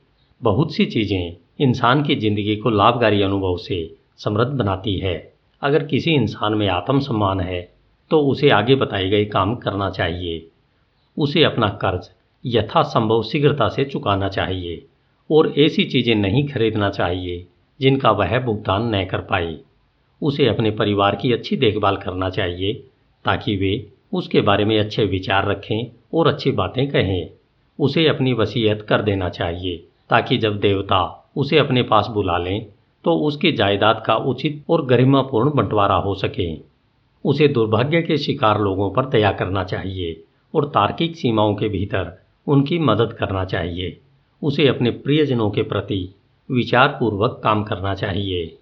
बहुत 0.41 0.75
सी 0.75 0.87
चीज़ें 0.87 1.37
इंसान 1.61 2.03
की 2.03 2.15
ज़िंदगी 2.15 2.57
को 2.57 2.71
लाभकारी 2.71 3.23
अनुभव 3.23 3.57
से 3.57 3.79
समृद्ध 4.19 4.51
बनाती 4.53 4.99
है। 4.99 5.15
अगर 5.63 5.85
किसी 5.85 6.11
इंसान 6.11 6.55
में 6.55 6.67
आत्मसम्मान 6.69 7.41
है 7.41 7.61
तो 8.11 8.21
उसे 8.21 8.51
आगे 8.51 8.75
बताए 8.75 9.09
गए 9.09 9.25
काम 9.25 9.55
करना 9.55 9.91
चाहिए। 9.91 10.47
उसे 11.17 11.45
अपना 11.45 11.69
कर्ज 11.69 12.11
यथासंभव 12.45 13.23
शीघ्रता 13.23 13.69
से 13.69 13.85
चुकाना 13.85 14.29
चाहिए 14.29 14.85
और 15.31 15.53
ऐसी 15.59 15.85
चीज़ें 15.85 16.15
नहीं 16.15 16.47
खरीदना 16.49 16.91
चाहिए 16.91 17.47
जिनका 17.81 18.11
वह 18.11 18.39
भुगतान 18.39 18.95
न 18.95 19.05
कर 19.05 19.21
पाए। 19.21 19.57
उसे 20.23 20.47
अपने 20.47 20.71
परिवार 20.71 21.17
की 21.17 21.33
अच्छी 21.33 21.57
देखभाल 21.57 21.97
करना 21.97 22.31
चाहिए, 22.31 22.73
ताकि 23.25 23.57
वे 23.57 23.87
उसके 24.13 24.41
बारे 24.41 24.65
में 24.65 24.79
अच्छे 24.79 25.05
विचार 25.05 25.47
रखें 25.47 25.91
और 26.15 26.29
अच्छी 26.29 26.51
बातें 26.53 26.87
कहें। 26.89 27.31
उसे 27.79 28.07
अपनी 28.09 28.33
वसीयत 28.33 28.83
कर 28.83 29.03
देना 29.03 29.29
चाहिए, 29.29 29.77
ताकि 30.11 30.39
जब 30.39 30.59
देवता 30.61 31.33
उसे 31.37 31.59
अपने 31.59 31.83
पास 31.83 32.07
बुला 32.07 32.39
लें 32.39 32.67
तो 33.05 33.15
उसकी 33.17 33.53
जायदाद 33.53 34.03
का 34.07 34.15
उचित 34.15 34.65
और 34.71 34.85
गरिमापूर्ण 34.87 35.51
बंटवारा 35.51 35.95
हो 35.95 36.15
सके। 36.15 36.49
उसे 37.25 37.49
दुर्भाग्य 37.49 38.01
के 38.03 38.17
शिकार 38.19 38.61
लोगों 38.61 38.91
पर 38.91 39.07
दया 39.07 39.31
करना 39.33 39.65
चाहिए 39.65 40.23
और 40.55 40.65
तार्किक 40.65 41.17
सीमाओं 41.17 41.55
के 41.55 41.69
भीतर 41.69 42.13
उनकी 42.47 42.79
मदद 42.79 43.13
करना 43.13 43.45
चाहिए। 43.45 43.97
उसे 44.43 44.67
अपने 44.69 44.91
प्रियजनों 44.91 45.51
के 45.51 45.63
प्रति 45.63 46.15
विचारपूर्वक 46.51 47.41
काम 47.45 47.63
करना 47.63 47.95
चाहिए। 47.95 48.57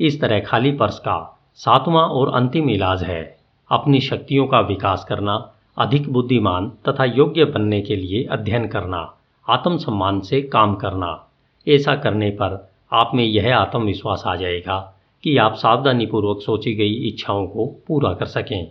इस 0.00 0.20
तरह 0.20 0.40
खाली 0.40 0.72
पर्स 0.72 0.98
का 0.98 1.40
सातवां 1.54 2.04
और 2.04 2.34
अंतिम 2.34 2.70
इलाज 2.70 3.02
है। 3.02 3.38
अपनी 3.70 4.00
शक्तियों 4.00 4.46
का 4.46 4.60
विकास 4.60 5.04
करना, 5.08 5.52
अधिक 5.78 6.12
बुद्धिमान 6.12 6.72
तथा 6.88 7.04
योग्य 7.04 7.44
बनने 7.44 7.80
के 7.80 7.96
लिए 7.96 8.24
अध्ययन 8.24 8.68
करना, 8.68 9.16
आत्मसम्मान 9.48 10.20
से 10.20 10.42
काम 10.42 10.74
करना, 10.74 11.28
ऐसा 11.68 11.96
करने 11.96 12.30
पर 12.30 12.70
आप 12.92 13.10
में 13.14 13.24
यह 13.24 13.58
आत्मविश्वास 13.58 14.22
आ 14.26 14.36
जाएगा 14.36 14.94
कि 15.22 15.36
आप 15.36 15.54
सावधानीपूर्वक 15.54 16.40
सोची 16.40 16.74
गई 16.74 16.92
इच्छाओं 16.92 17.46
को 17.46 17.66
पूरा 17.66 18.12
कर 18.12 18.26
सकें। 18.26 18.70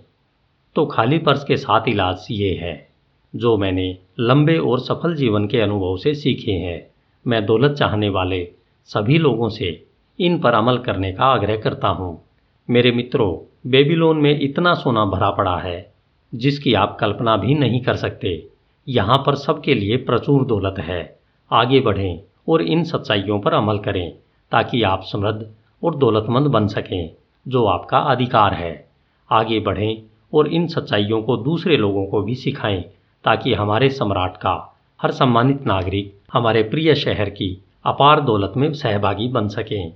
तो 0.76 0.86
खाली 0.86 1.17
पर्स 1.17 1.43
के 1.43 1.57
साथ 1.57 1.82
इलाज 1.88 2.28
ये 2.32 2.55
है। 2.55 2.88
जो 3.36 3.57
मैंने 3.57 3.97
लंबे 4.19 4.57
और 4.57 4.80
सफल 4.80 5.15
जीवन 5.15 5.47
के 5.47 5.61
अनुभव 5.61 5.97
से 5.97 6.13
सीखे 6.13 6.51
हैं, 6.51 6.88
मैं 7.28 7.45
दौलत 7.45 7.71
चाहने 7.71 8.09
वाले 8.09 8.51
सभी 8.86 9.17
लोगों 9.17 9.49
से 9.49 9.85
इन 10.20 10.39
पर 10.39 10.53
अमल 10.53 10.78
करने 10.78 11.13
का 11.13 11.26
आग्रह 11.26 11.57
करता 11.57 11.88
हूँ। 11.88 12.22
मेरे 12.70 12.91
मित्रों, 12.91 13.53
बेबीलोन 13.70 14.18
में 14.18 14.39
इतना 14.39 14.74
सोना 14.74 15.05
भरा 15.05 15.32
पड़ा 15.32 15.57
है, 15.57 15.93
जिसकी 16.36 16.74
आप 16.74 16.97
कल्पना 16.99 17.38
भी 17.38 17.53
नहीं 17.53 17.82
कर 17.82 17.95
सकते। 17.95 18.47
यहाँ 18.88 19.24
पर 19.26 19.36
सबके 19.36 19.74
लिए 19.74 19.97
प्रचुर 19.97 20.45
दौलत 20.45 20.76
है। 20.80 21.20
आगे 21.51 21.80
बढ़ें 21.80 22.20
और 22.49 22.61
इन 22.61 22.84
सच्चाइयों 22.84 23.39
पर 23.39 23.53
अमल 23.53 23.78
करें, 23.78 24.13
ताकि 24.51 24.84
आप 24.84 25.01
समृद्ध 25.03 25.51
और 25.84 25.95
दौलतमंद 25.95 26.47
बन 26.47 26.68
सकें, 26.68 27.11
जो 27.47 27.66
आपका 27.66 27.97
अधिकार 27.97 28.53
है। 28.53 28.89
आगे 29.32 29.59
बढ़ें 29.59 30.03
और 30.34 30.47
इन 30.47 30.68
सच्चाइयों 30.68 31.22
को 31.22 31.38
दूसरे 31.38 31.78
लोगों 31.78 32.05
को 32.05 32.22
भी 32.22 32.36
सिखाएँ, 32.36 32.82
ताकि 33.24 33.53
हमारे 33.53 33.89
सम्राट 33.89 34.38
का, 34.38 34.80
हर 35.01 35.11
सम्मानित 35.11 35.66
नागरिक, 35.66 36.22
हमारे 36.34 36.63
प्रिय 36.63 36.95
शहर 36.95 37.30
की, 37.30 37.63
अपार 37.86 38.22
दौलत 38.22 38.53
में 38.57 38.74
सहभागी 38.74 39.28
बन 39.28 39.47
सकें। 39.47 39.93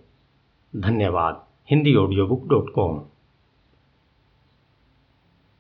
धन्यवाद। 0.76 1.42
Hindi 1.70 1.96
audio 1.96 2.26
book 2.28 2.48
dot 2.48 2.70
com 2.76 3.00